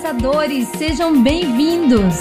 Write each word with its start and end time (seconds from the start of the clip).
arrasadores, 0.00 0.66
sejam 0.78 1.22
bem-vindos! 1.22 2.14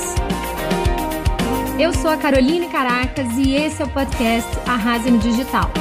Eu 1.79 1.93
sou 1.93 2.11
a 2.11 2.17
Caroline 2.17 2.67
Caracas 2.67 3.25
e 3.37 3.55
esse 3.55 3.81
é 3.81 3.85
o 3.85 3.89
podcast 3.89 4.49
Arrase 4.67 5.09
no 5.09 5.17
Digital. 5.17 5.71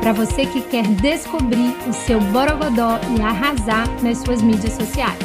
Para 0.00 0.12
você 0.12 0.46
que 0.46 0.60
quer 0.60 0.84
descobrir 1.00 1.76
o 1.88 1.92
seu 1.92 2.20
borogodó 2.20 2.98
e 3.16 3.22
arrasar 3.22 3.86
nas 4.02 4.18
suas 4.18 4.42
mídias 4.42 4.72
sociais. 4.72 5.18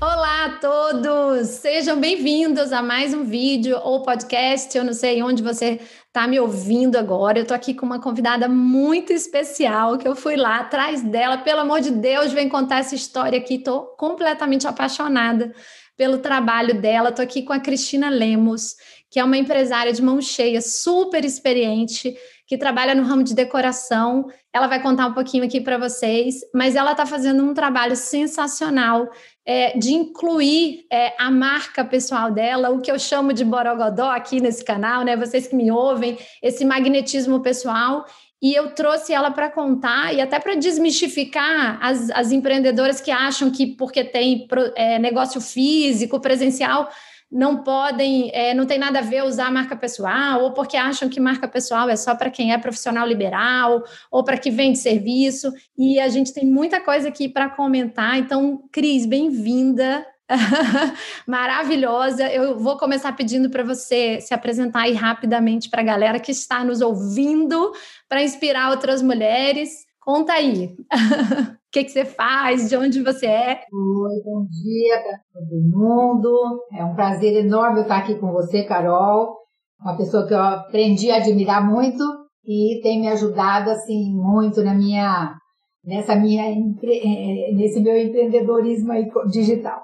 Olá 0.00 0.46
a 0.46 0.50
todos! 0.58 1.48
Sejam 1.48 2.00
bem-vindos 2.00 2.72
a 2.72 2.80
mais 2.80 3.12
um 3.12 3.24
vídeo 3.24 3.78
ou 3.84 4.02
podcast. 4.02 4.76
Eu 4.76 4.84
não 4.84 4.94
sei 4.94 5.22
onde 5.22 5.42
você 5.42 5.80
está 6.12 6.28
me 6.28 6.38
ouvindo 6.38 6.96
agora. 6.96 7.38
Eu 7.38 7.42
estou 7.42 7.54
aqui 7.54 7.72
com 7.72 7.86
uma 7.86 7.98
convidada 7.98 8.46
muito 8.46 9.14
especial 9.14 9.96
que 9.96 10.06
eu 10.06 10.14
fui 10.14 10.36
lá 10.36 10.58
atrás 10.58 11.02
dela. 11.02 11.38
Pelo 11.38 11.60
amor 11.60 11.80
de 11.80 11.90
Deus, 11.90 12.32
vem 12.32 12.50
contar 12.50 12.80
essa 12.80 12.94
história 12.94 13.38
aqui. 13.38 13.54
Estou 13.54 13.86
completamente 13.96 14.66
apaixonada 14.66 15.54
pelo 15.96 16.18
trabalho 16.18 16.78
dela. 16.78 17.08
Estou 17.08 17.22
aqui 17.22 17.42
com 17.42 17.54
a 17.54 17.58
Cristina 17.58 18.10
Lemos, 18.10 18.76
que 19.10 19.18
é 19.18 19.24
uma 19.24 19.38
empresária 19.38 19.90
de 19.90 20.02
mão 20.02 20.20
cheia, 20.20 20.60
super 20.60 21.24
experiente, 21.24 22.14
que 22.52 22.58
trabalha 22.58 22.94
no 22.94 23.02
ramo 23.02 23.22
de 23.22 23.34
decoração. 23.34 24.26
Ela 24.52 24.66
vai 24.66 24.78
contar 24.82 25.06
um 25.06 25.14
pouquinho 25.14 25.42
aqui 25.42 25.58
para 25.58 25.78
vocês, 25.78 26.34
mas 26.54 26.76
ela 26.76 26.90
está 26.90 27.06
fazendo 27.06 27.42
um 27.42 27.54
trabalho 27.54 27.96
sensacional 27.96 29.08
é, 29.46 29.78
de 29.78 29.94
incluir 29.94 30.84
é, 30.92 31.14
a 31.18 31.30
marca 31.30 31.82
pessoal 31.82 32.30
dela, 32.30 32.68
o 32.68 32.82
que 32.82 32.92
eu 32.92 32.98
chamo 32.98 33.32
de 33.32 33.42
borogodó 33.42 34.10
aqui 34.10 34.38
nesse 34.38 34.62
canal, 34.62 35.02
né? 35.02 35.16
Vocês 35.16 35.46
que 35.46 35.56
me 35.56 35.70
ouvem, 35.70 36.18
esse 36.42 36.62
magnetismo 36.62 37.40
pessoal. 37.40 38.04
E 38.42 38.52
eu 38.52 38.74
trouxe 38.74 39.14
ela 39.14 39.30
para 39.30 39.48
contar 39.48 40.14
e 40.14 40.20
até 40.20 40.38
para 40.38 40.54
desmistificar 40.54 41.78
as, 41.80 42.10
as 42.10 42.32
empreendedoras 42.32 43.00
que 43.00 43.10
acham 43.10 43.50
que 43.50 43.66
porque 43.66 44.04
tem 44.04 44.46
é, 44.74 44.98
negócio 44.98 45.40
físico, 45.40 46.20
presencial, 46.20 46.90
não 47.32 47.64
podem, 47.64 48.30
é, 48.34 48.52
não 48.52 48.66
tem 48.66 48.78
nada 48.78 48.98
a 48.98 49.02
ver 49.02 49.24
usar 49.24 49.50
marca 49.50 49.74
pessoal, 49.74 50.42
ou 50.42 50.52
porque 50.52 50.76
acham 50.76 51.08
que 51.08 51.18
marca 51.18 51.48
pessoal 51.48 51.88
é 51.88 51.96
só 51.96 52.14
para 52.14 52.30
quem 52.30 52.52
é 52.52 52.58
profissional 52.58 53.06
liberal, 53.06 53.82
ou 54.10 54.22
para 54.22 54.36
quem 54.36 54.54
vende 54.54 54.78
serviço. 54.78 55.50
E 55.76 55.98
a 55.98 56.08
gente 56.08 56.34
tem 56.34 56.44
muita 56.44 56.78
coisa 56.78 57.08
aqui 57.08 57.30
para 57.30 57.48
comentar. 57.48 58.18
Então, 58.18 58.62
Cris, 58.70 59.06
bem-vinda. 59.06 60.06
Maravilhosa. 61.26 62.30
Eu 62.30 62.58
vou 62.58 62.76
começar 62.76 63.12
pedindo 63.16 63.48
para 63.48 63.64
você 63.64 64.20
se 64.20 64.34
apresentar 64.34 64.82
aí 64.82 64.92
rapidamente 64.92 65.70
para 65.70 65.80
a 65.80 65.84
galera 65.84 66.20
que 66.20 66.32
está 66.32 66.62
nos 66.62 66.82
ouvindo, 66.82 67.72
para 68.08 68.22
inspirar 68.22 68.70
outras 68.70 69.00
mulheres. 69.00 69.86
Conta 69.98 70.34
aí. 70.34 70.76
O 71.72 71.78
que, 71.80 71.84
que 71.84 71.90
você 71.90 72.04
faz? 72.04 72.68
De 72.68 72.76
onde 72.76 73.02
você 73.02 73.24
é? 73.24 73.60
Oi, 73.72 74.22
bom 74.22 74.44
dia 74.44 75.02
para 75.02 75.18
todo 75.32 75.70
mundo. 75.70 76.66
É 76.70 76.84
um 76.84 76.94
prazer 76.94 77.34
enorme 77.46 77.80
estar 77.80 77.96
aqui 77.96 78.14
com 78.16 78.30
você, 78.30 78.64
Carol. 78.64 79.38
Uma 79.80 79.96
pessoa 79.96 80.26
que 80.26 80.34
eu 80.34 80.38
aprendi 80.38 81.10
a 81.10 81.16
admirar 81.16 81.66
muito 81.66 82.04
e 82.44 82.78
tem 82.82 83.00
me 83.00 83.08
ajudado 83.08 83.70
assim 83.70 84.12
muito 84.14 84.62
na 84.62 84.74
minha 84.74 85.34
nessa 85.82 86.14
minha 86.14 86.44
eh, 86.44 87.54
nesse 87.54 87.80
meu 87.80 87.96
empreendedorismo 87.96 88.92
digital. 89.30 89.80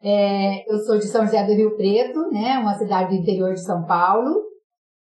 É, 0.00 0.62
eu 0.72 0.78
sou 0.78 0.96
de 0.96 1.08
São 1.08 1.24
José 1.24 1.44
do 1.44 1.54
Rio 1.54 1.76
Preto, 1.76 2.30
né, 2.30 2.56
uma 2.60 2.74
cidade 2.74 3.08
do 3.08 3.20
interior 3.20 3.52
de 3.52 3.64
São 3.64 3.84
Paulo, 3.84 4.32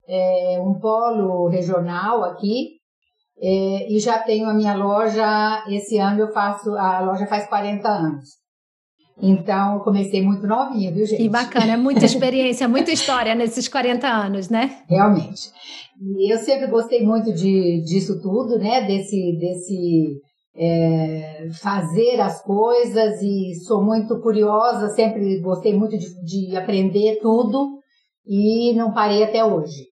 é 0.06 0.60
um 0.60 0.78
polo 0.78 1.48
regional 1.48 2.22
aqui, 2.24 2.79
é, 3.42 3.90
e 3.90 3.98
já 3.98 4.18
tenho 4.18 4.48
a 4.48 4.54
minha 4.54 4.74
loja, 4.74 5.64
esse 5.68 5.98
ano 5.98 6.20
eu 6.20 6.32
faço, 6.32 6.76
a 6.76 7.00
loja 7.00 7.26
faz 7.26 7.48
40 7.48 7.88
anos. 7.88 8.40
Então, 9.22 9.80
comecei 9.80 10.22
muito 10.22 10.46
novinha, 10.46 10.90
viu, 10.92 11.04
gente? 11.06 11.22
Que 11.22 11.28
bacana, 11.28 11.72
é 11.72 11.76
muita 11.76 12.04
experiência, 12.04 12.68
muita 12.68 12.90
história 12.90 13.34
nesses 13.34 13.68
40 13.68 14.06
anos, 14.06 14.48
né? 14.48 14.82
Realmente. 14.88 15.50
E 16.18 16.32
eu 16.32 16.38
sempre 16.38 16.66
gostei 16.68 17.04
muito 17.04 17.32
de, 17.32 17.82
disso 17.82 18.20
tudo, 18.22 18.58
né? 18.58 18.86
Desse, 18.86 19.36
desse 19.38 20.20
é, 20.56 21.48
fazer 21.60 22.20
as 22.20 22.42
coisas 22.42 23.20
e 23.22 23.54
sou 23.66 23.84
muito 23.84 24.20
curiosa, 24.20 24.88
sempre 24.88 25.40
gostei 25.40 25.74
muito 25.74 25.98
de, 25.98 26.24
de 26.24 26.56
aprender 26.56 27.18
tudo 27.20 27.78
e 28.26 28.72
não 28.74 28.92
parei 28.92 29.22
até 29.22 29.44
hoje. 29.44 29.89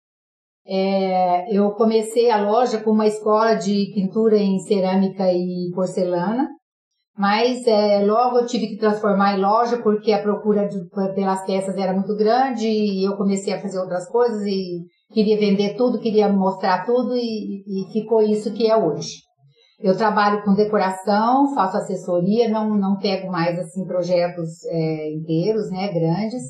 É, 0.70 1.56
eu 1.56 1.70
comecei 1.70 2.30
a 2.30 2.42
loja 2.42 2.78
com 2.78 2.90
uma 2.90 3.06
escola 3.06 3.54
de 3.54 3.90
pintura 3.94 4.36
em 4.36 4.58
cerâmica 4.58 5.32
e 5.32 5.70
porcelana, 5.74 6.46
mas 7.16 7.66
é, 7.66 8.04
logo 8.04 8.38
eu 8.38 8.46
tive 8.46 8.68
que 8.68 8.76
transformar 8.76 9.34
em 9.34 9.40
loja 9.40 9.78
porque 9.78 10.12
a 10.12 10.20
procura 10.20 10.68
de, 10.68 10.78
pelas 11.14 11.42
peças 11.46 11.74
era 11.74 11.94
muito 11.94 12.14
grande 12.14 12.68
e 12.68 13.02
eu 13.02 13.16
comecei 13.16 13.54
a 13.54 13.60
fazer 13.62 13.78
outras 13.78 14.06
coisas 14.10 14.44
e 14.44 14.84
queria 15.10 15.38
vender 15.38 15.74
tudo, 15.74 16.00
queria 16.00 16.28
mostrar 16.28 16.84
tudo 16.84 17.16
e, 17.16 17.64
e 17.66 17.90
ficou 17.90 18.20
isso 18.20 18.52
que 18.52 18.70
é 18.70 18.76
hoje. 18.76 19.22
Eu 19.80 19.96
trabalho 19.96 20.44
com 20.44 20.52
decoração, 20.52 21.54
faço 21.54 21.78
assessoria, 21.78 22.46
não, 22.50 22.76
não 22.76 22.98
pego 22.98 23.32
mais 23.32 23.58
assim 23.58 23.86
projetos 23.86 24.64
é, 24.66 25.14
inteiros, 25.14 25.70
né, 25.70 25.88
grandes, 25.88 26.42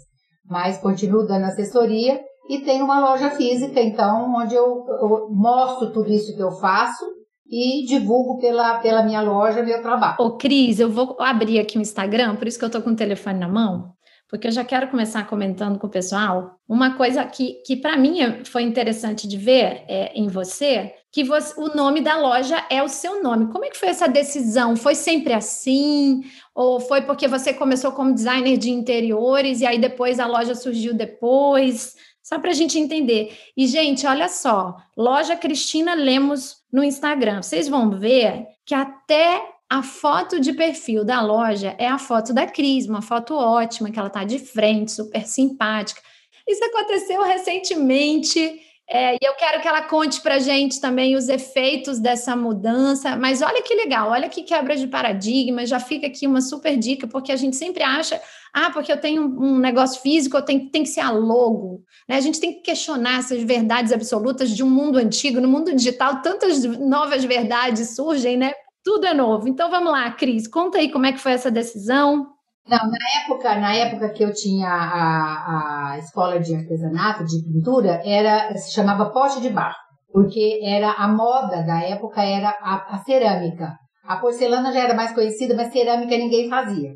mas 0.45 0.79
continuo 0.79 1.25
dando 1.25 1.45
assessoria 1.45 2.19
e 2.49 2.61
tem 2.61 2.83
uma 2.83 2.99
loja 2.99 3.31
física, 3.31 3.81
então, 3.81 4.35
onde 4.37 4.55
eu, 4.55 4.87
eu 4.89 5.29
mostro 5.31 5.93
tudo 5.93 6.11
isso 6.11 6.35
que 6.35 6.43
eu 6.43 6.51
faço 6.53 7.05
e 7.47 7.85
divulgo 7.87 8.39
pela, 8.39 8.79
pela 8.79 9.03
minha 9.03 9.21
loja 9.21 9.63
meu 9.63 9.83
trabalho. 9.83 10.17
Ô, 10.19 10.37
Cris, 10.37 10.81
eu 10.81 10.91
vou 10.91 11.17
abrir 11.21 11.59
aqui 11.59 11.79
o 11.79 11.81
Instagram, 11.81 12.37
por 12.37 12.49
isso 12.49 12.59
que 12.59 12.65
eu 12.65 12.71
tô 12.71 12.81
com 12.81 12.91
o 12.91 12.97
telefone 12.97 13.39
na 13.39 13.49
mão, 13.49 13.93
porque 14.29 14.47
eu 14.47 14.53
já 14.53 14.65
quero 14.65 14.89
começar 14.89 15.27
comentando 15.27 15.79
com 15.79 15.87
o 15.87 15.91
pessoal. 15.91 16.59
Uma 16.69 16.95
coisa 16.97 17.25
que, 17.25 17.55
que 17.67 17.77
para 17.77 17.97
mim 17.97 18.45
foi 18.45 18.63
interessante 18.63 19.27
de 19.27 19.37
ver 19.37 19.85
é, 19.89 20.13
em 20.15 20.29
você, 20.29 20.93
que 21.11 21.25
você, 21.25 21.59
o 21.59 21.75
nome 21.75 22.03
da 22.03 22.19
loja 22.19 22.63
é 22.71 22.83
o 22.83 22.89
seu 22.89 23.23
nome. 23.23 23.51
Como 23.51 23.65
é 23.65 23.71
que 23.71 23.79
foi 23.79 23.89
essa 23.89 24.07
decisão? 24.07 24.77
Foi 24.77 24.95
sempre 24.95 25.33
assim? 25.33 26.21
Ou 26.55 26.81
foi 26.81 27.03
porque 27.03 27.27
você 27.27 27.55
começou 27.55 27.93
como 27.93 28.15
designer 28.15 28.59
de 28.59 28.71
interiores 28.71 29.63
e 29.63 29.67
aí 29.67 29.79
depois 29.79 30.21
a 30.21 30.27
loja 30.27 30.55
surgiu 30.55 30.93
depois? 30.93 31.95
Só 32.29 32.39
para 32.39 32.51
a 32.51 32.55
gente 32.55 32.79
entender. 32.79 33.39
E, 33.57 33.67
gente, 33.67 34.07
olha 34.07 34.29
só, 34.29 34.77
loja 34.95 35.35
Cristina 35.35 35.95
Lemos 35.95 36.59
no 36.71 36.85
Instagram. 36.85 37.41
Vocês 37.41 37.69
vão 37.69 37.89
ver 37.91 38.47
que 38.67 38.75
até 38.75 39.49
a 39.67 39.83
foto 39.83 40.39
de 40.39 40.53
perfil 40.53 41.07
da 41.07 41.23
loja 41.23 41.75
é 41.79 41.89
a 41.89 41.99
foto 41.99 42.35
da 42.35 42.47
Cris, 42.47 42.87
uma 42.87 43.01
foto 43.01 43.35
ótima, 43.35 43.91
que 43.91 43.99
ela 43.99 44.11
tá 44.11 44.25
de 44.25 44.39
frente, 44.39 44.93
super 44.93 45.27
simpática. 45.27 46.03
Isso 46.47 46.63
aconteceu 46.63 47.23
recentemente. 47.23 48.61
É, 48.91 49.15
e 49.15 49.19
eu 49.23 49.35
quero 49.35 49.61
que 49.61 49.69
ela 49.69 49.83
conte 49.83 50.21
para 50.23 50.39
gente 50.39 50.81
também 50.81 51.15
os 51.15 51.29
efeitos 51.29 51.99
dessa 51.99 52.35
mudança. 52.35 53.17
Mas 53.17 53.43
olha 53.43 53.63
que 53.63 53.75
legal, 53.75 54.11
olha 54.11 54.29
que 54.29 54.43
quebra 54.43 54.77
de 54.77 54.87
paradigma. 54.87 55.67
Já 55.67 55.79
fica 55.79 56.07
aqui 56.07 56.27
uma 56.27 56.41
super 56.41 56.77
dica, 56.77 57.07
porque 57.07 57.31
a 57.31 57.37
gente 57.37 57.57
sempre 57.57 57.83
acha 57.83 58.21
ah, 58.53 58.71
porque 58.71 58.91
eu 58.91 59.01
tenho 59.01 59.23
um 59.23 59.59
negócio 59.59 60.01
físico, 60.01 60.37
eu 60.37 60.43
tenho, 60.43 60.71
tem 60.71 60.83
que 60.83 60.89
ser 60.89 61.01
a 61.01 61.11
logo. 61.11 61.83
Né? 62.09 62.17
A 62.17 62.21
gente 62.21 62.41
tem 62.41 62.55
que 62.55 62.61
questionar 62.61 63.19
essas 63.19 63.43
verdades 63.43 63.93
absolutas 63.93 64.51
de 64.51 64.63
um 64.63 64.71
mundo 64.71 64.99
antigo. 64.99 65.41
No 65.41 65.49
mundo 65.49 65.75
digital, 65.75 66.23
tantas 66.23 66.65
novas 66.65 67.25
verdades 67.25 67.95
surgem, 67.95 68.37
né? 68.37 68.53
Tudo 68.83 69.07
é 69.07 69.15
novo. 69.15 69.49
Então 69.49 69.71
vamos 69.71 69.93
lá, 69.93 70.11
Cris, 70.13 70.49
conta 70.49 70.79
aí 70.79 70.91
como 70.91 71.07
é 71.07 71.13
que 71.13 71.21
foi 71.21 71.33
essa 71.33 71.51
decisão. 71.51 72.27
Não, 72.69 72.91
na 72.91 73.23
época, 73.23 73.55
na 73.57 73.75
época 73.75 74.11
que 74.11 74.23
eu 74.23 74.33
tinha 74.33 74.69
a, 74.69 75.93
a 75.93 75.99
escola 75.99 76.39
de 76.39 76.55
artesanato, 76.55 77.25
de 77.25 77.43
pintura, 77.43 78.03
era 78.05 78.55
se 78.57 78.73
chamava 78.73 79.11
pote 79.11 79.41
de 79.41 79.49
barro, 79.49 79.77
porque 80.13 80.61
era 80.63 80.93
a 80.93 81.09
moda 81.09 81.63
da 81.63 81.81
época 81.83 82.23
era 82.23 82.51
a, 82.61 82.95
a 82.95 82.99
cerâmica. 82.99 83.75
A 84.05 84.17
porcelana 84.19 84.73
já 84.73 84.81
era 84.81 84.95
mais 84.95 85.15
conhecida, 85.15 85.55
mas 85.55 85.73
cerâmica 85.73 86.17
ninguém 86.17 86.49
fazia 86.49 86.93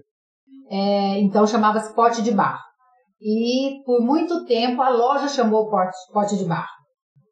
é, 0.72 1.20
então 1.20 1.46
chamava-se 1.46 1.94
pote 1.94 2.22
de 2.22 2.30
barro. 2.32 2.62
E 3.20 3.82
por 3.84 4.00
muito 4.00 4.46
tempo 4.46 4.80
a 4.80 4.88
loja 4.88 5.28
chamou 5.28 5.68
pote, 5.68 5.94
pote 6.12 6.38
de 6.38 6.46
barro. 6.46 6.66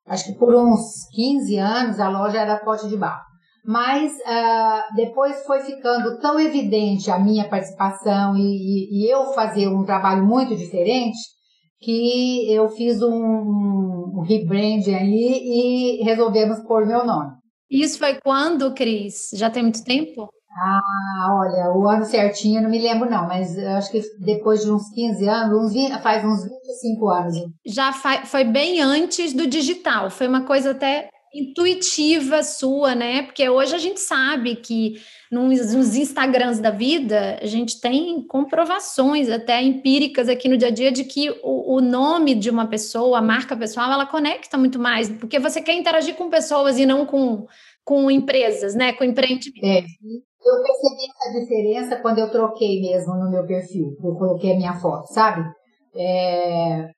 Acho 0.06 0.26
que 0.26 0.38
por 0.38 0.54
uns 0.54 0.80
15 1.14 1.56
anos 1.56 1.98
a 1.98 2.08
loja 2.10 2.38
era 2.38 2.58
pote 2.58 2.86
de 2.86 2.98
barro. 2.98 3.22
Mas 3.64 4.12
uh, 4.12 4.94
depois 4.94 5.44
foi 5.44 5.60
ficando 5.60 6.18
tão 6.18 6.40
evidente 6.40 7.10
a 7.10 7.18
minha 7.18 7.48
participação 7.48 8.36
e, 8.36 8.40
e, 8.40 9.04
e, 9.04 9.10
eu 9.10 9.26
fazer 9.32 9.68
um 9.68 9.84
trabalho 9.84 10.24
muito 10.24 10.56
diferente 10.56 11.18
que 11.78 12.52
eu 12.52 12.68
fiz 12.68 13.02
um, 13.02 13.14
um 13.14 14.24
rebrand 14.26 14.86
aí 14.88 16.00
e 16.00 16.04
resolvemos 16.04 16.60
pôr 16.60 16.86
meu 16.86 17.04
nome. 17.04 17.32
Isso 17.70 17.98
foi 17.98 18.18
quando, 18.20 18.74
Cris? 18.74 19.30
Já 19.34 19.48
tem 19.48 19.62
muito 19.62 19.84
tempo? 19.84 20.28
Ah, 20.52 21.38
olha, 21.38 21.72
o 21.72 21.88
ano 21.88 22.04
certinho 22.04 22.58
eu 22.58 22.62
não 22.64 22.70
me 22.70 22.80
lembro 22.80 23.08
não, 23.08 23.28
mas 23.28 23.56
acho 23.56 23.92
que 23.92 24.02
depois 24.18 24.62
de 24.62 24.70
uns 24.70 24.90
15 24.90 25.28
anos, 25.28 25.64
uns 25.64 25.72
20, 25.72 26.02
faz 26.02 26.24
uns 26.24 26.42
25 26.42 27.08
anos. 27.08 27.36
Já 27.64 27.92
foi 27.92 28.44
bem 28.44 28.80
antes 28.80 29.32
do 29.32 29.46
digital, 29.46 30.10
foi 30.10 30.26
uma 30.26 30.44
coisa 30.44 30.72
até 30.72 31.08
intuitiva 31.32 32.42
sua, 32.42 32.94
né? 32.94 33.22
Porque 33.22 33.48
hoje 33.48 33.74
a 33.74 33.78
gente 33.78 34.00
sabe 34.00 34.56
que 34.56 35.00
nos, 35.30 35.72
nos, 35.72 35.94
Instagrams 35.94 36.58
da 36.58 36.70
vida 36.70 37.38
a 37.40 37.46
gente 37.46 37.80
tem 37.80 38.20
comprovações 38.26 39.30
até 39.30 39.62
empíricas 39.62 40.28
aqui 40.28 40.48
no 40.48 40.56
dia 40.56 40.68
a 40.68 40.72
dia 40.72 40.90
de 40.90 41.04
que 41.04 41.30
o, 41.42 41.76
o, 41.76 41.80
nome 41.80 42.34
de 42.34 42.50
uma 42.50 42.66
pessoa, 42.66 43.18
a 43.18 43.22
marca 43.22 43.56
pessoal, 43.56 43.92
ela 43.92 44.06
conecta 44.06 44.58
muito 44.58 44.78
mais, 44.78 45.08
porque 45.08 45.38
você 45.38 45.60
quer 45.62 45.74
interagir 45.74 46.16
com 46.16 46.28
pessoas 46.28 46.78
e 46.78 46.84
não 46.84 47.06
com, 47.06 47.46
com 47.84 48.10
empresas, 48.10 48.74
né? 48.74 48.92
Com 48.92 49.04
empreendimento. 49.04 49.64
É. 49.64 49.78
Eu 50.42 50.62
percebi 50.62 51.04
essa 51.10 51.40
diferença 51.40 51.96
quando 51.96 52.18
eu 52.18 52.30
troquei 52.30 52.80
mesmo 52.80 53.14
no 53.14 53.30
meu 53.30 53.46
perfil, 53.46 53.96
eu 54.02 54.14
coloquei 54.14 54.52
a 54.52 54.56
minha 54.56 54.74
foto, 54.80 55.06
sabe? 55.12 55.44
É, 55.94 56.90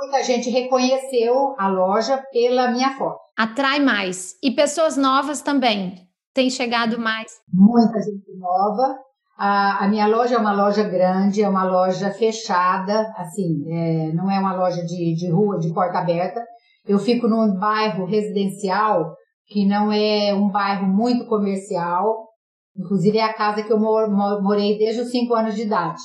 muita 0.00 0.22
gente 0.22 0.48
reconheceu 0.48 1.56
a 1.58 1.68
loja 1.68 2.22
pela 2.32 2.70
minha 2.70 2.96
foto. 2.96 3.18
Atrai 3.36 3.80
mais. 3.80 4.34
E 4.42 4.50
pessoas 4.52 4.96
novas 4.96 5.42
também. 5.42 6.06
Tem 6.32 6.48
chegado 6.48 6.98
mais? 6.98 7.32
Muita 7.52 8.00
gente 8.00 8.32
nova. 8.38 8.96
A, 9.36 9.84
a 9.84 9.88
minha 9.88 10.06
loja 10.06 10.36
é 10.36 10.38
uma 10.38 10.52
loja 10.52 10.82
grande, 10.84 11.42
é 11.42 11.48
uma 11.48 11.64
loja 11.64 12.10
fechada, 12.10 13.12
assim, 13.16 13.64
é, 13.68 14.12
não 14.12 14.30
é 14.30 14.38
uma 14.38 14.54
loja 14.54 14.84
de, 14.84 15.14
de 15.14 15.30
rua, 15.30 15.58
de 15.58 15.72
porta 15.72 15.98
aberta. 15.98 16.44
Eu 16.86 16.98
fico 16.98 17.28
num 17.28 17.56
bairro 17.58 18.04
residencial 18.04 19.14
que 19.46 19.66
não 19.66 19.92
é 19.92 20.34
um 20.34 20.48
bairro 20.48 20.86
muito 20.86 21.26
comercial. 21.26 22.28
Inclusive 22.76 23.18
é 23.18 23.24
a 23.24 23.34
casa 23.34 23.62
que 23.62 23.72
eu 23.72 23.78
morei 23.78 24.78
desde 24.78 25.02
os 25.02 25.10
5 25.10 25.34
anos 25.34 25.54
de 25.54 25.62
idade. 25.62 26.00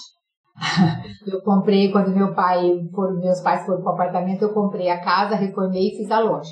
eu 1.27 1.41
comprei 1.41 1.91
quando 1.91 2.15
meu 2.15 2.33
pai, 2.33 2.61
foram, 2.93 3.19
meus 3.19 3.41
pais 3.41 3.65
foram 3.65 3.81
para 3.81 3.91
o 3.91 3.93
apartamento, 3.93 4.43
eu 4.43 4.53
comprei 4.53 4.89
a 4.89 5.01
casa, 5.01 5.35
reformei 5.35 5.89
e 5.89 5.97
fiz 5.97 6.11
a 6.11 6.19
loja. 6.19 6.51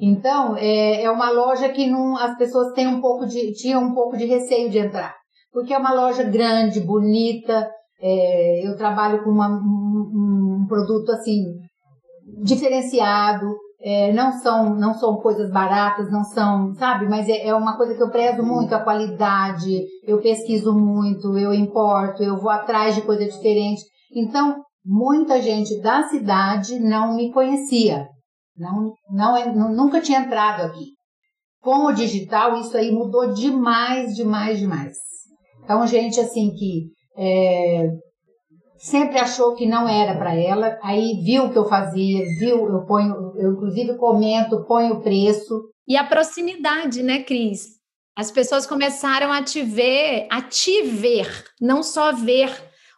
Então, 0.00 0.56
é, 0.56 1.02
é 1.02 1.10
uma 1.10 1.30
loja 1.30 1.68
que 1.70 1.86
não, 1.86 2.16
as 2.16 2.36
pessoas 2.36 2.72
têm 2.72 2.86
um 2.86 3.00
pouco 3.00 3.26
de, 3.26 3.52
tinham 3.52 3.82
um 3.82 3.94
pouco 3.94 4.16
de 4.16 4.26
receio 4.26 4.70
de 4.70 4.78
entrar. 4.78 5.14
Porque 5.52 5.72
é 5.72 5.78
uma 5.78 5.92
loja 5.92 6.22
grande, 6.22 6.80
bonita, 6.80 7.68
é, 8.00 8.66
eu 8.66 8.76
trabalho 8.76 9.24
com 9.24 9.30
uma, 9.30 9.48
um, 9.48 10.62
um, 10.62 10.66
produto 10.68 11.10
assim, 11.10 11.42
diferenciado, 12.44 13.46
é, 13.80 14.12
não 14.12 14.32
são 14.32 14.74
não 14.74 14.94
são 14.94 15.16
coisas 15.16 15.50
baratas, 15.50 16.10
não 16.10 16.24
são, 16.24 16.74
sabe? 16.74 17.08
Mas 17.08 17.28
é, 17.28 17.46
é, 17.46 17.54
uma 17.54 17.76
coisa 17.76 17.94
que 17.94 18.02
eu 18.02 18.10
prezo 18.10 18.42
muito, 18.42 18.74
a 18.74 18.82
qualidade, 18.82 19.84
eu 20.04 20.20
pesquiso 20.20 20.74
muito, 20.74 21.38
eu 21.38 21.54
importo, 21.54 22.22
eu 22.22 22.36
vou 22.36 22.50
atrás 22.50 22.94
de 22.94 23.02
coisa 23.02 23.24
diferente. 23.24 23.82
Então, 24.14 24.62
muita 24.84 25.40
gente 25.40 25.80
da 25.80 26.02
cidade 26.04 26.78
não 26.80 27.14
me 27.14 27.32
conhecia. 27.32 28.08
Não, 28.56 28.92
não, 29.10 29.72
nunca 29.72 30.00
tinha 30.00 30.20
entrado 30.20 30.62
aqui. 30.62 30.86
Com 31.60 31.86
o 31.86 31.92
digital, 31.92 32.56
isso 32.56 32.76
aí 32.76 32.90
mudou 32.90 33.32
demais, 33.32 34.14
demais, 34.14 34.58
demais. 34.58 34.96
Então, 35.62 35.86
gente 35.86 36.18
assim 36.18 36.50
que 36.54 36.86
é, 37.16 37.90
sempre 38.78 39.18
achou 39.18 39.54
que 39.54 39.66
não 39.66 39.88
era 39.88 40.16
para 40.16 40.34
ela, 40.34 40.78
aí 40.82 41.20
viu 41.22 41.44
o 41.44 41.52
que 41.52 41.58
eu 41.58 41.68
fazia, 41.68 42.24
viu, 42.38 42.68
eu 42.68 42.84
ponho, 42.86 43.32
eu 43.36 43.52
inclusive 43.52 43.96
comento, 43.96 44.64
ponho 44.64 44.94
o 44.94 45.02
preço. 45.02 45.68
E 45.86 45.96
a 45.96 46.04
proximidade, 46.04 47.02
né, 47.02 47.22
Cris? 47.22 47.78
As 48.16 48.30
pessoas 48.30 48.66
começaram 48.66 49.32
a 49.32 49.42
te 49.42 49.62
ver, 49.62 50.26
a 50.30 50.42
te 50.42 50.82
ver, 50.82 51.44
não 51.60 51.82
só 51.82 52.12
ver 52.12 52.50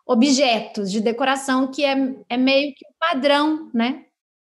objetos 0.06 0.90
de 0.90 1.00
decoração, 1.00 1.70
que 1.70 1.84
é, 1.84 1.94
é 2.28 2.36
meio 2.36 2.72
que 2.74 2.86
o 2.86 2.94
padrão, 2.98 3.70
né? 3.74 4.02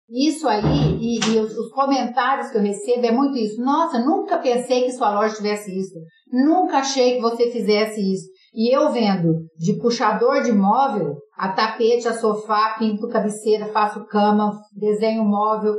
Isso 0.09 0.47
aí, 0.47 0.63
e, 1.01 1.19
e 1.19 1.39
os, 1.39 1.57
os, 1.57 1.69
comentários 1.71 2.49
que 2.49 2.57
eu 2.57 2.61
recebo 2.61 3.05
é 3.05 3.11
muito 3.11 3.37
isso. 3.37 3.61
Nossa, 3.61 3.99
nunca 3.99 4.37
pensei 4.37 4.83
que 4.83 4.93
sua 4.93 5.13
loja 5.13 5.35
tivesse 5.35 5.77
isso. 5.77 5.95
Nunca 6.31 6.77
achei 6.77 7.15
que 7.15 7.21
você 7.21 7.51
fizesse 7.51 7.99
isso. 7.99 8.29
E 8.53 8.73
eu 8.73 8.89
vendo 8.91 9.45
de 9.57 9.73
puxador 9.73 10.43
de 10.43 10.53
móvel 10.53 11.17
a 11.37 11.49
tapete, 11.49 12.07
a 12.07 12.13
sofá, 12.13 12.75
pinto 12.79 13.07
cabeceira, 13.07 13.71
faço 13.71 14.05
cama, 14.07 14.59
desenho 14.75 15.23
móvel. 15.23 15.75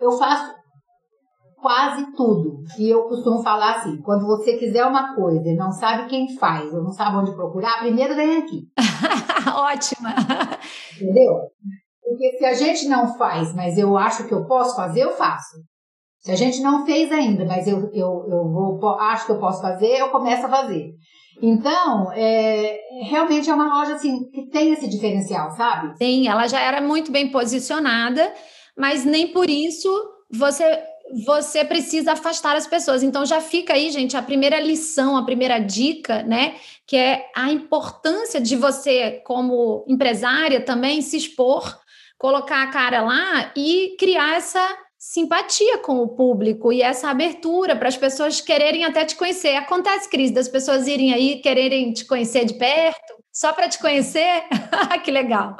Eu 0.00 0.12
faço 0.12 0.54
quase 1.60 2.10
tudo. 2.16 2.62
E 2.78 2.88
eu 2.88 3.04
costumo 3.04 3.42
falar 3.42 3.76
assim: 3.76 4.00
quando 4.02 4.26
você 4.26 4.56
quiser 4.56 4.86
uma 4.86 5.14
coisa 5.14 5.46
e 5.48 5.54
não 5.54 5.70
sabe 5.70 6.08
quem 6.08 6.36
faz, 6.36 6.72
ou 6.72 6.82
não 6.82 6.90
sabe 6.90 7.18
onde 7.18 7.34
procurar, 7.34 7.80
primeiro 7.80 8.16
vem 8.16 8.38
aqui. 8.38 8.62
Ótima! 9.54 10.14
Entendeu? 10.96 11.40
Porque 12.02 12.36
se 12.38 12.44
a 12.44 12.54
gente 12.54 12.88
não 12.88 13.14
faz, 13.16 13.54
mas 13.54 13.76
eu 13.76 13.96
acho 13.96 14.26
que 14.26 14.34
eu 14.34 14.46
posso 14.46 14.74
fazer, 14.74 15.02
eu 15.02 15.10
faço. 15.10 15.56
Se 16.20 16.30
a 16.30 16.36
gente 16.36 16.60
não 16.60 16.86
fez 16.86 17.10
ainda, 17.10 17.44
mas 17.44 17.66
eu, 17.66 17.78
eu, 17.92 18.26
eu 18.28 18.52
vou, 18.52 18.88
acho 19.00 19.26
que 19.26 19.32
eu 19.32 19.40
posso 19.40 19.60
fazer, 19.60 19.98
eu 19.98 20.10
começo 20.10 20.46
a 20.46 20.48
fazer. 20.48 20.92
Então, 21.42 22.12
é, 22.12 22.78
realmente 23.02 23.50
é 23.50 23.54
uma 23.54 23.80
loja 23.80 23.94
assim 23.94 24.30
que 24.30 24.46
tem 24.46 24.72
esse 24.72 24.88
diferencial, 24.88 25.50
sabe? 25.50 25.98
Sim, 25.98 26.28
ela 26.28 26.46
já 26.46 26.60
era 26.60 26.80
muito 26.80 27.10
bem 27.10 27.32
posicionada, 27.32 28.32
mas 28.76 29.04
nem 29.04 29.26
por 29.32 29.50
isso 29.50 29.90
você 30.30 30.64
você 31.26 31.62
precisa 31.62 32.12
afastar 32.12 32.56
as 32.56 32.66
pessoas. 32.66 33.02
Então 33.02 33.26
já 33.26 33.38
fica 33.38 33.74
aí, 33.74 33.90
gente, 33.90 34.16
a 34.16 34.22
primeira 34.22 34.58
lição, 34.58 35.14
a 35.14 35.24
primeira 35.24 35.58
dica, 35.58 36.22
né, 36.22 36.54
que 36.86 36.96
é 36.96 37.26
a 37.36 37.52
importância 37.52 38.40
de 38.40 38.56
você 38.56 39.20
como 39.24 39.84
empresária 39.86 40.64
também 40.64 41.02
se 41.02 41.18
expor 41.18 41.78
colocar 42.16 42.62
a 42.62 42.68
cara 42.68 43.02
lá 43.02 43.52
e 43.56 43.96
criar 43.98 44.36
essa 44.36 44.60
simpatia 45.04 45.78
com 45.78 45.96
o 45.96 46.14
público 46.14 46.72
e 46.72 46.80
essa 46.80 47.10
abertura 47.10 47.74
para 47.74 47.88
as 47.88 47.96
pessoas 47.96 48.40
quererem 48.40 48.84
até 48.84 49.04
te 49.04 49.16
conhecer. 49.16 49.56
Acontece, 49.56 50.08
Cris, 50.08 50.30
das 50.30 50.46
pessoas 50.46 50.86
irem 50.86 51.12
aí 51.12 51.40
quererem 51.40 51.92
te 51.92 52.06
conhecer 52.06 52.44
de 52.44 52.54
perto, 52.54 53.12
só 53.32 53.52
para 53.52 53.68
te 53.68 53.80
conhecer? 53.80 54.44
que 55.02 55.10
legal. 55.10 55.56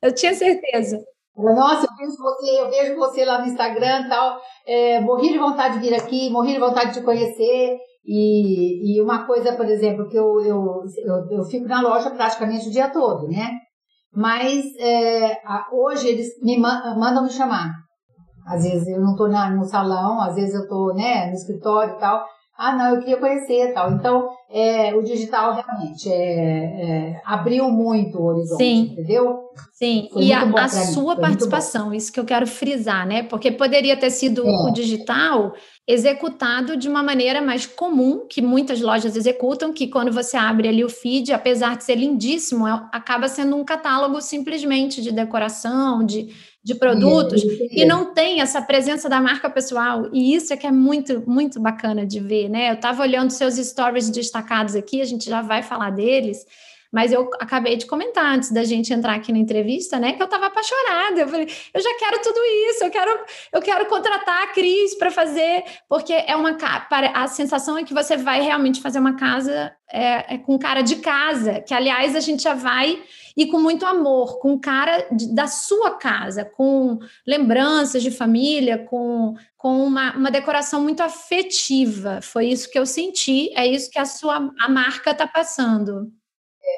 Eu 0.00 0.14
tinha 0.14 0.32
certeza. 0.32 0.98
Nossa, 1.36 1.86
eu 1.86 1.96
vejo 1.98 2.16
você, 2.16 2.58
eu 2.58 2.70
vejo 2.70 2.96
você 2.96 3.24
lá 3.26 3.42
no 3.42 3.48
Instagram 3.48 4.06
e 4.06 4.08
tal. 4.08 4.40
É, 4.66 5.00
morri 5.00 5.30
de 5.30 5.38
vontade 5.38 5.74
de 5.74 5.86
vir 5.86 5.94
aqui, 5.94 6.30
morri 6.30 6.54
de 6.54 6.60
vontade 6.60 6.94
de 6.94 7.00
te 7.00 7.04
conhecer. 7.04 7.76
E, 8.02 8.96
e 8.96 9.02
uma 9.02 9.26
coisa, 9.26 9.54
por 9.56 9.66
exemplo, 9.66 10.08
que 10.08 10.18
eu, 10.18 10.40
eu, 10.40 10.84
eu, 11.04 11.38
eu 11.38 11.44
fico 11.44 11.68
na 11.68 11.82
loja 11.82 12.10
praticamente 12.12 12.66
o 12.66 12.72
dia 12.72 12.88
todo, 12.88 13.28
né? 13.28 13.50
Mas 14.10 14.64
é, 14.78 15.36
hoje 15.70 16.08
eles 16.08 16.28
me 16.42 16.58
mandam 16.58 17.24
me 17.24 17.30
chamar. 17.30 17.89
Às 18.46 18.64
vezes 18.64 18.88
eu 18.88 19.00
não 19.00 19.12
estou 19.12 19.28
no 19.28 19.64
salão, 19.64 20.20
às 20.20 20.34
vezes 20.34 20.54
eu 20.54 20.62
estou 20.62 20.94
né, 20.94 21.26
no 21.26 21.34
escritório 21.34 21.94
e 21.94 21.98
tal. 21.98 22.24
Ah, 22.62 22.76
não, 22.76 22.94
eu 22.94 23.00
queria 23.00 23.16
conhecer 23.16 23.70
e 23.70 23.72
tal. 23.72 23.90
Então, 23.92 24.28
é, 24.50 24.94
o 24.94 25.02
digital 25.02 25.54
realmente 25.54 26.12
é, 26.12 27.14
é, 27.14 27.22
abriu 27.24 27.70
muito 27.70 28.18
o 28.18 28.26
horizonte, 28.26 28.62
Sim. 28.62 28.90
entendeu? 28.92 29.38
Sim, 29.72 30.10
Foi 30.12 30.24
e 30.24 30.30
a, 30.30 30.42
a 30.42 30.68
sua 30.68 31.16
participação, 31.16 31.94
isso 31.94 32.12
que 32.12 32.20
eu 32.20 32.24
quero 32.26 32.46
frisar, 32.46 33.06
né? 33.06 33.22
Porque 33.22 33.50
poderia 33.50 33.96
ter 33.96 34.10
sido 34.10 34.46
é. 34.46 34.50
o 34.50 34.70
digital 34.72 35.54
executado 35.88 36.76
de 36.76 36.86
uma 36.86 37.02
maneira 37.02 37.40
mais 37.40 37.64
comum, 37.64 38.26
que 38.28 38.42
muitas 38.42 38.78
lojas 38.78 39.16
executam, 39.16 39.72
que 39.72 39.88
quando 39.88 40.12
você 40.12 40.36
abre 40.36 40.68
ali 40.68 40.84
o 40.84 40.90
feed, 40.90 41.32
apesar 41.32 41.78
de 41.78 41.84
ser 41.84 41.94
lindíssimo, 41.94 42.68
é, 42.68 42.72
acaba 42.92 43.26
sendo 43.26 43.56
um 43.56 43.64
catálogo 43.64 44.20
simplesmente 44.20 45.00
de 45.00 45.12
decoração, 45.12 46.04
de, 46.04 46.28
de 46.62 46.74
produtos, 46.74 47.42
e 47.42 47.84
não 47.86 48.12
tem 48.12 48.40
essa 48.40 48.60
presença 48.60 49.08
da 49.08 49.20
marca 49.20 49.48
pessoal. 49.48 50.10
E 50.12 50.34
isso 50.34 50.52
é 50.52 50.56
que 50.56 50.66
é 50.66 50.70
muito, 50.70 51.22
muito 51.28 51.58
bacana 51.58 52.06
de 52.06 52.20
ver, 52.20 52.48
né? 52.50 52.70
Eu 52.70 52.74
estava 52.74 53.02
olhando 53.02 53.30
seus 53.30 53.54
stories 53.54 54.10
destacados 54.10 54.74
aqui, 54.74 55.00
a 55.00 55.06
gente 55.06 55.28
já 55.28 55.40
vai 55.40 55.62
falar 55.62 55.90
deles. 55.90 56.44
Mas 56.92 57.12
eu 57.12 57.30
acabei 57.38 57.76
de 57.76 57.86
comentar 57.86 58.34
antes 58.34 58.50
da 58.50 58.64
gente 58.64 58.92
entrar 58.92 59.14
aqui 59.14 59.32
na 59.32 59.38
entrevista, 59.38 59.98
né, 59.98 60.12
que 60.12 60.22
eu 60.22 60.24
estava 60.24 60.46
apaixonada. 60.46 61.20
Eu 61.20 61.28
falei, 61.28 61.48
eu 61.72 61.80
já 61.80 61.94
quero 61.98 62.20
tudo 62.20 62.40
isso, 62.70 62.84
eu 62.84 62.90
quero, 62.90 63.20
eu 63.52 63.62
quero 63.62 63.86
contratar 63.86 64.42
a 64.42 64.46
Cris 64.48 64.96
para 64.96 65.10
fazer, 65.10 65.64
porque 65.88 66.12
é 66.12 66.34
uma 66.34 66.56
a 67.14 67.26
sensação 67.28 67.78
é 67.78 67.84
que 67.84 67.94
você 67.94 68.16
vai 68.16 68.42
realmente 68.42 68.80
fazer 68.80 68.98
uma 68.98 69.16
casa 69.16 69.72
é, 69.92 70.34
é, 70.34 70.38
com 70.38 70.58
cara 70.58 70.82
de 70.82 70.96
casa, 70.96 71.60
que 71.60 71.74
aliás 71.74 72.14
a 72.14 72.20
gente 72.20 72.42
já 72.42 72.54
vai 72.54 73.02
e 73.36 73.46
com 73.46 73.58
muito 73.58 73.86
amor, 73.86 74.38
com 74.38 74.58
cara 74.58 75.06
de, 75.10 75.34
da 75.34 75.46
sua 75.46 75.96
casa, 75.96 76.44
com 76.44 76.98
lembranças 77.26 78.02
de 78.02 78.10
família, 78.10 78.78
com, 78.78 79.34
com 79.56 79.84
uma, 79.84 80.16
uma 80.16 80.30
decoração 80.30 80.82
muito 80.82 81.02
afetiva. 81.02 82.20
Foi 82.22 82.46
isso 82.46 82.70
que 82.70 82.78
eu 82.78 82.86
senti, 82.86 83.50
é 83.54 83.66
isso 83.66 83.90
que 83.90 83.98
a 83.98 84.04
sua 84.04 84.52
a 84.60 84.68
marca 84.68 85.10
está 85.10 85.26
passando 85.26 86.12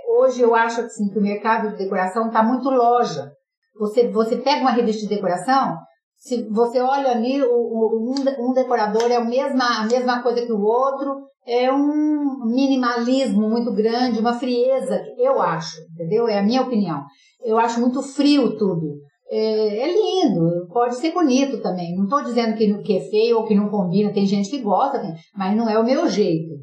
hoje 0.09 0.43
eu 0.43 0.55
acho 0.55 0.81
assim, 0.81 1.09
que 1.09 1.19
o 1.19 1.23
mercado 1.23 1.71
de 1.71 1.79
decoração 1.79 2.27
está 2.27 2.43
muito 2.43 2.69
loja. 2.69 3.31
Você, 3.79 4.09
você 4.09 4.37
pega 4.37 4.61
uma 4.61 4.71
revista 4.71 5.03
de 5.03 5.15
decoração, 5.15 5.77
se 6.23 6.49
você 6.51 6.81
olha 6.81 7.11
ali, 7.11 7.43
o, 7.43 7.49
um, 7.51 8.51
um, 8.51 8.53
decorador 8.53 9.11
é 9.11 9.17
a 9.17 9.25
mesma, 9.25 9.81
a 9.81 9.87
mesma 9.87 10.23
coisa 10.23 10.47
que 10.47 10.53
o 10.53 10.63
outro, 10.63 11.17
é 11.45 11.73
um 11.73 12.47
minimalismo 12.47 13.49
muito 13.51 13.73
grande, 13.75 14.21
uma 14.21 14.35
frieza, 14.35 15.03
eu 15.19 15.43
acho, 15.43 15.81
entendeu? 15.93 16.29
É 16.29 16.39
a 16.39 16.43
minha 16.43 16.63
opinião. 16.63 17.03
Eu 17.43 17.59
acho 17.59 17.81
muito 17.81 18.01
frio 18.03 18.57
tudo. 18.57 19.01
é, 19.33 19.79
é 19.79 19.93
lindo, 19.93 20.69
pode 20.73 20.95
ser 20.95 21.13
bonito 21.13 21.61
também. 21.61 21.97
Não 21.97 22.05
estou 22.05 22.23
dizendo 22.23 22.57
que, 22.57 22.73
que 22.83 22.99
é 22.99 23.01
feio 23.01 23.39
ou 23.39 23.45
que 23.45 23.57
não 23.57 23.69
combina, 23.69 24.13
tem 24.13 24.25
gente 24.25 24.49
que 24.49 24.63
gosta, 24.63 25.03
mas 25.37 25.57
não 25.57 25.69
é 25.69 25.77
o 25.77 25.85
meu 25.85 26.09
jeito. 26.09 26.55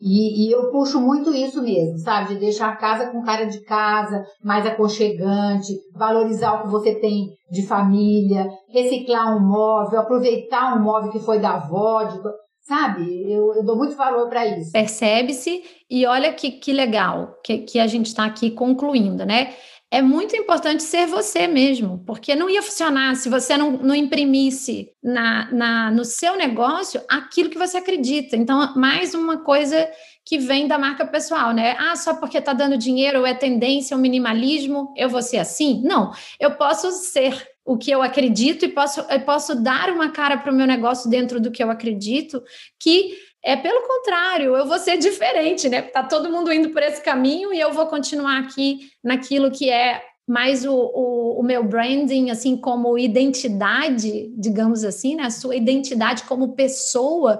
E, 0.00 0.46
e, 0.46 0.52
eu 0.52 0.70
puxo 0.70 1.00
muito 1.00 1.32
isso 1.32 1.62
mesmo, 1.62 1.98
sabe? 1.98 2.34
De 2.34 2.40
deixar 2.40 2.68
a 2.68 2.76
casa 2.76 3.10
com 3.10 3.22
cara 3.22 3.46
de 3.46 3.60
casa, 3.64 4.22
mais 4.44 4.66
aconchegante, 4.66 5.72
valorizar 5.94 6.54
o 6.54 6.62
que 6.62 6.68
você 6.68 6.94
tem 7.00 7.28
de 7.50 7.66
família, 7.66 8.46
reciclar 8.68 9.34
um 9.36 9.40
móvel, 9.40 10.00
aproveitar 10.00 10.76
um 10.76 10.82
móvel 10.82 11.10
que 11.10 11.18
foi 11.18 11.38
da 11.38 11.54
avó, 11.54 12.04
de, 12.04 12.20
sabe? 12.66 13.32
Eu, 13.32 13.54
eu, 13.54 13.64
dou 13.64 13.76
muito 13.76 13.96
valor 13.96 14.28
para 14.28 14.46
isso. 14.46 14.72
Percebe-se, 14.72 15.62
e 15.88 16.04
olha 16.04 16.32
que, 16.32 16.50
que 16.50 16.72
legal 16.72 17.34
que, 17.42 17.58
que 17.58 17.78
a 17.78 17.86
gente 17.86 18.06
está 18.06 18.26
aqui 18.26 18.50
concluindo, 18.50 19.24
né? 19.24 19.54
É 19.90 20.02
muito 20.02 20.36
importante 20.36 20.82
ser 20.82 21.06
você 21.06 21.46
mesmo, 21.46 22.02
porque 22.04 22.34
não 22.34 22.50
ia 22.50 22.62
funcionar 22.62 23.14
se 23.14 23.28
você 23.28 23.56
não, 23.56 23.72
não 23.72 23.94
imprimisse 23.94 24.90
na, 25.02 25.50
na, 25.52 25.90
no 25.90 26.04
seu 26.04 26.36
negócio 26.36 27.00
aquilo 27.08 27.48
que 27.48 27.58
você 27.58 27.76
acredita. 27.78 28.36
Então, 28.36 28.74
mais 28.74 29.14
uma 29.14 29.38
coisa 29.38 29.88
que 30.24 30.38
vem 30.38 30.66
da 30.66 30.76
marca 30.76 31.06
pessoal, 31.06 31.52
né? 31.52 31.76
Ah, 31.78 31.94
só 31.94 32.14
porque 32.14 32.38
está 32.38 32.52
dando 32.52 32.76
dinheiro 32.76 33.20
ou 33.20 33.26
é 33.26 33.32
tendência, 33.32 33.96
o 33.96 34.00
minimalismo, 34.00 34.92
eu 34.96 35.08
vou 35.08 35.22
ser 35.22 35.38
assim? 35.38 35.80
Não, 35.84 36.12
eu 36.40 36.56
posso 36.56 36.90
ser 36.90 37.46
o 37.64 37.78
que 37.78 37.90
eu 37.90 38.02
acredito 38.02 38.64
e 38.64 38.68
posso, 38.68 39.00
eu 39.00 39.20
posso 39.20 39.60
dar 39.60 39.90
uma 39.90 40.10
cara 40.10 40.36
para 40.36 40.52
o 40.52 40.54
meu 40.54 40.66
negócio 40.66 41.08
dentro 41.08 41.40
do 41.40 41.50
que 41.50 41.62
eu 41.62 41.70
acredito, 41.70 42.42
que 42.78 43.16
é 43.46 43.54
pelo 43.54 43.86
contrário, 43.86 44.56
eu 44.56 44.66
vou 44.66 44.76
ser 44.76 44.98
diferente, 44.98 45.68
né? 45.68 45.80
Tá 45.80 46.02
todo 46.02 46.28
mundo 46.28 46.52
indo 46.52 46.70
por 46.70 46.82
esse 46.82 47.00
caminho 47.00 47.54
e 47.54 47.60
eu 47.60 47.72
vou 47.72 47.86
continuar 47.86 48.40
aqui 48.40 48.90
naquilo 49.04 49.52
que 49.52 49.70
é 49.70 50.02
mais 50.26 50.66
o, 50.66 50.74
o, 50.74 51.38
o, 51.38 51.42
meu 51.44 51.62
branding, 51.62 52.30
assim, 52.30 52.56
como 52.56 52.98
identidade, 52.98 54.34
digamos 54.36 54.82
assim, 54.82 55.14
né? 55.14 55.26
A 55.26 55.30
sua 55.30 55.54
identidade 55.54 56.24
como 56.24 56.56
pessoa. 56.56 57.38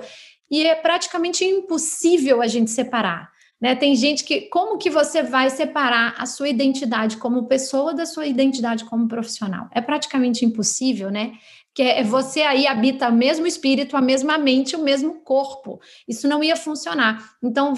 E 0.48 0.64
é 0.64 0.76
praticamente 0.76 1.44
impossível 1.44 2.40
a 2.40 2.46
gente 2.46 2.70
separar. 2.70 3.28
Né? 3.60 3.75
Tem 3.75 3.96
gente 3.96 4.22
que, 4.22 4.42
como 4.42 4.78
que 4.78 4.88
você 4.88 5.25
vai 5.25 5.50
separar 5.50 6.14
a 6.18 6.26
sua 6.26 6.48
identidade 6.48 7.16
como 7.16 7.48
pessoa 7.48 7.92
da 7.92 8.06
sua 8.06 8.26
identidade 8.26 8.84
como 8.84 9.08
profissional? 9.08 9.68
É 9.72 9.80
praticamente 9.80 10.44
impossível, 10.44 11.10
né? 11.10 11.32
Que 11.76 11.83
é 11.83 12.02
você 12.02 12.40
aí 12.40 12.66
habita 12.66 13.11
o 13.11 13.12
mesmo 13.12 13.47
espírito, 13.47 13.99
a 13.99 14.00
mesma 14.00 14.38
mente, 14.38 14.75
o 14.75 14.83
mesmo 14.83 15.21
corpo. 15.21 15.78
Isso 16.09 16.26
não 16.26 16.42
ia 16.42 16.56
funcionar. 16.56 17.23
Então, 17.45 17.75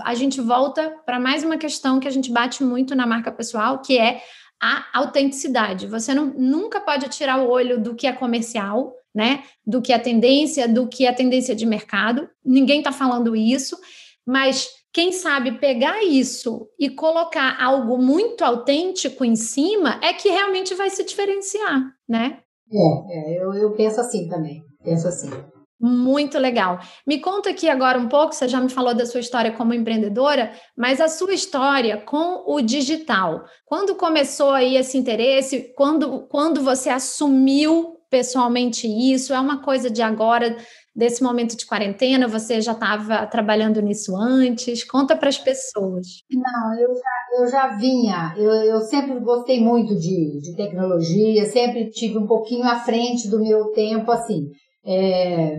a 0.00 0.16
gente 0.16 0.40
volta 0.40 0.92
para 1.06 1.20
mais 1.20 1.44
uma 1.44 1.56
questão 1.56 2.00
que 2.00 2.08
a 2.08 2.10
gente 2.10 2.32
bate 2.32 2.64
muito 2.64 2.92
na 2.96 3.06
marca 3.06 3.30
pessoal, 3.30 3.78
que 3.78 3.96
é 3.96 4.20
a 4.60 4.84
autenticidade. 4.92 5.86
Você 5.86 6.12
não, 6.12 6.26
nunca 6.36 6.80
pode 6.80 7.08
tirar 7.08 7.38
o 7.38 7.48
olho 7.48 7.80
do 7.80 7.94
que 7.94 8.08
é 8.08 8.12
comercial, 8.12 8.92
né? 9.14 9.44
Do 9.64 9.80
que 9.80 9.92
é 9.92 9.98
tendência, 10.00 10.66
do 10.66 10.88
que 10.88 11.06
é 11.06 11.12
tendência 11.12 11.54
de 11.54 11.64
mercado. 11.64 12.28
Ninguém 12.44 12.78
está 12.78 12.90
falando 12.90 13.36
isso, 13.36 13.78
mas 14.26 14.68
quem 14.92 15.12
sabe 15.12 15.52
pegar 15.52 16.02
isso 16.02 16.68
e 16.80 16.90
colocar 16.90 17.62
algo 17.62 17.96
muito 17.96 18.42
autêntico 18.42 19.24
em 19.24 19.36
cima 19.36 20.00
é 20.02 20.12
que 20.12 20.30
realmente 20.30 20.74
vai 20.74 20.90
se 20.90 21.04
diferenciar, 21.04 21.94
né? 22.08 22.40
É, 22.72 23.18
é 23.18 23.42
eu, 23.42 23.54
eu 23.54 23.72
penso 23.74 24.00
assim 24.00 24.28
também. 24.28 24.62
Penso 24.82 25.08
assim. 25.08 25.30
Muito 25.78 26.38
legal. 26.38 26.80
Me 27.06 27.20
conta 27.20 27.50
aqui 27.50 27.68
agora 27.68 27.98
um 27.98 28.08
pouco, 28.08 28.34
você 28.34 28.48
já 28.48 28.58
me 28.60 28.70
falou 28.70 28.94
da 28.94 29.04
sua 29.04 29.20
história 29.20 29.52
como 29.52 29.74
empreendedora, 29.74 30.52
mas 30.76 31.02
a 31.02 31.08
sua 31.08 31.34
história 31.34 31.98
com 31.98 32.44
o 32.46 32.62
digital. 32.62 33.44
Quando 33.66 33.94
começou 33.94 34.52
aí 34.52 34.76
esse 34.76 34.96
interesse? 34.96 35.74
Quando, 35.76 36.26
quando 36.28 36.62
você 36.62 36.88
assumiu 36.88 37.96
pessoalmente 38.08 38.86
isso? 38.88 39.34
É 39.34 39.40
uma 39.40 39.62
coisa 39.62 39.90
de 39.90 40.00
agora, 40.00 40.56
desse 40.96 41.22
momento 41.22 41.56
de 41.56 41.66
quarentena? 41.66 42.26
Você 42.26 42.60
já 42.60 42.72
estava 42.72 43.26
trabalhando 43.26 43.82
nisso 43.82 44.16
antes? 44.16 44.82
Conta 44.82 45.14
para 45.14 45.28
as 45.28 45.38
pessoas. 45.38 46.06
Não, 46.32 46.74
eu 46.80 46.88
já, 46.94 47.38
eu 47.38 47.50
já 47.50 47.76
vinha. 47.76 48.34
Eu, 48.36 48.50
eu 48.50 48.80
sempre 48.80 49.20
gostei 49.20 49.60
muito 49.60 49.94
de, 49.94 50.40
de 50.40 50.56
tecnologia, 50.56 51.44
sempre 51.44 51.90
tive 51.90 52.16
um 52.16 52.26
pouquinho 52.26 52.64
à 52.64 52.76
frente 52.76 53.28
do 53.28 53.38
meu 53.40 53.72
tempo, 53.72 54.10
assim. 54.10 54.46
É, 54.84 55.58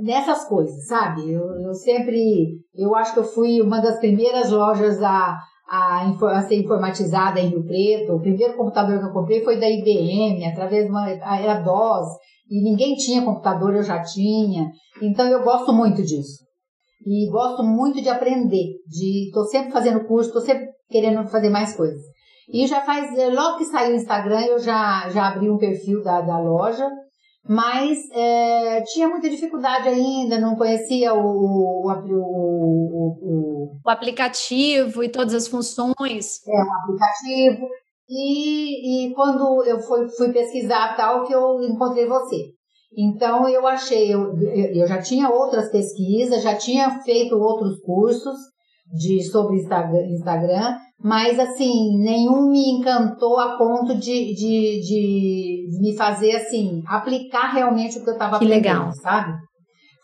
nessas 0.00 0.44
coisas, 0.44 0.86
sabe? 0.86 1.32
Eu, 1.32 1.44
eu 1.60 1.74
sempre, 1.74 2.58
eu 2.74 2.94
acho 2.94 3.14
que 3.14 3.20
eu 3.20 3.24
fui 3.24 3.62
uma 3.62 3.80
das 3.80 3.98
primeiras 3.98 4.50
lojas 4.50 5.02
a, 5.02 5.38
a, 5.68 6.08
a, 6.08 6.42
ser 6.42 6.56
informatizada 6.56 7.38
em 7.38 7.48
Rio 7.48 7.64
Preto. 7.64 8.14
O 8.14 8.20
primeiro 8.20 8.56
computador 8.56 8.98
que 8.98 9.06
eu 9.06 9.12
comprei 9.12 9.44
foi 9.44 9.60
da 9.60 9.68
IBM, 9.68 10.44
através 10.46 10.84
de 10.84 10.90
uma, 10.90 11.08
era 11.08 11.60
DOS 11.60 12.08
e 12.50 12.62
ninguém 12.62 12.94
tinha 12.94 13.24
computador, 13.24 13.74
eu 13.74 13.82
já 13.82 14.02
tinha. 14.02 14.70
Então 15.02 15.26
eu 15.26 15.42
gosto 15.42 15.72
muito 15.72 16.02
disso. 16.02 16.46
E 17.06 17.30
gosto 17.30 17.62
muito 17.62 18.02
de 18.02 18.08
aprender, 18.08 18.74
de 18.86 19.30
sempre 19.50 19.70
fazendo 19.70 20.04
curso, 20.06 20.32
tô 20.32 20.40
sempre 20.40 20.66
querendo 20.90 21.26
fazer 21.28 21.50
mais 21.50 21.76
coisas. 21.76 22.02
E 22.52 22.66
já 22.66 22.80
faz, 22.80 23.16
eh, 23.16 23.28
logo 23.28 23.58
que 23.58 23.66
saiu 23.66 23.92
o 23.92 23.96
Instagram, 23.96 24.40
eu 24.40 24.58
já, 24.58 25.08
já 25.10 25.28
abri 25.28 25.50
um 25.50 25.58
perfil 25.58 26.02
da, 26.02 26.22
da 26.22 26.38
loja, 26.38 26.88
mas 27.48 27.98
é, 28.12 28.82
tinha 28.82 29.08
muita 29.08 29.30
dificuldade 29.30 29.88
ainda, 29.88 30.38
não 30.38 30.54
conhecia 30.54 31.14
o, 31.14 31.20
o, 31.20 31.90
o, 32.10 33.80
o, 33.82 33.90
aplicativo 33.90 35.02
e 35.02 35.08
todas 35.08 35.32
as 35.32 35.48
funções. 35.48 36.46
É, 36.46 36.62
o 36.62 36.72
aplicativo. 36.82 37.66
E, 38.06 39.06
e 39.08 39.14
quando 39.14 39.64
eu 39.64 39.80
fui, 39.80 40.08
fui 40.10 40.32
pesquisar 40.32 40.94
tal, 40.94 41.24
que 41.24 41.34
eu 41.34 41.62
encontrei 41.62 42.06
você. 42.06 42.52
Então 42.96 43.48
eu 43.48 43.66
achei, 43.66 44.12
eu, 44.12 44.34
eu 44.40 44.86
já 44.86 45.00
tinha 45.00 45.30
outras 45.30 45.70
pesquisas, 45.70 46.42
já 46.42 46.54
tinha 46.54 47.02
feito 47.02 47.36
outros 47.36 47.80
cursos 47.80 48.36
de 48.92 49.22
sobre 49.24 49.56
Instagram, 49.56 50.76
mas 51.02 51.38
assim, 51.38 51.96
nenhum 51.98 52.50
me 52.50 52.70
encantou 52.70 53.38
a 53.38 53.56
ponto 53.56 53.94
de, 53.94 54.34
de, 54.34 54.80
de 54.80 55.78
me 55.80 55.96
fazer 55.96 56.36
assim, 56.36 56.82
aplicar 56.86 57.52
realmente 57.52 57.98
o 57.98 58.04
que 58.04 58.10
eu 58.10 58.14
estava 58.14 58.36
aprendendo, 58.36 58.56
legal. 58.56 58.92
sabe? 58.92 59.32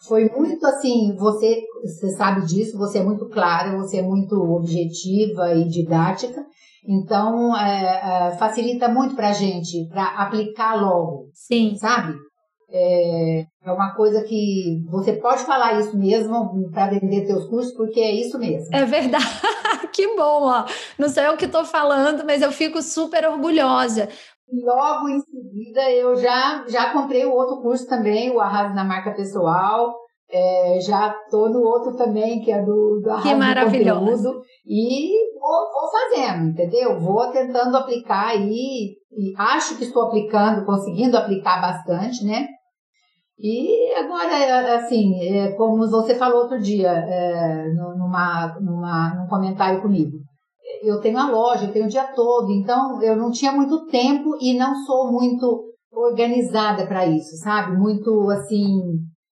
Foi 0.06 0.28
muito 0.28 0.64
assim, 0.66 1.16
você, 1.16 1.62
você 1.82 2.10
sabe 2.10 2.46
disso, 2.46 2.76
você 2.76 2.98
é 2.98 3.02
muito 3.02 3.28
clara, 3.28 3.76
você 3.76 3.98
é 3.98 4.02
muito 4.02 4.34
objetiva 4.36 5.54
e 5.54 5.66
didática, 5.66 6.44
então, 6.86 7.56
é, 7.56 8.28
é, 8.28 8.36
facilita 8.36 8.88
muito 8.88 9.16
para 9.16 9.30
a 9.30 9.32
gente, 9.32 9.88
para 9.88 10.04
aplicar 10.18 10.74
logo. 10.74 11.30
Sim. 11.32 11.76
Sabe? 11.76 12.14
É, 12.70 13.44
é 13.64 13.72
uma 13.72 13.94
coisa 13.94 14.22
que 14.24 14.82
você 14.90 15.12
pode 15.14 15.44
falar 15.44 15.78
isso 15.78 15.96
mesmo 15.96 16.70
para 16.72 16.90
vender 16.90 17.26
seus 17.26 17.46
cursos, 17.46 17.72
porque 17.74 18.00
é 18.00 18.12
isso 18.12 18.38
mesmo. 18.38 18.74
É 18.74 18.84
verdade. 18.84 19.24
que 19.92 20.06
bom, 20.16 20.44
ó. 20.44 20.64
Não 20.98 21.08
sei 21.08 21.28
o 21.28 21.36
que 21.36 21.44
estou 21.44 21.64
falando, 21.64 22.24
mas 22.24 22.42
eu 22.42 22.50
fico 22.50 22.82
super 22.82 23.26
orgulhosa. 23.26 24.08
Logo 24.52 25.08
em 25.08 25.20
seguida, 25.20 25.90
eu 25.90 26.14
já, 26.16 26.64
já 26.68 26.92
comprei 26.92 27.24
o 27.24 27.32
outro 27.32 27.62
curso 27.62 27.88
também, 27.88 28.30
o 28.30 28.40
Arrase 28.40 28.74
na 28.74 28.84
Marca 28.84 29.12
Pessoal. 29.12 29.94
É, 30.30 30.78
já 30.80 31.14
estou 31.24 31.48
no 31.50 31.60
outro 31.60 31.96
também, 31.96 32.40
que 32.40 32.50
é 32.50 32.60
do, 32.60 33.00
do 33.00 33.22
Que 33.22 33.34
maravilhoso. 33.34 34.42
E 34.66 35.12
vou, 35.38 35.72
vou, 35.72 35.90
fazendo, 35.90 36.50
entendeu? 36.50 36.98
Vou 36.98 37.30
tentando 37.30 37.76
aplicar 37.76 38.28
aí, 38.28 38.96
e 39.12 39.32
acho 39.38 39.76
que 39.76 39.84
estou 39.84 40.04
aplicando, 40.04 40.64
conseguindo 40.64 41.16
aplicar 41.16 41.60
bastante, 41.60 42.24
né? 42.24 42.48
E 43.38 43.92
agora, 43.94 44.76
assim, 44.76 45.20
é, 45.20 45.52
como 45.52 45.90
você 45.90 46.14
falou 46.14 46.42
outro 46.42 46.60
dia, 46.60 46.90
é, 46.90 47.68
numa, 47.72 48.56
numa, 48.60 49.14
num 49.14 49.26
comentário 49.26 49.82
comigo, 49.82 50.18
eu 50.82 51.00
tenho 51.00 51.18
a 51.18 51.30
loja, 51.30 51.66
eu 51.66 51.72
tenho 51.72 51.86
o 51.86 51.88
dia 51.88 52.04
todo, 52.14 52.50
então 52.52 53.02
eu 53.02 53.16
não 53.16 53.30
tinha 53.30 53.52
muito 53.52 53.86
tempo 53.86 54.36
e 54.40 54.56
não 54.56 54.74
sou 54.84 55.10
muito 55.10 55.64
organizada 55.92 56.86
para 56.86 57.06
isso, 57.06 57.36
sabe? 57.38 57.76
Muito, 57.76 58.30
assim, 58.30 58.80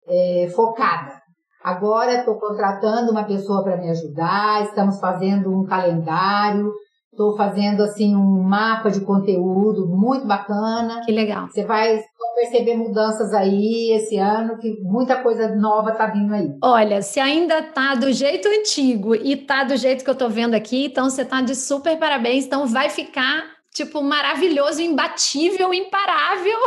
é, 0.09 0.49
focada. 0.54 1.21
Agora 1.62 2.14
estou 2.14 2.38
contratando 2.38 3.12
uma 3.12 3.25
pessoa 3.25 3.62
para 3.62 3.76
me 3.76 3.90
ajudar, 3.90 4.64
estamos 4.64 4.99
fazendo 4.99 5.50
um 5.50 5.64
calendário, 5.64 6.73
estou 7.12 7.37
fazendo 7.37 7.83
assim 7.83 8.16
um 8.16 8.42
mapa 8.42 8.90
de 8.90 9.00
conteúdo 9.02 9.87
muito 9.88 10.26
bacana. 10.26 11.02
Que 11.04 11.12
legal. 11.12 11.49
Você 11.49 11.64
vai 11.64 12.00
perceber 12.34 12.76
mudanças 12.76 13.32
aí 13.32 13.92
esse 13.92 14.16
ano, 14.16 14.58
que 14.58 14.80
muita 14.82 15.22
coisa 15.22 15.54
nova 15.54 15.92
tá 15.92 16.06
vindo 16.06 16.34
aí. 16.34 16.50
Olha, 16.62 17.02
se 17.02 17.20
ainda 17.20 17.62
tá 17.62 17.94
do 17.94 18.12
jeito 18.12 18.49
antigo 18.49 19.14
e 19.14 19.37
tá 19.37 19.64
do 19.64 19.76
jeito 19.76 20.04
que 20.04 20.10
eu 20.10 20.14
tô 20.14 20.28
vendo 20.28 20.54
aqui, 20.54 20.87
então 20.87 21.08
você 21.08 21.25
tá 21.25 21.40
de 21.40 21.54
super 21.54 21.99
parabéns, 21.99 22.46
então 22.46 22.66
vai 22.66 22.88
ficar 22.88 23.60
tipo, 23.72 24.02
maravilhoso, 24.02 24.82
imbatível, 24.82 25.72
imparável. 25.72 26.58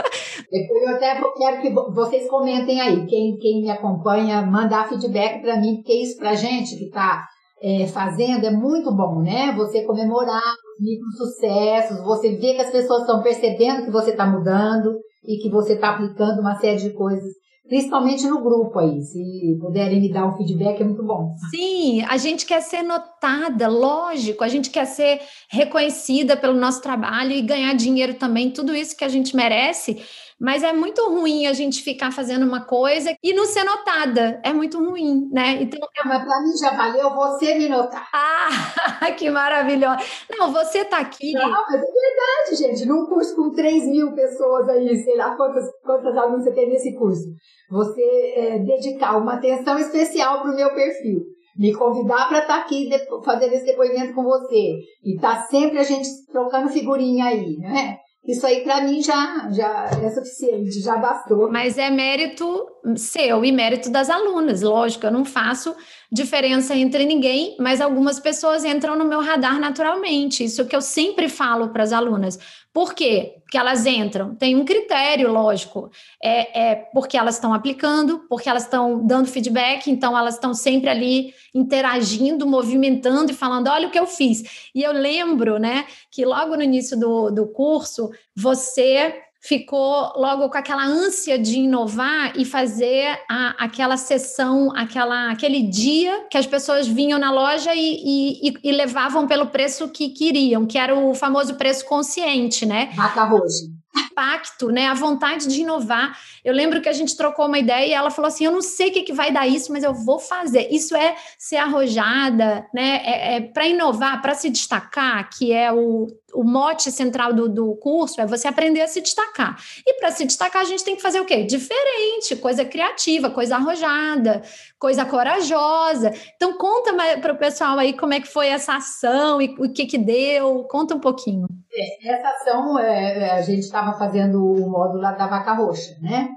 Depois 0.50 0.82
eu 0.82 0.88
até 0.96 1.20
quero 1.36 1.60
que 1.60 1.70
vocês 1.92 2.28
comentem 2.28 2.80
aí, 2.80 3.06
quem, 3.06 3.36
quem 3.36 3.62
me 3.62 3.70
acompanha, 3.70 4.42
mandar 4.42 4.88
feedback 4.88 5.42
para 5.42 5.56
mim, 5.58 5.76
porque 5.76 5.92
isso 5.92 6.18
pra 6.18 6.34
gente 6.34 6.76
que 6.76 6.90
tá 6.90 7.26
é, 7.62 7.86
fazendo 7.86 8.46
é 8.46 8.50
muito 8.50 8.94
bom, 8.94 9.20
né? 9.22 9.52
Você 9.56 9.82
comemorar, 9.82 10.54
micro 10.80 11.10
sucessos, 11.16 12.04
você 12.04 12.36
vê 12.36 12.54
que 12.54 12.62
as 12.62 12.70
pessoas 12.70 13.02
estão 13.02 13.22
percebendo 13.22 13.84
que 13.84 13.90
você 13.90 14.10
está 14.10 14.26
mudando 14.26 14.98
e 15.24 15.38
que 15.38 15.50
você 15.50 15.74
está 15.74 15.90
aplicando 15.90 16.40
uma 16.40 16.56
série 16.56 16.80
de 16.80 16.90
coisas 16.90 17.32
principalmente 17.68 18.26
no 18.26 18.42
grupo 18.42 18.78
aí. 18.78 19.02
Se 19.02 19.58
puderem 19.60 20.00
me 20.00 20.12
dar 20.12 20.26
um 20.26 20.36
feedback, 20.36 20.80
é 20.80 20.84
muito 20.84 21.02
bom. 21.02 21.30
Sim, 21.50 22.02
a 22.02 22.16
gente 22.16 22.46
quer 22.46 22.60
ser 22.60 22.82
notada, 22.82 23.68
lógico, 23.68 24.44
a 24.44 24.48
gente 24.48 24.70
quer 24.70 24.86
ser 24.86 25.20
reconhecida 25.50 26.36
pelo 26.36 26.54
nosso 26.54 26.80
trabalho 26.80 27.32
e 27.32 27.42
ganhar 27.42 27.74
dinheiro 27.74 28.14
também, 28.14 28.50
tudo 28.50 28.74
isso 28.74 28.96
que 28.96 29.04
a 29.04 29.08
gente 29.08 29.36
merece. 29.36 30.00
Mas 30.38 30.62
é 30.62 30.72
muito 30.72 31.02
ruim 31.08 31.46
a 31.46 31.54
gente 31.54 31.82
ficar 31.82 32.12
fazendo 32.12 32.44
uma 32.44 32.64
coisa 32.64 33.16
e 33.22 33.32
não 33.32 33.46
ser 33.46 33.64
notada. 33.64 34.38
É 34.44 34.52
muito 34.52 34.78
ruim, 34.78 35.28
né? 35.32 35.62
Então, 35.62 35.80
ah, 35.82 36.08
mas 36.08 36.24
para 36.24 36.42
mim 36.42 36.56
já 36.58 36.76
valeu 36.76 37.14
você 37.14 37.54
me 37.54 37.68
notar. 37.68 38.06
Ah, 38.12 39.10
que 39.16 39.30
maravilhoso. 39.30 39.96
Não, 40.30 40.52
você 40.52 40.84
tá 40.84 40.98
aqui. 40.98 41.32
Não, 41.32 41.50
mas 41.50 41.74
é 41.74 41.86
verdade, 41.86 42.56
gente. 42.56 42.86
Num 42.86 43.06
curso 43.06 43.34
com 43.34 43.50
3 43.50 43.86
mil 43.86 44.12
pessoas 44.14 44.68
aí, 44.68 44.94
sei 44.98 45.16
lá 45.16 45.34
quantas, 45.36 45.64
quantas 45.82 46.16
alunos 46.16 46.44
você 46.44 46.52
tem 46.52 46.68
nesse 46.68 46.94
curso. 46.94 47.24
Você 47.70 48.02
é, 48.36 48.58
dedicar 48.58 49.16
uma 49.16 49.34
atenção 49.34 49.78
especial 49.78 50.42
para 50.42 50.52
o 50.52 50.56
meu 50.56 50.74
perfil 50.74 51.36
me 51.58 51.74
convidar 51.74 52.28
para 52.28 52.40
estar 52.40 52.58
tá 52.58 52.60
aqui 52.60 52.90
fazendo 53.24 53.54
esse 53.54 53.64
depoimento 53.64 54.14
com 54.14 54.22
você 54.22 54.78
e 55.02 55.16
tá 55.18 55.40
sempre 55.44 55.78
a 55.78 55.82
gente 55.82 56.06
trocando 56.30 56.68
figurinha 56.68 57.24
aí, 57.24 57.56
né? 57.56 57.96
Isso 58.26 58.46
aí 58.46 58.62
para 58.62 58.80
mim 58.82 59.00
já, 59.02 59.48
já 59.52 59.84
é 60.02 60.10
suficiente, 60.10 60.80
já 60.80 60.96
bastou. 60.96 61.50
Mas 61.50 61.78
é 61.78 61.90
mérito 61.90 62.66
seu 62.96 63.44
e 63.44 63.52
mérito 63.52 63.90
das 63.90 64.10
alunas. 64.10 64.62
Lógico, 64.62 65.06
eu 65.06 65.12
não 65.12 65.24
faço 65.24 65.74
diferença 66.10 66.74
entre 66.74 67.04
ninguém, 67.04 67.56
mas 67.58 67.80
algumas 67.80 68.20
pessoas 68.20 68.64
entram 68.64 68.96
no 68.96 69.04
meu 69.04 69.20
radar 69.20 69.58
naturalmente. 69.58 70.44
Isso 70.44 70.66
que 70.66 70.76
eu 70.76 70.80
sempre 70.80 71.28
falo 71.28 71.68
para 71.70 71.82
as 71.82 71.92
alunas. 71.92 72.38
Por 72.72 72.92
quê? 72.92 73.36
Porque 73.40 73.56
elas 73.56 73.86
entram. 73.86 74.34
Tem 74.34 74.54
um 74.54 74.64
critério, 74.64 75.32
lógico. 75.32 75.90
É, 76.22 76.70
é 76.70 76.74
porque 76.74 77.16
elas 77.16 77.36
estão 77.36 77.54
aplicando, 77.54 78.26
porque 78.28 78.50
elas 78.50 78.64
estão 78.64 79.06
dando 79.06 79.28
feedback, 79.28 79.90
então 79.90 80.16
elas 80.16 80.34
estão 80.34 80.52
sempre 80.52 80.90
ali 80.90 81.32
interagindo, 81.54 82.46
movimentando 82.46 83.32
e 83.32 83.34
falando: 83.34 83.68
olha 83.68 83.88
o 83.88 83.90
que 83.90 83.98
eu 83.98 84.06
fiz. 84.06 84.68
E 84.74 84.82
eu 84.82 84.92
lembro, 84.92 85.58
né, 85.58 85.86
que 86.10 86.24
logo 86.24 86.54
no 86.54 86.62
início 86.62 86.98
do, 86.98 87.30
do 87.30 87.46
curso, 87.46 88.10
você 88.34 89.22
ficou 89.46 90.12
logo 90.16 90.50
com 90.50 90.58
aquela 90.58 90.84
ânsia 90.84 91.38
de 91.38 91.60
inovar 91.60 92.32
e 92.36 92.44
fazer 92.44 93.16
a, 93.30 93.64
aquela 93.64 93.96
sessão, 93.96 94.72
aquela, 94.74 95.30
aquele 95.30 95.62
dia 95.62 96.26
que 96.28 96.36
as 96.36 96.46
pessoas 96.46 96.88
vinham 96.88 97.18
na 97.18 97.30
loja 97.30 97.72
e, 97.72 98.42
e, 98.42 98.54
e, 98.62 98.72
levavam 98.72 99.26
pelo 99.26 99.46
preço 99.46 99.88
que 99.88 100.08
queriam, 100.08 100.66
que 100.66 100.76
era 100.76 100.96
o 100.96 101.14
famoso 101.14 101.54
preço 101.54 101.84
consciente, 101.84 102.66
né? 102.66 102.90
Vaca 102.96 103.22
roxa 103.22 103.76
impacto, 103.98 104.68
né? 104.70 104.86
A 104.86 104.94
vontade 104.94 105.46
de 105.46 105.60
inovar. 105.60 106.18
Eu 106.44 106.54
lembro 106.54 106.80
que 106.80 106.88
a 106.88 106.92
gente 106.92 107.16
trocou 107.16 107.46
uma 107.46 107.58
ideia 107.58 107.86
e 107.86 107.92
ela 107.92 108.10
falou 108.10 108.28
assim: 108.28 108.44
Eu 108.44 108.52
não 108.52 108.62
sei 108.62 108.88
o 108.88 108.92
que, 108.92 109.02
que 109.02 109.12
vai 109.12 109.32
dar 109.32 109.46
isso, 109.46 109.72
mas 109.72 109.84
eu 109.84 109.94
vou 109.94 110.18
fazer. 110.18 110.68
Isso 110.70 110.96
é 110.96 111.16
ser 111.38 111.56
arrojada, 111.56 112.66
né? 112.74 113.02
É, 113.04 113.36
é 113.36 113.40
para 113.40 113.66
inovar, 113.66 114.20
para 114.20 114.34
se 114.34 114.50
destacar, 114.50 115.28
que 115.30 115.52
é 115.52 115.72
o, 115.72 116.08
o 116.36 116.44
mote 116.44 116.92
central 116.92 117.32
do, 117.32 117.48
do 117.48 117.74
curso, 117.76 118.20
é 118.20 118.26
você 118.26 118.46
aprender 118.46 118.82
a 118.82 118.86
se 118.86 119.00
destacar. 119.00 119.56
E 119.86 119.94
para 119.94 120.10
se 120.10 120.24
destacar, 120.26 120.62
a 120.62 120.66
gente 120.66 120.84
tem 120.84 120.94
que 120.94 121.02
fazer 121.02 121.18
o 121.18 121.24
quê? 121.24 121.44
Diferente, 121.44 122.36
coisa 122.36 122.64
criativa, 122.64 123.30
coisa 123.30 123.56
arrojada, 123.56 124.42
coisa 124.78 125.04
corajosa. 125.04 126.12
Então, 126.36 126.58
conta 126.58 126.92
para 127.20 127.32
o 127.32 127.38
pessoal 127.38 127.78
aí 127.78 127.94
como 127.94 128.12
é 128.12 128.20
que 128.20 128.28
foi 128.28 128.48
essa 128.48 128.76
ação 128.76 129.40
e 129.40 129.54
o 129.58 129.72
que, 129.72 129.86
que 129.86 129.98
deu. 129.98 130.64
Conta 130.64 130.94
um 130.94 131.00
pouquinho. 131.00 131.46
É, 131.72 132.12
essa 132.12 132.28
ação, 132.28 132.78
é, 132.78 133.18
é 133.18 133.30
a 133.32 133.42
gente 133.42 133.60
estava 133.60 133.98
fazendo 133.98 134.44
o 134.44 134.70
módulo 134.70 135.00
da 135.00 135.26
vaca 135.26 135.54
roxa, 135.54 135.96
né? 136.02 136.28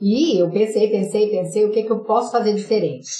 E 0.00 0.38
eu 0.40 0.50
pensei, 0.50 0.88
pensei, 0.88 1.30
pensei, 1.30 1.64
o 1.64 1.70
que, 1.70 1.82
que 1.82 1.90
eu 1.90 2.04
posso 2.04 2.30
fazer 2.30 2.54
diferente? 2.54 3.10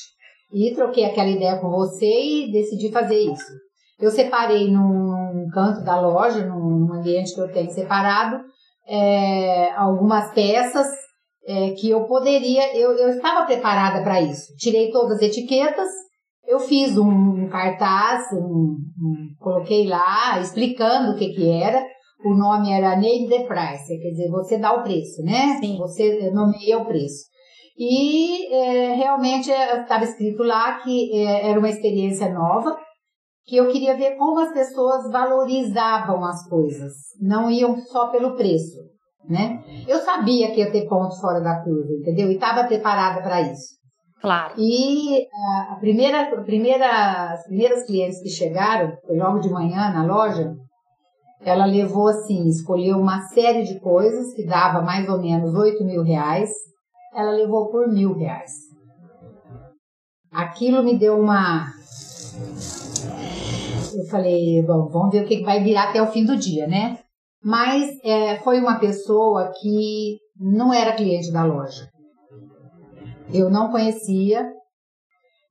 E 0.52 0.74
troquei 0.74 1.04
aquela 1.04 1.28
ideia 1.28 1.58
com 1.58 1.70
você 1.70 2.06
e 2.06 2.52
decidi 2.52 2.90
fazer 2.90 3.18
isso. 3.18 3.52
Eu 4.00 4.10
separei 4.10 4.70
num 4.70 5.09
canto 5.50 5.82
da 5.84 6.00
loja, 6.00 6.46
num 6.46 6.92
ambiente 6.92 7.34
que 7.34 7.40
eu 7.40 7.52
tenho 7.52 7.70
separado, 7.70 8.40
é, 8.86 9.72
algumas 9.72 10.32
peças 10.32 10.86
é, 11.46 11.70
que 11.70 11.90
eu 11.90 12.04
poderia, 12.04 12.76
eu, 12.76 12.92
eu 12.92 13.08
estava 13.10 13.46
preparada 13.46 14.02
para 14.02 14.20
isso. 14.20 14.54
Tirei 14.56 14.90
todas 14.90 15.16
as 15.16 15.22
etiquetas, 15.22 15.88
eu 16.46 16.58
fiz 16.58 16.96
um, 16.98 17.08
um 17.08 17.48
cartaz, 17.48 18.24
um, 18.32 18.76
um, 18.76 19.34
coloquei 19.38 19.86
lá 19.86 20.40
explicando 20.40 21.12
o 21.12 21.16
que 21.16 21.28
que 21.28 21.48
era. 21.48 21.84
O 22.24 22.34
nome 22.34 22.70
era 22.70 22.96
Name 22.96 23.28
the 23.28 23.44
Price, 23.44 23.86
quer 23.86 24.10
dizer, 24.10 24.28
você 24.30 24.58
dá 24.58 24.72
o 24.74 24.82
preço, 24.82 25.22
né? 25.22 25.58
Sim. 25.60 25.78
Você 25.78 26.30
nomeia 26.32 26.78
o 26.78 26.84
preço. 26.84 27.30
E 27.78 28.52
é, 28.52 28.94
realmente 28.94 29.50
estava 29.50 30.04
escrito 30.04 30.42
lá 30.42 30.80
que 30.80 31.10
é, 31.14 31.48
era 31.48 31.58
uma 31.58 31.70
experiência 31.70 32.28
nova, 32.28 32.76
que 33.50 33.56
eu 33.56 33.66
queria 33.66 33.96
ver 33.96 34.16
como 34.16 34.38
as 34.38 34.52
pessoas 34.52 35.10
valorizavam 35.10 36.24
as 36.24 36.48
coisas, 36.48 36.92
não 37.20 37.50
iam 37.50 37.76
só 37.80 38.06
pelo 38.06 38.36
preço, 38.36 38.78
né? 39.28 39.60
Eu 39.88 39.98
sabia 39.98 40.52
que 40.52 40.60
ia 40.60 40.70
ter 40.70 40.86
pontos 40.88 41.18
fora 41.18 41.40
da 41.40 41.60
curva, 41.64 41.90
entendeu? 41.98 42.30
E 42.30 42.34
estava 42.34 42.62
preparada 42.68 43.20
para 43.20 43.40
isso. 43.40 43.80
Claro. 44.20 44.54
E 44.56 45.26
a 45.72 45.76
primeira, 45.80 46.32
a 46.32 46.42
primeira, 46.44 47.32
as 47.32 47.42
primeiras 47.42 47.84
clientes 47.84 48.22
que 48.22 48.28
chegaram, 48.28 48.96
foi 49.04 49.18
logo 49.18 49.40
de 49.40 49.50
manhã 49.50 49.90
na 49.90 50.04
loja, 50.04 50.54
ela 51.40 51.64
levou 51.64 52.06
assim, 52.06 52.46
escolheu 52.46 52.98
uma 52.98 53.20
série 53.30 53.64
de 53.64 53.80
coisas 53.80 54.32
que 54.32 54.46
dava 54.46 54.80
mais 54.80 55.08
ou 55.08 55.20
menos 55.20 55.52
8 55.56 55.84
mil 55.84 56.04
reais, 56.04 56.50
ela 57.12 57.32
levou 57.32 57.68
por 57.68 57.88
mil 57.88 58.14
reais. 58.14 58.52
Aquilo 60.30 60.84
me 60.84 60.96
deu 60.96 61.18
uma. 61.18 61.66
Eu 63.94 64.04
falei, 64.06 64.62
bom, 64.62 64.88
vamos 64.88 65.10
ver 65.10 65.24
o 65.24 65.26
que 65.26 65.42
vai 65.42 65.62
virar 65.62 65.90
até 65.90 66.02
o 66.02 66.06
fim 66.06 66.24
do 66.24 66.36
dia, 66.36 66.66
né? 66.66 66.98
Mas 67.42 67.90
é, 68.04 68.38
foi 68.40 68.60
uma 68.60 68.78
pessoa 68.78 69.50
que 69.60 70.18
não 70.38 70.72
era 70.72 70.94
cliente 70.94 71.32
da 71.32 71.44
loja 71.44 71.88
eu 73.32 73.50
não 73.50 73.70
conhecia 73.70 74.46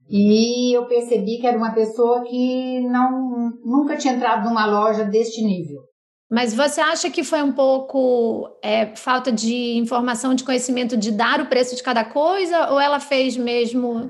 e 0.09 0.75
eu 0.75 0.87
percebi 0.87 1.39
que 1.39 1.47
era 1.47 1.57
uma 1.57 1.73
pessoa 1.73 2.23
que 2.23 2.81
não 2.81 3.51
nunca 3.63 3.95
tinha 3.95 4.13
entrado 4.13 4.47
numa 4.47 4.65
loja 4.65 5.03
deste 5.03 5.43
nível. 5.43 5.81
Mas 6.31 6.53
você 6.53 6.79
acha 6.79 7.09
que 7.09 7.23
foi 7.23 7.41
um 7.41 7.51
pouco 7.51 8.47
é, 8.63 8.95
falta 8.95 9.31
de 9.31 9.77
informação, 9.77 10.35
de 10.35 10.43
conhecimento 10.43 10.95
de 10.95 11.11
dar 11.11 11.41
o 11.41 11.47
preço 11.47 11.75
de 11.75 11.81
cada 11.81 12.03
coisa, 12.03 12.69
ou 12.71 12.79
ela 12.79 12.99
fez 12.99 13.35
mesmo? 13.35 13.93
Não. 13.93 14.07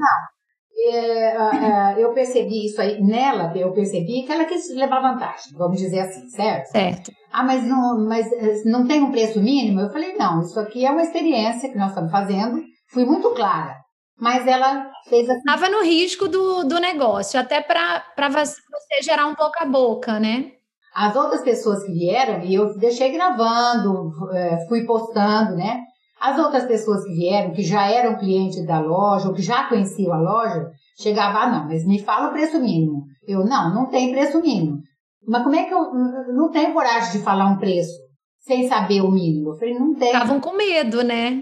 É, 0.82 1.36
é, 1.36 1.96
eu 1.98 2.14
percebi 2.14 2.66
isso 2.66 2.82
aí 2.82 3.02
nela, 3.02 3.52
eu 3.56 3.74
percebi 3.74 4.24
que 4.24 4.32
ela 4.32 4.46
quis 4.46 4.74
levar 4.76 5.02
vantagem, 5.02 5.52
vamos 5.58 5.78
dizer 5.78 6.00
assim, 6.00 6.28
certo? 6.30 6.68
Certo. 6.68 7.12
Ah, 7.32 7.44
mas 7.44 7.64
não, 7.64 8.08
mas 8.08 8.32
eh, 8.32 8.64
não 8.66 8.88
tem 8.88 9.04
um 9.04 9.12
preço 9.12 9.42
mínimo? 9.42 9.82
Eu 9.82 9.90
falei, 9.92 10.16
não, 10.16 10.42
isso 10.42 10.60
aqui 10.60 10.86
é 10.86 10.92
uma 10.92 11.04
experiência 11.04 11.70
que 11.70 11.78
nós 11.78 11.90
estamos 11.90 12.12
fazendo 12.12 12.60
Fui 12.92 13.06
muito 13.06 13.34
clara. 13.34 13.76
Mas 14.20 14.46
ela 14.46 14.92
fez 15.08 15.30
assim. 15.30 15.40
Estava 15.40 15.70
no 15.70 15.82
risco 15.84 16.28
do, 16.28 16.64
do 16.64 16.80
negócio, 16.80 17.40
até 17.40 17.62
para 17.62 18.04
você 18.30 19.02
gerar 19.02 19.28
um 19.28 19.36
boca 19.36 19.64
a 19.64 19.66
boca, 19.66 20.20
né? 20.20 20.52
As 20.94 21.16
outras 21.16 21.42
pessoas 21.42 21.84
que 21.84 21.94
vieram, 21.94 22.44
e 22.44 22.56
eu 22.56 22.78
deixei 22.78 23.12
gravando, 23.12 24.12
é, 24.34 24.68
fui 24.68 24.86
postando, 24.86 25.56
né? 25.56 25.82
As 26.20 26.38
outras 26.38 26.66
pessoas 26.66 27.04
que 27.06 27.14
vieram, 27.14 27.52
que 27.52 27.64
já 27.64 27.90
eram 27.90 28.18
clientes 28.18 28.66
da 28.66 28.80
loja, 28.80 29.30
ou 29.30 29.34
que 29.34 29.42
já 29.42 29.70
conheciam 29.70 30.14
a 30.14 30.20
loja, 30.20 30.70
chegavam, 31.00 31.42
ah, 31.42 31.48
não, 31.48 31.68
mas 31.68 31.86
me 31.86 32.02
fala 32.02 32.30
o 32.30 32.32
preço 32.34 32.60
mínimo. 32.60 33.06
Eu, 33.26 33.46
não, 33.46 33.74
não 33.74 33.86
tem 33.86 34.12
preço 34.12 34.42
mínimo. 34.42 34.80
Mas 35.26 35.44
como 35.44 35.56
é 35.56 35.64
que 35.64 35.74
eu 35.74 35.94
não 36.34 36.50
tenho 36.52 36.74
coragem 36.74 37.12
de 37.12 37.24
falar 37.24 37.46
um 37.48 37.58
preço 37.58 37.94
sem 38.40 38.68
saber 38.68 39.02
o 39.02 39.12
mínimo? 39.12 39.52
Eu 39.52 39.58
falei, 39.58 39.78
não 39.78 39.94
tem. 39.96 40.08
Estavam 40.08 40.40
com 40.40 40.56
medo, 40.56 41.04
né? 41.04 41.42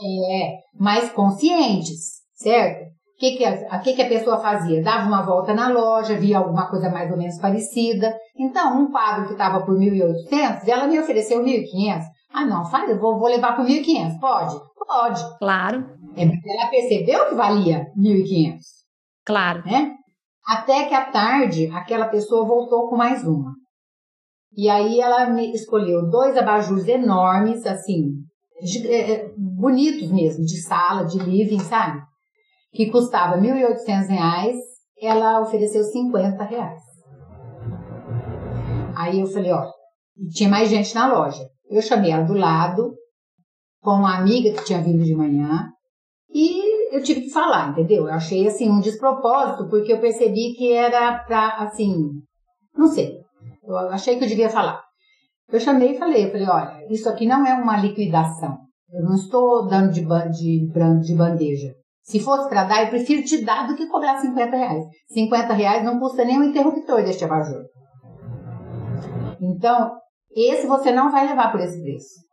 É, 0.00 0.58
mais 0.78 1.10
conscientes, 1.10 2.20
certo? 2.34 2.84
O 2.84 3.20
que, 3.20 3.32
que, 3.32 3.44
a, 3.44 3.78
que, 3.80 3.94
que 3.94 4.02
a 4.02 4.08
pessoa 4.08 4.38
fazia? 4.38 4.82
Dava 4.82 5.08
uma 5.08 5.22
volta 5.22 5.52
na 5.52 5.68
loja, 5.70 6.14
via 6.14 6.38
alguma 6.38 6.70
coisa 6.70 6.88
mais 6.88 7.10
ou 7.10 7.16
menos 7.16 7.36
parecida. 7.40 8.14
Então, 8.36 8.80
um 8.80 8.92
quadro 8.92 9.26
que 9.26 9.32
estava 9.32 9.64
por 9.64 9.76
1.800, 9.76 10.68
ela 10.68 10.86
me 10.86 11.00
ofereceu 11.00 11.42
1.500. 11.42 12.02
Ah, 12.32 12.44
não, 12.44 12.64
faz, 12.64 12.90
eu 12.90 12.98
vou, 12.98 13.18
vou 13.18 13.28
levar 13.28 13.56
por 13.56 13.64
1.500. 13.64 14.20
Pode? 14.20 14.60
Pode. 14.76 15.38
Claro. 15.38 15.98
É, 16.16 16.22
ela 16.22 16.70
percebeu 16.70 17.28
que 17.28 17.34
valia 17.34 17.86
1.500. 17.96 18.58
Claro. 19.24 19.62
Né? 19.64 19.94
Até 20.46 20.86
que 20.86 20.94
à 20.94 21.10
tarde, 21.10 21.68
aquela 21.68 22.08
pessoa 22.08 22.46
voltou 22.46 22.88
com 22.88 22.96
mais 22.96 23.26
uma. 23.26 23.52
E 24.56 24.68
aí 24.68 25.00
ela 25.00 25.28
me 25.30 25.52
escolheu 25.52 26.08
dois 26.08 26.36
abajures 26.36 26.88
enormes, 26.88 27.66
assim, 27.66 28.14
é, 28.86 29.12
é, 29.12 29.32
bonitos 29.36 30.10
mesmo, 30.10 30.44
de 30.44 30.60
sala, 30.62 31.04
de 31.04 31.18
living, 31.18 31.60
sabe? 31.60 32.00
Que 32.72 32.90
custava 32.90 33.36
R$ 33.36 33.48
1.800, 33.48 34.54
ela 35.00 35.40
ofereceu 35.40 35.84
50 35.84 36.42
reais. 36.44 36.82
Aí 38.96 39.08
Aí 39.08 39.20
eu 39.20 39.26
falei, 39.26 39.52
ó, 39.52 39.70
tinha 40.34 40.48
mais 40.48 40.68
gente 40.68 40.94
na 40.94 41.06
loja. 41.06 41.44
Eu 41.70 41.82
chamei 41.82 42.10
ela 42.10 42.24
do 42.24 42.34
lado, 42.34 42.94
com 43.80 43.90
uma 43.90 44.16
amiga 44.16 44.52
que 44.52 44.64
tinha 44.64 44.80
vindo 44.80 45.04
de 45.04 45.14
manhã, 45.14 45.68
e 46.30 46.94
eu 46.94 47.02
tive 47.02 47.22
que 47.22 47.30
falar, 47.30 47.70
entendeu? 47.70 48.06
Eu 48.06 48.14
achei 48.14 48.46
assim 48.46 48.70
um 48.70 48.80
despropósito, 48.80 49.68
porque 49.68 49.92
eu 49.92 50.00
percebi 50.00 50.54
que 50.54 50.72
era 50.72 51.18
pra, 51.24 51.56
assim, 51.58 51.94
não 52.76 52.86
sei. 52.86 53.18
Eu 53.62 53.76
achei 53.90 54.18
que 54.18 54.24
eu 54.24 54.28
devia 54.28 54.50
falar. 54.50 54.82
Eu 55.50 55.60
chamei 55.60 55.92
e 55.92 55.98
falei, 55.98 56.26
eu 56.26 56.30
falei, 56.30 56.46
olha, 56.46 56.86
isso 56.90 57.08
aqui 57.08 57.26
não 57.26 57.46
é 57.46 57.54
uma 57.54 57.78
liquidação. 57.78 58.58
Eu 58.92 59.02
não 59.02 59.14
estou 59.14 59.66
dando 59.66 59.92
de, 59.92 60.02
de, 60.02 60.70
de 61.02 61.14
bandeja. 61.14 61.74
Se 62.02 62.20
fosse 62.20 62.48
para 62.48 62.64
dar, 62.64 62.84
eu 62.84 62.88
prefiro 62.88 63.22
te 63.22 63.44
dar 63.44 63.66
do 63.66 63.76
que 63.76 63.86
cobrar 63.86 64.18
50 64.18 64.56
reais. 64.56 64.84
50 65.08 65.52
reais 65.52 65.84
não 65.84 65.98
custa 65.98 66.24
nem 66.24 66.38
um 66.38 66.44
interruptor 66.44 67.02
deste 67.02 67.24
abajur. 67.24 67.64
Então, 69.40 69.92
esse 70.34 70.66
você 70.66 70.92
não 70.92 71.10
vai 71.10 71.26
levar 71.26 71.50
por 71.50 71.60
esse 71.60 71.80
preço. 71.82 72.28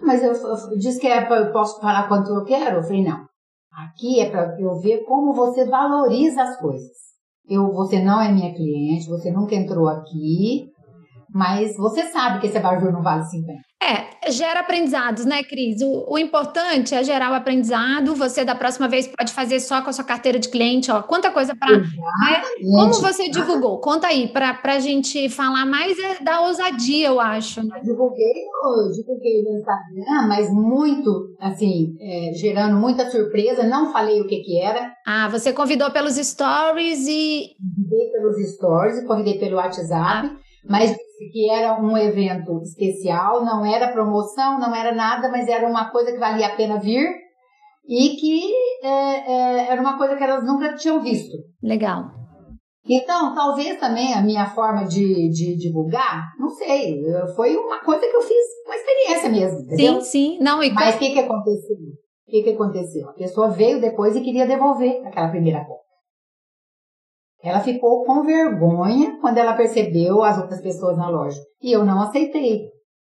Mas 0.00 0.22
eu, 0.22 0.32
eu 0.32 0.78
disse 0.78 1.00
que 1.00 1.06
é 1.06 1.24
pra, 1.24 1.38
eu 1.38 1.52
posso 1.52 1.80
falar 1.80 2.08
quanto 2.08 2.30
eu 2.30 2.44
quero? 2.44 2.76
Eu 2.76 2.82
falei, 2.82 3.02
não. 3.02 3.26
Aqui 3.72 4.20
é 4.20 4.30
para 4.30 4.56
eu 4.60 4.78
ver 4.80 5.04
como 5.04 5.32
você 5.32 5.64
valoriza 5.64 6.42
as 6.42 6.58
coisas. 6.58 6.96
Eu, 7.48 7.72
você 7.72 8.00
não 8.02 8.20
é 8.20 8.30
minha 8.30 8.54
cliente, 8.54 9.08
você 9.08 9.30
nunca 9.30 9.54
entrou 9.54 9.88
aqui, 9.88 10.70
mas 11.32 11.76
você 11.76 12.02
sabe 12.04 12.40
que 12.40 12.46
esse 12.46 12.56
abajur 12.56 12.92
não 12.92 13.02
vale 13.02 13.24
50. 13.24 13.68
É, 13.80 14.30
gera 14.32 14.60
aprendizados, 14.60 15.24
né, 15.24 15.42
Cris? 15.44 15.80
O, 15.80 16.12
o, 16.12 16.18
importante 16.18 16.94
é 16.94 17.04
gerar 17.04 17.30
o 17.30 17.34
aprendizado. 17.34 18.14
Você, 18.16 18.44
da 18.44 18.54
próxima 18.54 18.88
vez, 18.88 19.06
pode 19.06 19.32
fazer 19.32 19.60
só 19.60 19.80
com 19.80 19.88
a 19.88 19.92
sua 19.92 20.04
carteira 20.04 20.38
de 20.38 20.48
cliente, 20.48 20.90
ó. 20.90 21.00
Quanta 21.00 21.30
coisa 21.30 21.54
para. 21.54 21.78
Né? 21.78 21.86
Como 22.60 22.92
você 22.94 23.30
divulgou? 23.30 23.78
Conta 23.80 24.08
aí, 24.08 24.28
para 24.28 24.58
a 24.64 24.80
gente 24.80 25.28
falar 25.28 25.64
mais 25.64 25.96
é 25.98 26.22
da 26.22 26.40
ousadia, 26.40 27.06
eu 27.06 27.20
acho. 27.20 27.64
Né? 27.64 27.80
Divulguei, 27.84 28.34
divulguei 28.96 29.42
no 29.44 29.58
Instagram, 29.58 30.26
mas 30.28 30.50
muito, 30.50 31.36
assim, 31.40 31.94
é, 32.00 32.32
gerando 32.34 32.76
muita 32.76 33.08
surpresa. 33.08 33.62
Não 33.62 33.92
falei 33.92 34.20
o 34.20 34.26
que 34.26 34.40
que 34.40 34.60
era. 34.60 34.92
Ah, 35.06 35.28
você 35.28 35.52
convidou 35.52 35.90
pelos 35.92 36.16
stories 36.16 37.06
e. 37.06 37.54
Convidei 37.60 38.10
pelos 38.10 38.54
stories, 38.54 39.06
convidei 39.06 39.38
pelo 39.38 39.56
WhatsApp. 39.56 40.28
Ah 40.34 40.48
mas 40.68 40.94
que 41.32 41.50
era 41.50 41.80
um 41.80 41.96
evento 41.96 42.60
especial, 42.62 43.44
não 43.44 43.64
era 43.64 43.92
promoção, 43.92 44.58
não 44.58 44.74
era 44.74 44.94
nada, 44.94 45.28
mas 45.28 45.48
era 45.48 45.66
uma 45.66 45.90
coisa 45.90 46.12
que 46.12 46.18
valia 46.18 46.46
a 46.46 46.56
pena 46.56 46.78
vir 46.78 47.08
e 47.88 48.10
que 48.16 48.52
é, 48.82 48.88
é, 48.88 49.72
era 49.72 49.80
uma 49.80 49.96
coisa 49.96 50.16
que 50.16 50.22
elas 50.22 50.44
nunca 50.44 50.74
tinham 50.74 51.00
visto. 51.00 51.36
Legal. 51.62 52.04
Então, 52.88 53.34
talvez 53.34 53.78
também 53.78 54.14
a 54.14 54.22
minha 54.22 54.46
forma 54.46 54.86
de, 54.86 55.28
de 55.30 55.56
divulgar, 55.56 56.24
não 56.38 56.48
sei, 56.48 57.02
foi 57.36 57.54
uma 57.56 57.80
coisa 57.80 58.00
que 58.00 58.16
eu 58.16 58.22
fiz, 58.22 58.44
uma 58.64 58.76
experiência 58.76 59.28
mesmo, 59.28 59.60
entendeu? 59.60 60.00
Sim, 60.00 60.36
sim. 60.36 60.38
Não, 60.40 60.62
e... 60.62 60.72
Mas 60.72 60.94
o 60.94 60.98
que, 60.98 61.10
que 61.10 61.18
aconteceu? 61.18 61.76
O 61.76 62.30
que, 62.30 62.42
que 62.42 62.50
aconteceu? 62.50 63.08
A 63.08 63.12
pessoa 63.12 63.50
veio 63.50 63.80
depois 63.80 64.16
e 64.16 64.22
queria 64.22 64.46
devolver 64.46 65.06
aquela 65.06 65.28
primeira 65.28 65.60
compra. 65.60 65.87
Ela 67.42 67.60
ficou 67.60 68.04
com 68.04 68.24
vergonha 68.24 69.16
quando 69.20 69.38
ela 69.38 69.54
percebeu 69.54 70.22
as 70.22 70.38
outras 70.38 70.60
pessoas 70.60 70.96
na 70.96 71.08
loja. 71.08 71.40
E 71.62 71.72
eu 71.72 71.84
não 71.84 72.02
aceitei. 72.02 72.68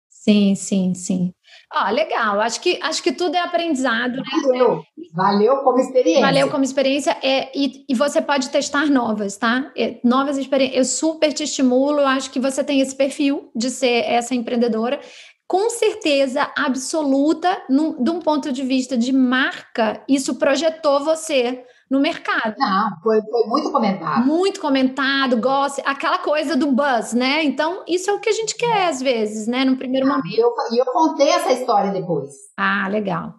Sim, 0.09 0.55
sim, 0.55 0.93
sim. 0.93 1.33
Ó, 1.73 1.89
legal. 1.89 2.39
Acho 2.39 2.61
que, 2.61 2.79
acho 2.81 3.03
que 3.03 3.11
tudo 3.11 3.35
é 3.35 3.39
aprendizado. 3.39 4.15
Né? 4.15 4.23
Valeu. 4.41 4.81
Valeu 5.13 5.57
como 5.57 5.79
experiência. 5.79 6.21
Valeu 6.21 6.49
como 6.49 6.63
experiência. 6.63 7.17
É, 7.21 7.51
e, 7.53 7.83
e 7.89 7.95
você 7.95 8.21
pode 8.21 8.49
testar 8.49 8.85
novas, 8.85 9.35
tá? 9.35 9.71
É, 9.75 9.99
novas 10.03 10.37
experiências. 10.37 10.77
Eu 10.77 10.85
super 10.85 11.33
te 11.33 11.43
estimulo. 11.43 11.99
Acho 12.01 12.31
que 12.31 12.39
você 12.39 12.63
tem 12.63 12.79
esse 12.79 12.95
perfil 12.95 13.51
de 13.53 13.69
ser 13.69 14.05
essa 14.05 14.33
empreendedora. 14.33 14.99
Com 15.45 15.69
certeza 15.69 16.49
absoluta, 16.57 17.61
num, 17.69 18.01
de 18.01 18.09
um 18.09 18.19
ponto 18.19 18.51
de 18.51 18.63
vista 18.63 18.97
de 18.97 19.11
marca, 19.11 20.01
isso 20.07 20.35
projetou 20.35 21.03
você 21.03 21.65
no 21.93 21.99
mercado. 21.99 22.55
Não, 22.57 22.89
foi, 23.03 23.21
foi 23.21 23.45
muito 23.45 23.71
comentado. 23.71 24.25
Muito 24.25 24.59
comentado, 24.59 25.37
gosta, 25.37 25.79
aquela 25.85 26.17
coisa 26.17 26.55
do 26.55 26.71
buzz, 26.71 27.13
né? 27.13 27.43
Então, 27.43 27.83
isso 27.87 28.09
é 28.09 28.13
o 28.13 28.19
que 28.19 28.29
a 28.29 28.33
gente 28.33 28.55
quer 28.55 28.87
às 28.87 28.99
vezes, 28.99 29.45
né? 29.45 29.63
No 29.63 29.77
primeiro 29.77 30.07
ah, 30.07 30.17
momento. 30.17 30.27
E 30.27 30.39
eu, 30.39 30.51
eu 30.75 30.85
contei 30.85 31.29
essa 31.29 31.51
história 31.51 31.91
depois. 31.91 32.31
Ah, 32.57 32.87
legal. 32.89 33.35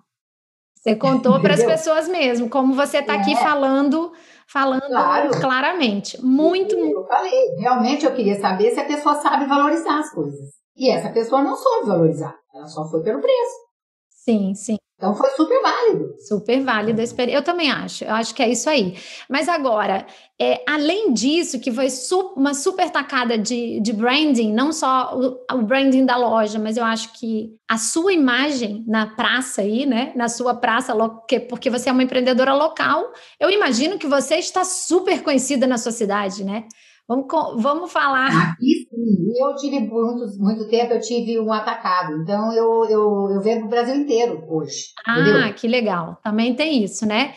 Você 0.77 0.95
contou 0.95 1.41
para 1.41 1.55
as 1.55 1.65
pessoas 1.65 2.07
mesmo, 2.07 2.49
como 2.49 2.75
você 2.75 2.99
está 2.99 3.15
é. 3.15 3.17
aqui 3.17 3.35
falando, 3.35 4.13
falando 4.47 4.87
claro. 4.87 5.41
claramente. 5.41 6.25
Muito, 6.25 6.77
eu, 6.77 7.01
eu 7.01 7.07
falei, 7.07 7.57
realmente 7.59 8.07
eu 8.07 8.15
queria 8.15 8.41
saber 8.41 8.71
se 8.71 8.79
a 8.79 8.85
pessoa 8.85 9.17
sabe 9.17 9.47
valorizar 9.47 9.99
as 9.99 10.11
coisas. 10.11 10.51
E 10.77 10.91
essa 10.91 11.09
pessoa 11.09 11.43
não 11.43 11.57
soube 11.57 11.89
valorizar, 11.89 12.37
ela 12.55 12.67
só 12.67 12.89
foi 12.89 13.03
pelo 13.03 13.21
preço. 13.21 13.55
Sim, 14.11 14.55
sim. 14.55 14.77
Então 15.05 15.15
foi 15.15 15.29
super 15.31 15.61
válido. 15.61 16.15
Super 16.19 16.63
válido. 16.63 17.03
Eu 17.31 17.43
também 17.43 17.71
acho. 17.71 18.05
Eu 18.05 18.15
acho 18.15 18.35
que 18.35 18.43
é 18.43 18.49
isso 18.49 18.71
aí. 18.71 18.97
Mas 19.29 19.51
agora, 19.51 20.07
é, 20.41 20.63
além 20.67 21.13
disso, 21.13 21.61
que 21.61 21.71
foi 21.71 21.91
su 21.91 22.33
uma 22.35 22.55
super 22.55 22.89
tacada 22.89 23.37
de, 23.37 23.81
de 23.81 23.93
branding, 23.93 24.51
não 24.51 24.73
só 24.73 25.15
o, 25.15 25.59
o, 25.59 25.63
branding 25.63 26.07
da 26.07 26.17
loja, 26.17 26.59
mas 26.59 26.79
eu 26.79 26.85
acho 26.85 27.13
que 27.13 27.55
a 27.69 27.77
sua 27.77 28.15
imagem 28.15 28.83
na 28.89 29.09
praça 29.15 29.61
aí, 29.61 29.85
né? 29.85 30.11
Na 30.17 30.31
sua 30.31 30.55
praça, 30.55 30.95
porque 31.51 31.69
você 31.69 31.91
é 31.91 31.93
uma 31.93 32.03
empreendedora 32.03 32.55
local, 32.55 33.13
eu 33.39 33.51
imagino 33.51 33.99
que 33.99 34.07
você 34.07 34.37
está 34.37 34.65
super 34.65 35.23
conhecida 35.23 35.67
na 35.67 35.77
sua 35.77 35.93
cidade, 35.93 36.45
né? 36.45 36.65
Vamos, 37.07 37.27
vamos 37.63 37.93
falar. 37.93 38.53
Aqui 38.53 38.87
sim, 38.89 39.39
eu 39.39 39.55
tive 39.57 39.87
por 39.91 40.07
muito, 40.07 40.39
muito 40.39 40.69
tempo, 40.69 40.95
eu 40.95 41.01
tive 41.03 41.39
um 41.39 41.53
atacado. 41.53 42.23
Então 42.23 42.51
eu, 42.51 42.87
eu, 42.87 43.31
eu 43.31 43.43
vendo 43.43 43.67
o 43.67 43.69
Brasil 43.69 43.95
inteiro 43.95 44.43
hoje. 44.49 44.87
Ah, 45.07 45.21
entendeu? 45.21 45.55
que 45.55 45.69
legal. 45.69 46.19
Também 46.25 46.55
tem 46.55 46.83
isso, 46.83 47.05
né? 47.05 47.35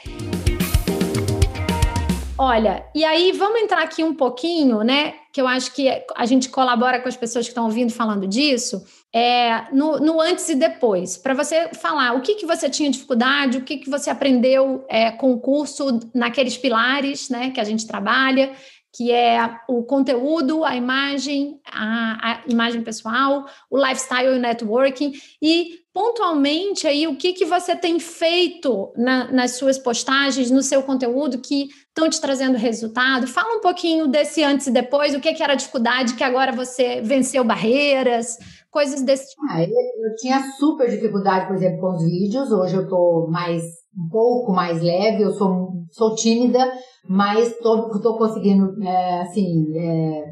Olha, 2.40 2.86
e 2.96 3.04
aí 3.04 3.32
vamos 3.32 3.60
entrar 3.60 3.82
aqui 3.82 4.04
um 4.04 4.14
pouquinho, 4.14 4.84
né? 4.84 5.16
Que 5.34 5.42
eu 5.42 5.48
acho 5.48 5.74
que 5.74 5.90
a 6.16 6.26
gente 6.26 6.48
colabora 6.50 7.02
com 7.02 7.10
as 7.10 7.18
pessoas 7.18 7.46
que 7.46 7.52
estão 7.52 7.66
ouvindo 7.66 7.92
falando 7.92 8.28
disso, 8.28 8.86
é, 9.14 9.74
no, 9.74 10.00
no 10.00 10.22
antes 10.22 10.48
e 10.48 10.56
depois, 10.56 11.18
para 11.18 11.34
você 11.34 11.70
falar 11.74 12.14
o 12.14 12.22
que, 12.22 12.36
que 12.36 12.46
você 12.46 12.70
tinha 12.70 12.92
dificuldade, 12.92 13.58
o 13.58 13.64
que, 13.64 13.78
que 13.78 13.90
você 13.90 14.12
aprendeu 14.12 14.86
é, 14.88 15.10
com 15.10 15.32
o 15.32 15.40
curso 15.40 16.00
naqueles 16.14 16.56
pilares 16.56 17.28
né, 17.28 17.50
que 17.50 17.60
a 17.60 17.64
gente 17.64 17.88
trabalha, 17.88 18.52
que 18.94 19.12
é 19.12 19.60
o 19.68 19.84
conteúdo, 19.84 20.64
a 20.64 20.76
imagem, 20.76 21.60
a, 21.66 22.32
a, 22.32 22.42
imagem 22.48 22.82
pessoal, 22.82 23.46
o 23.70 23.78
lifestyle 23.78 24.34
e 24.34 24.38
o 24.38 24.42
networking, 24.42 25.14
e 25.42 25.80
pontualmente 25.94 26.88
aí 26.88 27.08
o 27.08 27.16
que, 27.16 27.34
que 27.34 27.46
você 27.46 27.76
tem 27.76 28.00
feito 28.00 28.92
na, 28.96 29.32
nas 29.32 29.52
suas 29.52 29.78
postagens, 29.78 30.52
no 30.52 30.62
seu 30.62 30.84
conteúdo 30.84 31.40
que 31.40 31.70
estão 31.88 32.10
te 32.10 32.22
trazendo 32.22 32.58
resultado. 32.58 33.28
Fala 33.28 33.58
um 33.58 33.62
pouquinho 33.62 34.08
desse 34.08 34.44
antes 34.44 34.68
e 34.68 34.72
depois, 34.72 35.16
o 35.16 35.20
que, 35.20 35.34
que 35.34 35.44
era 35.44 35.54
a 35.54 35.56
dificuldade 35.56 36.16
que 36.16 36.24
agora 36.24 36.52
você 36.52 37.02
venceu 37.02 37.44
barreiras, 37.44 38.38
coisas 38.70 39.02
desse 39.02 39.30
tipo. 39.30 39.42
Ah, 39.50 39.64
eu, 39.64 39.70
eu 39.70 40.16
tinha 40.18 40.40
super 40.60 40.90
dificuldade, 40.90 41.48
por 41.48 41.56
exemplo, 41.56 41.82
com 41.82 41.94
os 41.96 42.04
vídeos, 42.04 42.52
hoje 42.52 42.76
eu 42.76 42.84
estou 42.84 43.30
mais 43.30 43.64
um 43.98 44.08
pouco 44.10 44.52
mais 44.52 44.82
leve, 44.82 45.24
eu 45.24 45.32
sou, 45.32 45.72
sou 45.92 46.14
tímida, 46.16 46.72
mas 47.10 47.58
tô, 47.58 47.90
tô 48.00 48.18
conseguindo, 48.18 48.82
é, 48.84 49.22
assim, 49.22 49.66
é, 49.76 50.24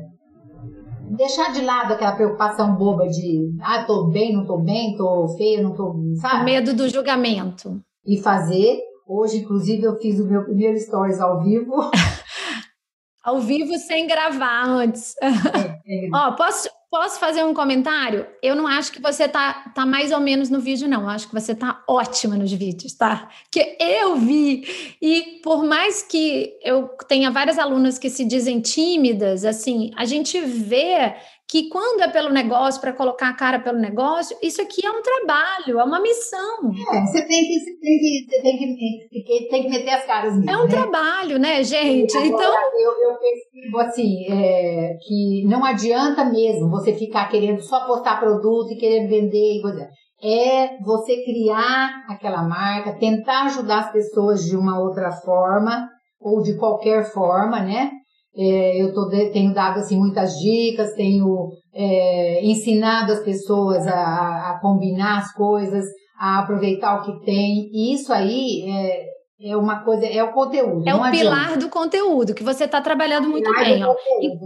deixar 1.16 1.52
de 1.52 1.62
lado 1.62 1.94
aquela 1.94 2.16
preocupação 2.16 2.76
boba 2.76 3.08
de, 3.08 3.56
ah, 3.62 3.84
tô 3.86 4.08
bem, 4.08 4.34
não 4.34 4.46
tô 4.46 4.60
bem, 4.60 4.96
tô 4.96 5.28
feia, 5.36 5.64
não 5.64 5.74
tô, 5.74 5.96
sabe? 6.22 6.46
Medo 6.46 6.74
do 6.74 6.88
julgamento. 6.88 7.82
E 8.06 8.22
fazer. 8.22 8.80
Hoje, 9.08 9.38
inclusive, 9.38 9.84
eu 9.84 9.96
fiz 9.98 10.20
o 10.20 10.28
meu 10.28 10.44
primeiro 10.44 10.80
stories 10.80 11.20
ao 11.20 11.44
vivo. 11.44 11.74
ao 13.24 13.40
vivo 13.40 13.78
sem 13.78 14.08
gravar 14.08 14.66
antes. 14.68 15.14
É, 15.22 15.28
é. 15.28 16.10
Ó, 16.14 16.32
posso, 16.36 16.70
Posso 16.96 17.20
fazer 17.20 17.44
um 17.44 17.54
comentário? 17.54 18.26
Eu 18.42 18.56
não 18.56 18.66
acho 18.66 18.90
que 18.90 19.02
você 19.02 19.28
tá, 19.28 19.70
tá 19.76 19.86
mais 19.86 20.14
ou 20.14 20.20
menos 20.22 20.50
no 20.50 20.62
vídeo, 20.62 20.88
não. 20.88 21.02
Eu 21.02 21.10
acho 21.10 21.28
que 21.28 21.34
você 21.34 21.54
tá 21.54 21.84
ótima 21.86 22.38
nos 22.38 22.54
vídeos, 22.54 22.94
tá? 22.94 23.28
Que 23.52 23.76
eu 23.78 24.16
vi. 24.16 24.96
E 25.02 25.42
por 25.44 25.66
mais 25.66 26.02
que 26.02 26.54
eu 26.64 26.88
tenha 27.06 27.30
várias 27.30 27.60
alunas 27.60 28.00
que 28.00 28.10
se 28.10 28.24
dizem 28.24 28.62
tímidas, 28.62 29.44
assim, 29.44 29.92
a 29.98 30.06
gente 30.06 30.40
vê 30.40 31.18
que 31.48 31.70
quando 31.70 32.02
é 32.02 32.08
pelo 32.08 32.30
negócio, 32.30 32.82
para 32.82 32.92
colocar 32.94 33.30
a 33.30 33.34
cara 33.36 33.60
pelo 33.60 33.78
negócio, 33.78 34.36
isso 34.42 34.62
aqui 34.62 34.86
é 34.86 34.90
um 34.90 35.02
trabalho, 35.02 35.80
é 35.80 35.84
uma 35.84 36.02
missão. 36.02 36.72
É, 36.92 37.02
você 37.06 37.28
tem 37.28 37.44
que, 37.44 37.60
você 37.60 37.80
tem 37.80 38.00
que, 38.00 38.26
você 38.28 38.42
tem 38.42 38.58
que, 38.58 39.50
tem 39.50 39.64
que 39.64 39.70
meter 39.70 39.92
as 39.92 40.06
caras 40.06 40.36
mesmo, 40.36 40.50
É 40.50 40.58
um 40.58 40.64
né? 40.64 40.70
trabalho, 40.70 41.38
né, 41.38 41.64
gente? 41.64 42.18
Agora, 42.18 42.28
então 42.28 42.54
eu, 42.80 43.12
eu 43.12 43.18
percebo 43.20 43.80
assim 43.80 44.26
é, 44.32 44.98
que 45.06 45.44
não 45.48 45.64
adianta 45.64 46.26
mesmo 46.26 46.70
você 46.70 46.94
ficar 46.94 47.30
querendo 47.30 47.62
só 47.62 47.86
postar 47.86 48.20
produto 48.20 48.72
e 48.72 48.78
querendo 48.78 49.10
vender 49.10 49.58
e 49.58 49.62
coisa. 49.62 49.88
É 50.24 50.78
você 50.84 51.24
criar 51.24 52.06
aquela 52.10 52.42
marca, 52.42 52.98
tentar 52.98 53.44
ajudar 53.44 53.80
as 53.82 53.92
pessoas 53.92 54.44
de 54.46 54.56
uma 54.58 54.80
outra 54.80 55.12
forma 55.12 55.88
ou 56.20 56.42
de 56.42 56.58
qualquer 56.58 57.04
forma, 57.14 57.60
né? 57.60 57.92
É, 58.38 58.82
eu 58.82 58.94
tô, 58.94 59.10
tenho 59.10 59.54
dado 59.54 59.80
assim, 59.80 59.98
muitas 59.98 60.34
dicas, 60.38 60.94
tenho 60.94 61.52
é, 61.74 62.46
ensinado 62.46 63.14
as 63.14 63.24
pessoas 63.24 63.88
a, 63.88 64.52
a, 64.52 64.60
combinar 64.62 65.20
as 65.20 65.34
coisas, 65.34 65.86
a 66.20 66.40
aproveitar 66.40 67.00
o 67.00 67.06
que 67.06 67.26
tem. 67.26 67.70
E 67.72 67.94
isso 67.94 68.12
aí 68.12 68.70
é, 68.70 69.06
é 69.38 69.56
uma 69.58 69.84
coisa, 69.84 70.06
é 70.06 70.24
o 70.24 70.32
conteúdo. 70.32 70.88
É 70.88 70.96
o 70.96 71.12
pilar 71.12 71.58
do 71.58 71.68
conteúdo, 71.68 72.34
que 72.34 72.44
você 72.44 72.64
está 72.64 72.80
trabalhando 72.80 73.28
muito 73.28 73.52
bem. 73.54 73.84
Ó. 73.84 73.94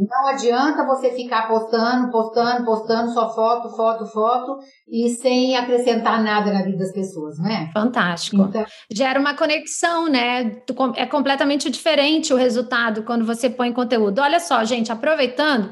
Não 0.10 0.28
adianta 0.28 0.84
você 0.84 1.12
ficar 1.12 1.48
postando, 1.48 2.12
postando, 2.12 2.66
postando 2.66 3.14
só 3.14 3.34
foto, 3.36 3.70
foto, 3.76 4.08
foto, 4.08 4.58
e 4.88 5.10
sem 5.10 5.56
acrescentar 5.56 6.24
nada 6.24 6.52
na 6.52 6.64
vida 6.64 6.80
das 6.80 6.92
pessoas, 6.92 7.38
não 7.38 7.48
é? 7.48 7.70
Fantástico. 7.72 8.42
Então, 8.42 8.66
Gera 8.92 9.20
uma 9.20 9.36
conexão, 9.36 10.08
né? 10.08 10.60
É 10.96 11.06
completamente 11.06 11.70
diferente 11.70 12.34
o 12.34 12.38
resultado 12.38 13.04
quando 13.04 13.24
você 13.24 13.48
põe 13.48 13.72
conteúdo. 13.72 14.20
Olha 14.20 14.40
só, 14.40 14.64
gente, 14.64 14.92
aproveitando. 14.92 15.72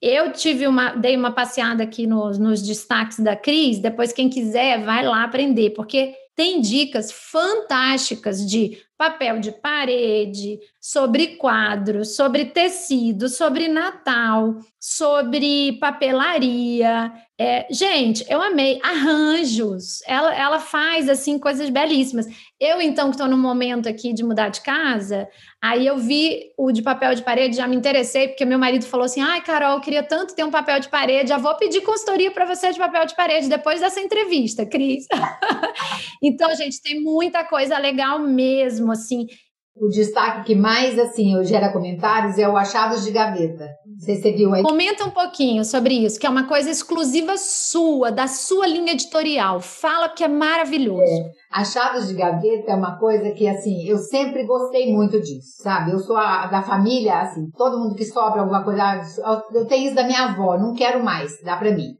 Eu 0.00 0.32
tive 0.32 0.66
uma, 0.66 0.90
dei 0.94 1.16
uma 1.16 1.32
passeada 1.32 1.82
aqui 1.82 2.06
nos, 2.06 2.38
nos 2.38 2.62
destaques 2.62 3.20
da 3.20 3.36
Cris. 3.36 3.78
Depois, 3.78 4.12
quem 4.12 4.30
quiser, 4.30 4.82
vai 4.82 5.04
lá 5.04 5.22
aprender, 5.22 5.70
porque 5.70 6.14
tem 6.34 6.60
dicas 6.60 7.12
fantásticas 7.12 8.44
de 8.48 8.82
papel 8.96 9.40
de 9.40 9.52
parede, 9.52 10.58
sobre 10.84 11.28
quadros, 11.38 12.14
sobre 12.14 12.44
tecido, 12.44 13.30
sobre 13.30 13.68
Natal, 13.68 14.58
sobre 14.78 15.78
papelaria. 15.80 17.10
É, 17.40 17.66
gente, 17.70 18.22
eu 18.28 18.38
amei 18.42 18.78
arranjos. 18.82 20.02
Ela, 20.06 20.34
ela 20.34 20.60
faz 20.60 21.08
assim 21.08 21.38
coisas 21.38 21.70
belíssimas. 21.70 22.26
Eu 22.60 22.82
então 22.82 23.06
que 23.06 23.14
estou 23.14 23.26
no 23.26 23.38
momento 23.38 23.88
aqui 23.88 24.12
de 24.12 24.22
mudar 24.22 24.50
de 24.50 24.60
casa, 24.60 25.26
aí 25.62 25.86
eu 25.86 25.96
vi 25.96 26.52
o 26.58 26.70
de 26.70 26.82
papel 26.82 27.14
de 27.14 27.22
parede, 27.22 27.56
já 27.56 27.66
me 27.66 27.76
interessei 27.76 28.28
porque 28.28 28.44
meu 28.44 28.58
marido 28.58 28.84
falou 28.84 29.06
assim: 29.06 29.22
"Ai, 29.22 29.40
Carol, 29.40 29.76
eu 29.76 29.80
queria 29.80 30.02
tanto 30.02 30.34
ter 30.34 30.44
um 30.44 30.50
papel 30.50 30.80
de 30.80 30.90
parede, 30.90 31.30
já 31.30 31.38
vou 31.38 31.56
pedir 31.56 31.80
consultoria 31.80 32.30
para 32.30 32.44
você 32.44 32.70
de 32.70 32.78
papel 32.78 33.06
de 33.06 33.16
parede 33.16 33.48
depois 33.48 33.80
dessa 33.80 34.00
entrevista, 34.00 34.66
Cris". 34.66 35.06
então, 36.22 36.54
gente, 36.54 36.82
tem 36.82 37.00
muita 37.02 37.42
coisa 37.42 37.78
legal 37.78 38.18
mesmo 38.18 38.92
assim. 38.92 39.26
O 39.76 39.88
destaque 39.88 40.44
que 40.44 40.54
mais, 40.54 40.96
assim, 41.00 41.42
gera 41.42 41.72
comentários 41.72 42.38
é 42.38 42.48
o 42.48 42.56
achados 42.56 43.02
de 43.02 43.10
gaveta. 43.10 43.66
Não 43.84 43.98
sei 43.98 44.14
se 44.14 44.22
você 44.22 44.32
viu 44.32 44.54
aí. 44.54 44.62
Comenta 44.62 45.04
um 45.04 45.10
pouquinho 45.10 45.64
sobre 45.64 45.94
isso, 45.94 46.18
que 46.18 46.26
é 46.26 46.30
uma 46.30 46.46
coisa 46.46 46.70
exclusiva 46.70 47.36
sua, 47.36 48.12
da 48.12 48.28
sua 48.28 48.68
linha 48.68 48.92
editorial. 48.92 49.60
Fala 49.60 50.08
que 50.08 50.22
é 50.22 50.28
maravilhoso. 50.28 51.02
É. 51.02 51.30
Achados 51.50 52.06
de 52.06 52.14
gaveta 52.14 52.70
é 52.70 52.74
uma 52.74 52.98
coisa 53.00 53.32
que, 53.32 53.48
assim, 53.48 53.84
eu 53.88 53.98
sempre 53.98 54.46
gostei 54.46 54.92
muito 54.92 55.20
disso, 55.20 55.60
sabe? 55.60 55.90
Eu 55.90 55.98
sou 55.98 56.16
a, 56.16 56.46
da 56.46 56.62
família, 56.62 57.18
assim, 57.20 57.50
todo 57.56 57.78
mundo 57.78 57.96
que 57.96 58.04
sobra 58.04 58.42
alguma 58.42 58.62
coisa, 58.62 58.80
ah, 59.24 59.42
eu 59.52 59.66
tenho 59.66 59.86
isso 59.86 59.96
da 59.96 60.04
minha 60.04 60.26
avó, 60.26 60.56
não 60.56 60.72
quero 60.72 61.02
mais, 61.02 61.32
dá 61.44 61.56
pra 61.56 61.72
mim. 61.72 61.94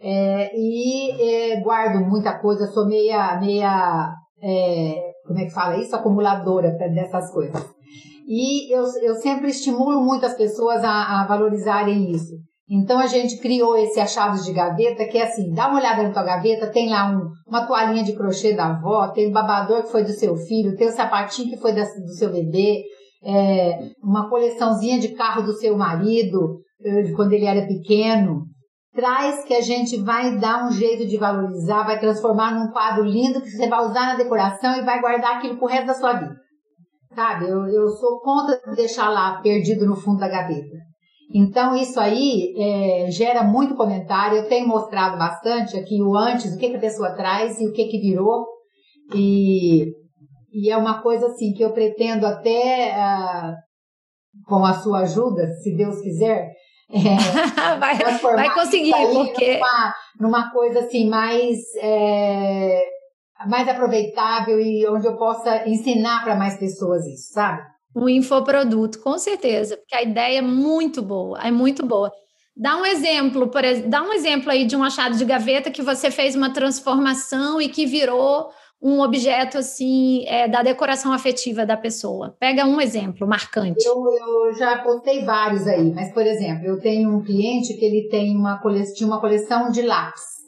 É, 0.00 0.50
e 0.54 1.52
é, 1.52 1.60
guardo 1.60 2.00
muita 2.06 2.38
coisa, 2.38 2.66
sou 2.68 2.86
meia, 2.86 3.38
meia 3.38 4.14
é, 4.42 5.07
como 5.28 5.38
é 5.38 5.44
que 5.44 5.52
fala 5.52 5.76
isso? 5.76 5.94
Acumuladora 5.94 6.70
dessas 6.70 7.30
coisas. 7.30 7.62
E 8.26 8.74
eu, 8.74 8.82
eu 9.02 9.14
sempre 9.16 9.48
estimulo 9.48 10.04
muito 10.04 10.26
as 10.26 10.34
pessoas 10.34 10.82
a, 10.82 11.20
a 11.20 11.26
valorizarem 11.26 12.10
isso. 12.10 12.34
Então 12.70 12.98
a 12.98 13.06
gente 13.06 13.38
criou 13.38 13.76
esse 13.76 14.00
achados 14.00 14.44
de 14.44 14.52
gaveta, 14.52 15.06
que 15.06 15.16
é 15.16 15.22
assim, 15.22 15.52
dá 15.54 15.68
uma 15.68 15.78
olhada 15.78 16.02
na 16.02 16.12
tua 16.12 16.22
gaveta, 16.22 16.70
tem 16.70 16.90
lá 16.90 17.10
um, 17.10 17.30
uma 17.46 17.66
toalhinha 17.66 18.04
de 18.04 18.14
crochê 18.14 18.54
da 18.54 18.66
avó, 18.66 19.08
tem 19.08 19.28
o 19.28 19.32
babador 19.32 19.82
que 19.84 19.90
foi 19.90 20.04
do 20.04 20.12
seu 20.12 20.36
filho, 20.36 20.76
tem 20.76 20.88
o 20.88 20.92
sapatinho 20.92 21.48
que 21.48 21.56
foi 21.56 21.72
da, 21.72 21.82
do 21.82 22.14
seu 22.14 22.30
bebê, 22.30 22.82
é, 23.24 23.78
uma 24.02 24.28
coleçãozinha 24.28 24.98
de 24.98 25.14
carro 25.14 25.42
do 25.42 25.54
seu 25.54 25.76
marido, 25.76 26.58
eh, 26.84 27.10
quando 27.16 27.32
ele 27.32 27.46
era 27.46 27.66
pequeno 27.66 28.44
traz 28.98 29.44
que 29.44 29.54
a 29.54 29.60
gente 29.60 29.96
vai 30.02 30.36
dar 30.38 30.66
um 30.66 30.72
jeito 30.72 31.06
de 31.06 31.16
valorizar, 31.16 31.84
vai 31.84 32.00
transformar 32.00 32.52
num 32.52 32.72
quadro 32.72 33.04
lindo 33.04 33.40
que 33.40 33.48
você 33.48 33.68
vai 33.68 33.86
usar 33.86 34.06
na 34.06 34.16
decoração 34.16 34.76
e 34.76 34.82
vai 34.82 35.00
guardar 35.00 35.36
aquilo 35.36 35.56
pro 35.56 35.68
resto 35.68 35.86
da 35.86 35.94
sua 35.94 36.14
vida. 36.14 36.34
Sabe? 37.14 37.48
Eu, 37.48 37.64
eu 37.68 37.88
sou 37.90 38.18
contra 38.18 38.60
deixar 38.74 39.08
lá 39.08 39.40
perdido 39.40 39.86
no 39.86 39.94
fundo 39.94 40.18
da 40.18 40.26
gaveta. 40.26 40.76
Então, 41.32 41.76
isso 41.76 42.00
aí 42.00 42.54
é, 42.58 43.08
gera 43.08 43.44
muito 43.44 43.76
comentário. 43.76 44.38
Eu 44.38 44.48
tenho 44.48 44.66
mostrado 44.66 45.16
bastante 45.16 45.76
aqui 45.76 46.02
o 46.02 46.16
antes, 46.16 46.52
o 46.52 46.58
que, 46.58 46.70
que 46.70 46.76
a 46.76 46.80
pessoa 46.80 47.14
traz 47.14 47.60
e 47.60 47.68
o 47.68 47.72
que, 47.72 47.84
que 47.84 48.00
virou. 48.00 48.46
E, 49.14 49.92
e 50.52 50.70
é 50.72 50.76
uma 50.76 51.00
coisa 51.02 51.26
assim 51.26 51.52
que 51.52 51.62
eu 51.62 51.72
pretendo 51.72 52.26
até, 52.26 52.96
uh, 52.96 53.54
com 54.48 54.64
a 54.64 54.72
sua 54.72 55.02
ajuda, 55.02 55.46
se 55.62 55.76
Deus 55.76 56.00
quiser, 56.00 56.48
é, 56.90 57.76
vai, 57.78 57.98
vai 57.98 58.54
conseguir, 58.54 58.92
porque. 58.92 59.54
Numa, 59.54 59.94
numa, 60.20 60.50
coisa 60.50 60.80
assim 60.80 61.08
mais. 61.08 61.58
É, 61.80 62.80
mais 63.46 63.68
aproveitável 63.68 64.58
e 64.60 64.86
onde 64.88 65.06
eu 65.06 65.16
possa 65.16 65.68
ensinar 65.68 66.24
para 66.24 66.34
mais 66.34 66.58
pessoas 66.58 67.06
isso, 67.06 67.32
sabe? 67.32 67.62
Um 67.94 68.08
infoproduto, 68.08 69.00
com 69.00 69.16
certeza, 69.18 69.76
porque 69.76 69.94
a 69.94 70.02
ideia 70.02 70.38
é 70.38 70.42
muito 70.42 71.00
boa, 71.00 71.40
é 71.40 71.50
muito 71.50 71.86
boa. 71.86 72.10
Dá 72.56 72.76
um 72.76 72.84
exemplo, 72.84 73.48
por, 73.48 73.62
dá 73.86 74.02
um 74.02 74.12
exemplo 74.12 74.50
aí 74.50 74.64
de 74.64 74.74
um 74.74 74.82
achado 74.82 75.16
de 75.16 75.24
gaveta 75.24 75.70
que 75.70 75.82
você 75.82 76.10
fez 76.10 76.34
uma 76.34 76.52
transformação 76.52 77.60
e 77.60 77.68
que 77.68 77.86
virou 77.86 78.50
um 78.80 79.00
objeto 79.00 79.58
assim 79.58 80.24
é, 80.26 80.46
da 80.46 80.62
decoração 80.62 81.12
afetiva 81.12 81.66
da 81.66 81.76
pessoa? 81.76 82.36
Pega 82.38 82.64
um 82.64 82.80
exemplo 82.80 83.26
marcante. 83.26 83.84
Eu, 83.84 83.96
eu, 83.96 84.54
já 84.54 84.78
postei 84.82 85.24
vários 85.24 85.66
aí, 85.66 85.92
mas 85.92 86.12
por 86.12 86.24
exemplo, 86.24 86.64
eu 86.64 86.80
tenho 86.80 87.10
um 87.10 87.22
cliente 87.22 87.74
que 87.74 87.84
ele 87.84 88.08
tem 88.08 88.36
uma 88.36 88.58
coleção, 88.58 88.94
tinha 88.94 89.06
uma 89.06 89.20
coleção 89.20 89.70
de 89.70 89.82
lápis. 89.82 90.38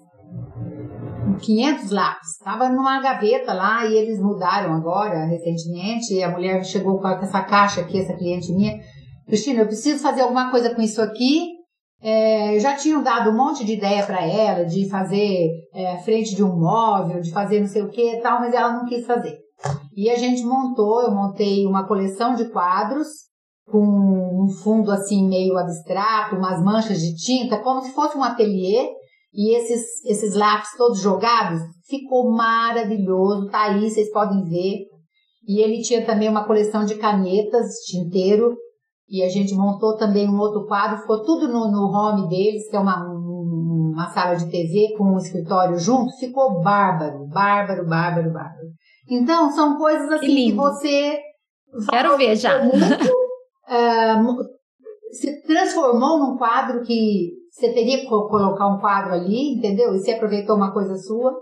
500 1.40 1.90
lápis. 1.90 2.28
Estava 2.32 2.68
numa 2.68 3.00
gaveta 3.00 3.52
lá 3.52 3.86
e 3.86 3.94
eles 3.94 4.20
mudaram 4.20 4.74
agora, 4.74 5.24
recentemente. 5.24 6.14
E 6.14 6.22
a 6.22 6.30
mulher 6.30 6.62
chegou 6.64 7.00
com 7.00 7.08
essa 7.08 7.42
caixa 7.42 7.80
aqui, 7.80 7.98
essa 7.98 8.14
cliente 8.14 8.52
minha. 8.52 8.78
Cristina, 9.26 9.60
eu 9.60 9.66
preciso 9.66 10.02
fazer 10.02 10.20
alguma 10.20 10.50
coisa 10.50 10.74
com 10.74 10.82
isso 10.82 11.00
aqui 11.00 11.59
é, 12.02 12.58
já 12.58 12.74
tinham 12.74 13.02
dado 13.02 13.30
um 13.30 13.36
monte 13.36 13.64
de 13.64 13.74
ideia 13.74 14.04
para 14.06 14.24
ela, 14.26 14.64
de 14.64 14.88
fazer 14.88 15.50
é, 15.74 15.98
frente 15.98 16.34
de 16.34 16.42
um 16.42 16.58
móvel, 16.58 17.20
de 17.20 17.30
fazer 17.30 17.60
não 17.60 17.66
sei 17.66 17.82
o 17.82 17.90
que 17.90 18.16
e 18.16 18.20
tal, 18.20 18.40
mas 18.40 18.54
ela 18.54 18.72
não 18.72 18.86
quis 18.86 19.06
fazer. 19.06 19.38
E 19.94 20.08
a 20.08 20.16
gente 20.16 20.42
montou, 20.42 21.02
eu 21.02 21.10
montei 21.10 21.66
uma 21.66 21.86
coleção 21.86 22.34
de 22.34 22.46
quadros 22.46 23.08
com 23.66 23.84
um 24.44 24.48
fundo 24.62 24.90
assim 24.90 25.28
meio 25.28 25.56
abstrato, 25.56 26.36
umas 26.36 26.62
manchas 26.62 26.98
de 26.98 27.14
tinta, 27.14 27.58
como 27.58 27.82
se 27.82 27.92
fosse 27.92 28.16
um 28.16 28.24
ateliê, 28.24 28.88
e 29.32 29.54
esses, 29.54 30.04
esses 30.04 30.34
lápis 30.34 30.76
todos 30.76 31.00
jogados, 31.00 31.60
ficou 31.86 32.32
maravilhoso, 32.32 33.48
tá 33.48 33.64
aí, 33.64 33.88
vocês 33.88 34.10
podem 34.10 34.42
ver. 34.42 34.86
E 35.46 35.60
ele 35.60 35.82
tinha 35.82 36.04
também 36.04 36.28
uma 36.28 36.44
coleção 36.44 36.84
de 36.84 36.96
canetas, 36.96 37.66
tinteiro, 37.86 38.56
e 39.10 39.24
a 39.24 39.28
gente 39.28 39.54
montou 39.54 39.96
também 39.96 40.28
um 40.28 40.38
outro 40.38 40.66
quadro, 40.66 41.00
ficou 41.00 41.20
tudo 41.24 41.48
no, 41.48 41.68
no 41.68 41.90
home 41.90 42.28
deles, 42.28 42.70
que 42.70 42.76
é 42.76 42.78
uma, 42.78 43.04
uma 43.04 44.08
sala 44.10 44.36
de 44.36 44.48
TV 44.48 44.94
com 44.96 45.14
um 45.14 45.18
escritório 45.18 45.76
junto, 45.76 46.16
ficou 46.16 46.62
bárbaro, 46.62 47.26
bárbaro, 47.26 47.84
bárbaro, 47.88 48.32
bárbaro. 48.32 48.68
Então, 49.10 49.50
são 49.50 49.76
coisas 49.76 50.08
assim 50.12 50.26
que, 50.26 50.50
que 50.50 50.52
você. 50.52 51.18
Quero 51.90 52.16
ver 52.16 52.36
já. 52.36 52.62
Muito, 52.62 52.76
uh, 53.66 54.44
se 55.10 55.42
transformou 55.42 56.20
num 56.20 56.36
quadro 56.36 56.82
que 56.82 57.32
você 57.50 57.72
teria 57.72 57.98
que 57.98 58.06
colocar 58.06 58.68
um 58.68 58.78
quadro 58.78 59.12
ali, 59.12 59.56
entendeu? 59.56 59.92
E 59.92 59.98
você 59.98 60.12
aproveitou 60.12 60.54
uma 60.54 60.72
coisa 60.72 60.94
sua. 60.94 61.34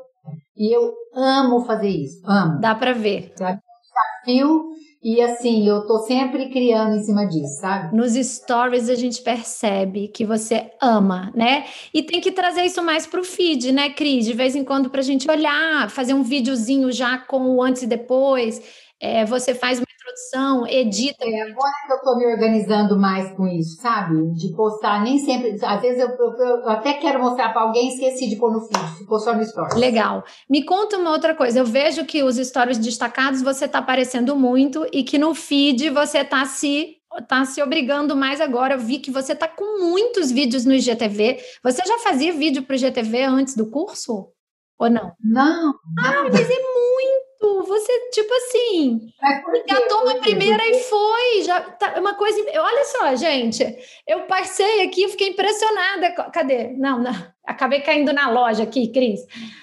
E 0.57 0.75
eu 0.75 0.91
amo 1.15 1.61
fazer 1.61 1.89
isso, 1.89 2.23
amo. 2.27 2.61
Dá 2.61 2.75
para 2.75 2.93
ver. 2.93 3.31
Desafio 3.31 4.65
e 5.09 5.23
assim, 5.23 5.67
eu 5.67 5.87
tô 5.87 6.01
sempre 6.01 6.51
criando 6.51 6.97
em 6.97 7.03
cima 7.03 7.25
disso, 7.25 7.61
sabe? 7.61 7.97
Nos 7.97 8.13
stories 8.13 8.91
a 8.91 8.95
gente 8.95 9.23
percebe 9.23 10.09
que 10.09 10.23
você 10.23 10.71
ama, 10.83 11.33
né? 11.35 11.65
E 11.95 12.03
tem 12.03 12.21
que 12.21 12.31
trazer 12.31 12.67
isso 12.67 12.83
mais 12.83 13.07
pro 13.07 13.25
feed, 13.25 13.73
né, 13.73 13.89
Cris? 13.89 14.27
De 14.27 14.35
vez 14.35 14.55
em 14.55 14.63
quando 14.63 14.91
pra 14.91 15.01
gente 15.01 15.31
olhar, 15.31 15.89
fazer 15.89 16.13
um 16.13 16.23
videozinho 16.23 16.93
já 16.93 17.17
com 17.17 17.57
o 17.57 17.63
antes 17.63 17.85
e 17.85 17.87
depois. 17.87 18.61
É, 19.01 19.25
você 19.25 19.55
faz 19.55 19.81
produção, 20.19 20.67
edita. 20.67 21.25
É, 21.25 21.43
agora 21.43 21.73
que 21.87 21.93
eu 21.93 21.97
estou 21.97 22.19
me 22.19 22.27
organizando 22.27 22.99
mais 22.99 23.33
com 23.37 23.47
isso, 23.47 23.81
sabe? 23.81 24.33
De 24.35 24.53
postar, 24.55 25.03
nem 25.03 25.19
sempre. 25.19 25.57
Às 25.65 25.81
vezes 25.81 26.01
eu, 26.01 26.09
eu, 26.09 26.33
eu 26.37 26.69
até 26.69 26.95
quero 26.95 27.21
mostrar 27.21 27.53
para 27.53 27.63
alguém 27.63 27.89
e 27.89 27.95
esqueci 27.95 28.29
de 28.29 28.37
pôr 28.37 28.53
no 28.53 28.61
feed, 28.61 28.99
ficou 28.99 29.19
só 29.19 29.35
no 29.35 29.45
stories. 29.45 29.75
Legal. 29.75 30.25
Me 30.51 30.65
conta 30.65 30.99
uma 30.99 31.13
outra 31.13 31.35
coisa. 31.35 31.61
Eu 31.61 31.65
vejo 31.65 32.05
que 32.05 32.23
os 32.23 32.37
stories 32.37 32.79
destacados 32.79 33.43
você 33.43 33.67
está 33.67 33.79
aparecendo 33.79 34.35
muito 34.35 34.87
e 34.93 35.03
que 35.03 35.19
no 35.19 35.35
feed 35.35 35.91
você 35.91 36.19
está 36.19 36.45
se 36.45 36.97
tá 37.27 37.45
se 37.45 37.63
obrigando 37.63 38.15
mais 38.17 38.41
agora. 38.41 38.75
Eu 38.75 38.81
vi 38.81 38.99
que 38.99 39.11
você 39.11 39.35
tá 39.35 39.49
com 39.49 39.81
muitos 39.81 40.31
vídeos 40.31 40.65
no 40.65 40.75
IGTV. 40.75 41.39
Você 41.63 41.83
já 41.87 41.99
fazia 41.99 42.33
vídeo 42.33 42.63
para 42.63 42.75
o 42.75 42.77
IGTV 42.77 43.23
antes 43.23 43.57
do 43.57 43.71
curso? 43.71 44.29
Ou 44.79 44.91
não? 44.91 45.13
Não. 45.21 45.75
Ah, 45.99 46.23
mas 46.31 46.49
é 46.49 46.55
muito 46.55 47.28
Você, 47.41 48.11
tipo 48.11 48.35
assim, 48.35 49.13
engatou 49.65 50.03
uma 50.03 50.17
primeira 50.17 50.65
e 50.67 50.81
foi. 50.81 51.43
Já 51.45 51.61
tá 51.61 51.95
uma 51.99 52.15
coisa. 52.15 52.41
Olha 52.61 52.85
só, 52.85 53.15
gente. 53.15 53.65
Eu 54.07 54.23
passei 54.23 54.83
aqui, 54.83 55.09
fiquei 55.09 55.29
impressionada. 55.29 56.11
Cadê? 56.33 56.75
Não, 56.77 56.99
não. 56.99 57.13
Acabei 57.45 57.81
caindo 57.81 58.13
na 58.13 58.29
loja 58.29 58.65
aqui, 58.65 58.89
Cris. 58.93 59.21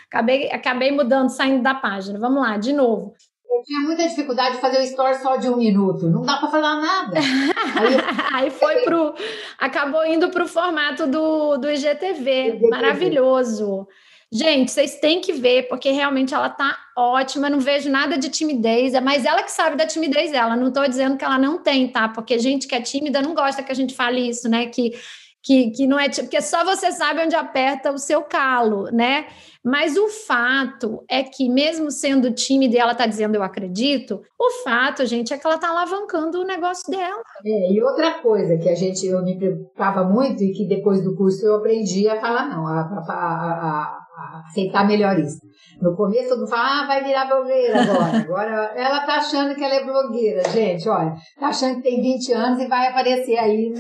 Acabei, 0.08 0.50
acabei 0.52 0.92
mudando, 0.92 1.30
saindo 1.30 1.62
da 1.62 1.76
página. 1.76 2.18
Vamos 2.18 2.42
lá, 2.42 2.58
de 2.58 2.72
novo. 2.72 3.14
Eu 3.56 3.64
tinha 3.64 3.82
muita 3.82 4.08
dificuldade 4.08 4.56
de 4.56 4.62
fazer 4.62 4.80
o 4.80 4.84
story 4.84 5.16
só 5.16 5.36
de 5.36 5.50
um 5.50 5.58
minuto. 5.58 6.10
Não 6.10 6.22
dá 6.22 6.38
para 6.38 6.50
falar 6.50 6.76
nada. 6.76 7.20
Aí, 7.76 8.44
Aí 8.46 8.50
foi 8.52 8.82
pro. 8.82 9.14
Acabou 9.60 10.06
indo 10.06 10.30
para 10.30 10.44
o 10.44 10.48
formato 10.48 11.08
do, 11.08 11.58
do 11.58 11.70
IGTV. 11.70 12.48
IGTV. 12.48 12.70
Maravilhoso. 12.70 13.88
Gente, 14.32 14.72
vocês 14.72 15.00
têm 15.00 15.22
que 15.22 15.32
ver, 15.32 15.68
porque 15.68 15.92
realmente 15.92 16.34
ela 16.34 16.50
tá 16.50 16.78
ótima, 16.98 17.50
não 17.50 17.60
vejo 17.60 17.90
nada 17.90 18.18
de 18.18 18.30
timidez, 18.30 18.94
é 18.94 18.98
ela 18.98 19.44
que 19.44 19.52
sabe 19.52 19.78
da 19.78 19.86
timidez 19.86 20.32
dela, 20.32 20.56
não 20.56 20.70
estou 20.70 20.88
dizendo 20.88 21.18
que 21.18 21.24
ela 21.24 21.38
não 21.38 21.62
tem, 21.62 21.88
tá? 21.88 22.10
Porque 22.10 22.40
gente 22.40 22.68
que 22.68 22.76
é 22.76 22.82
tímida 22.82 23.22
não 23.22 23.34
gosta 23.34 23.64
que 23.64 23.72
a 23.72 23.76
gente 23.76 23.94
fale 23.94 24.28
isso, 24.28 24.50
né? 24.50 24.66
Que, 24.68 24.92
que, 25.44 25.70
que 25.70 25.88
não 25.88 26.00
é 26.00 26.10
porque 26.10 26.42
só 26.42 26.66
você 26.66 26.92
sabe 26.92 27.22
onde 27.22 27.36
aperta 27.36 27.92
o 27.92 28.00
seu 28.00 28.24
calo, 28.24 28.86
né? 28.92 29.28
Mas 29.64 29.98
o 29.98 30.08
fato 30.08 31.04
é 31.10 31.24
que, 31.24 31.50
mesmo 31.50 31.90
sendo 31.90 32.32
tímida 32.32 32.76
e 32.76 32.78
ela 32.78 32.92
está 32.92 33.08
dizendo 33.08 33.34
eu 33.34 33.42
acredito, 33.42 34.22
o 34.40 34.64
fato, 34.64 35.04
gente, 35.08 35.34
é 35.34 35.38
que 35.40 35.46
ela 35.46 35.56
está 35.56 35.70
alavancando 35.70 36.40
o 36.40 36.46
negócio 36.46 36.90
dela. 36.92 37.22
É, 37.44 37.74
e 37.74 37.82
outra 37.82 38.22
coisa 38.22 38.58
que 38.58 38.70
a 38.70 38.76
gente, 38.76 39.08
eu 39.08 39.24
me 39.24 39.38
preocupava 39.38 40.04
muito 40.04 40.44
e 40.44 40.52
que 40.52 40.68
depois 40.68 41.04
do 41.04 41.16
curso 41.16 41.44
eu 41.46 41.56
aprendi 41.56 42.08
a 42.08 42.22
falar 42.22 42.48
não, 42.48 42.68
a, 42.68 42.82
a, 42.82 43.14
a, 43.14 44.05
aceitar 44.48 44.88
melhor 44.88 45.18
isso. 45.20 45.40
No 45.82 45.96
começo 45.96 46.30
todo 46.30 46.40
mundo 46.40 46.50
fala, 46.50 46.84
ah, 46.84 46.88
vai 46.88 47.04
virar 47.04 47.26
blogueira 47.26 47.82
agora. 47.82 48.18
Agora 48.26 48.74
ela 48.76 49.06
tá 49.06 49.16
achando 49.18 49.56
que 49.56 49.64
ela 49.64 49.76
é 49.76 49.84
blogueira, 49.84 50.50
gente, 50.50 50.88
olha, 50.88 51.14
tá 51.40 51.48
achando 51.48 51.78
que 51.78 51.84
tem 51.84 52.02
20 52.02 52.34
anos 52.34 52.62
e 52.62 52.68
vai 52.68 52.88
aparecer 52.88 53.38
aí. 53.38 53.74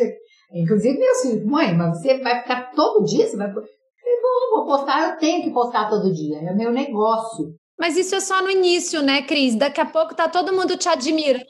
Inclusive 0.53 0.97
meus 0.97 1.21
filhos, 1.21 1.45
mãe, 1.45 1.73
mas 1.73 1.97
você 1.97 2.19
vai 2.19 2.41
ficar 2.41 2.71
todo 2.71 3.05
dia, 3.05 3.27
você 3.27 3.37
vai. 3.37 3.49
Eu 3.49 3.53
vou, 3.53 4.57
vou 4.57 4.65
postar, 4.65 5.09
eu 5.09 5.17
tenho 5.17 5.43
que 5.43 5.51
postar 5.51 5.89
todo 5.89 6.13
dia, 6.13 6.37
é 6.37 6.53
meu 6.53 6.71
negócio. 6.71 7.55
Mas 7.77 7.97
isso 7.97 8.15
é 8.15 8.19
só 8.19 8.41
no 8.41 8.49
início, 8.49 9.01
né, 9.01 9.21
Cris? 9.21 9.55
Daqui 9.55 9.81
a 9.81 9.85
pouco 9.85 10.15
tá 10.15 10.29
todo 10.29 10.53
mundo 10.53 10.77
te 10.77 10.87
admirando. 10.87 11.45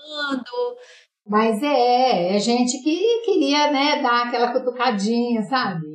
Mas 1.27 1.61
é, 1.61 2.35
é 2.35 2.39
gente 2.39 2.81
que 2.83 3.21
queria, 3.25 3.71
né, 3.71 4.01
dar 4.01 4.27
aquela 4.27 4.51
cutucadinha, 4.51 5.41
sabe? 5.43 5.94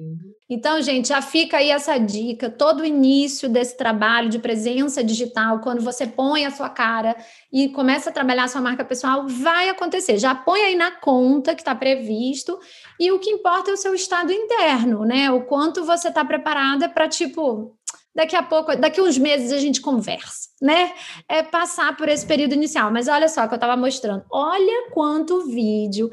Então, 0.53 0.83
gente, 0.83 1.11
já 1.11 1.23
fica 1.23 1.59
aí 1.59 1.71
essa 1.71 1.97
dica. 1.97 2.51
Todo 2.51 2.81
o 2.81 2.85
início 2.85 3.49
desse 3.49 3.77
trabalho 3.77 4.29
de 4.29 4.41
presença 4.41 5.05
digital, 5.05 5.61
quando 5.61 5.81
você 5.81 6.09
põe 6.09 6.45
a 6.45 6.51
sua 6.51 6.69
cara 6.69 7.17
e 7.53 7.69
começa 7.69 8.11
a 8.11 8.13
trabalhar 8.13 8.45
a 8.45 8.49
sua 8.49 8.61
marca 8.61 8.85
pessoal, 8.85 9.29
vai 9.29 9.69
acontecer. 9.69 10.19
Já 10.19 10.35
põe 10.35 10.61
aí 10.63 10.75
na 10.75 10.91
conta 10.91 11.55
que 11.55 11.61
está 11.61 11.73
previsto. 11.73 12.59
E 12.99 13.13
o 13.13 13.21
que 13.21 13.31
importa 13.31 13.71
é 13.71 13.75
o 13.75 13.77
seu 13.77 13.95
estado 13.95 14.33
interno, 14.33 15.05
né? 15.05 15.31
O 15.31 15.43
quanto 15.45 15.85
você 15.85 16.09
está 16.09 16.25
preparada 16.25 16.89
para, 16.89 17.07
tipo, 17.07 17.77
daqui 18.13 18.35
a 18.35 18.43
pouco, 18.43 18.75
daqui 18.77 18.99
a 18.99 19.05
uns 19.05 19.17
meses 19.17 19.53
a 19.53 19.59
gente 19.59 19.81
conversa, 19.81 20.49
né? 20.61 20.93
É 21.29 21.43
passar 21.43 21.97
por 21.97 22.09
esse 22.09 22.27
período 22.27 22.55
inicial. 22.55 22.91
Mas 22.91 23.07
olha 23.07 23.29
só 23.29 23.47
que 23.47 23.55
eu 23.55 23.57
estava 23.57 23.77
mostrando. 23.77 24.25
Olha 24.31 24.91
quanto 24.93 25.47
vídeo. 25.47 26.11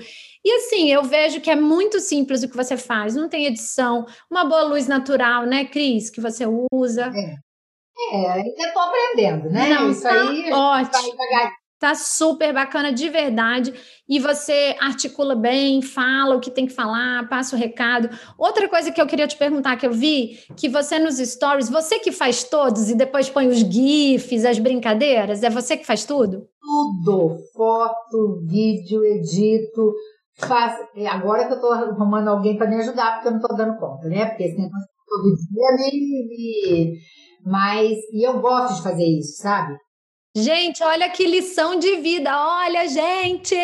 E 0.47 0.51
assim, 0.53 0.89
eu 0.89 1.03
vejo 1.03 1.41
que 1.41 1.51
é 1.51 1.57
muito 1.57 1.99
simples 1.99 2.41
o 2.41 2.47
que 2.47 2.55
você 2.55 2.77
faz, 2.77 3.13
não 3.13 3.27
tem 3.27 3.47
edição, 3.47 4.05
uma 4.31 4.45
boa 4.45 4.63
luz 4.63 4.87
natural, 4.87 5.45
né, 5.45 5.65
Cris, 5.65 6.09
que 6.09 6.21
você 6.21 6.45
usa. 6.71 7.11
É, 7.13 8.15
é 8.15 8.31
ainda 8.31 8.63
estou 8.63 8.81
aprendendo, 8.81 9.49
né? 9.49 9.67
Não, 9.67 9.91
Isso 9.91 10.03
tá 10.03 10.09
aí 10.09 10.49
ótimo. 10.49 11.17
Vai 11.17 11.51
Tá 11.77 11.93
super 11.93 12.53
bacana 12.53 12.93
de 12.93 13.09
verdade. 13.09 13.73
E 14.07 14.19
você 14.19 14.73
articula 14.79 15.35
bem, 15.35 15.81
fala 15.81 16.37
o 16.37 16.39
que 16.39 16.49
tem 16.49 16.65
que 16.65 16.73
falar, 16.73 17.27
passa 17.27 17.53
o 17.53 17.59
recado. 17.59 18.09
Outra 18.37 18.69
coisa 18.69 18.89
que 18.89 19.01
eu 19.01 19.05
queria 19.05 19.27
te 19.27 19.35
perguntar, 19.35 19.75
que 19.75 19.85
eu 19.85 19.91
vi, 19.91 20.39
que 20.55 20.69
você 20.69 20.97
nos 20.97 21.17
stories, 21.17 21.69
você 21.69 21.99
que 21.99 22.13
faz 22.13 22.45
todos 22.45 22.89
e 22.89 22.95
depois 22.95 23.29
põe 23.29 23.49
os 23.49 23.59
GIFs, 23.59 24.45
as 24.45 24.57
brincadeiras, 24.57 25.43
é 25.43 25.49
você 25.49 25.75
que 25.75 25.85
faz 25.85 26.05
tudo? 26.05 26.47
Tudo. 26.59 27.37
Foto, 27.53 28.41
vídeo, 28.47 29.03
edito. 29.03 29.93
Faz... 30.39 30.73
É, 30.95 31.07
agora 31.07 31.47
que 31.47 31.53
eu 31.53 31.61
tô 31.61 31.67
arrumando 31.67 32.29
alguém 32.29 32.57
para 32.57 32.67
me 32.67 32.75
ajudar, 32.75 33.15
porque 33.15 33.27
eu 33.27 33.31
não 33.33 33.39
tô 33.39 33.55
dando 33.55 33.79
conta, 33.79 34.07
né? 34.07 34.25
Porque 34.25 34.43
esse 34.43 34.57
negócio 34.57 34.87
todo 35.07 35.35
dia 35.35 35.71
me, 35.77 36.27
me... 36.27 36.99
Mas, 37.45 37.97
e 38.13 38.27
eu 38.27 38.39
gosto 38.39 38.75
de 38.77 38.83
fazer 38.83 39.05
isso, 39.05 39.41
sabe? 39.41 39.77
Gente, 40.35 40.83
olha 40.83 41.09
que 41.09 41.25
lição 41.25 41.79
de 41.79 41.95
vida, 41.95 42.29
olha, 42.31 42.87
gente! 42.87 43.55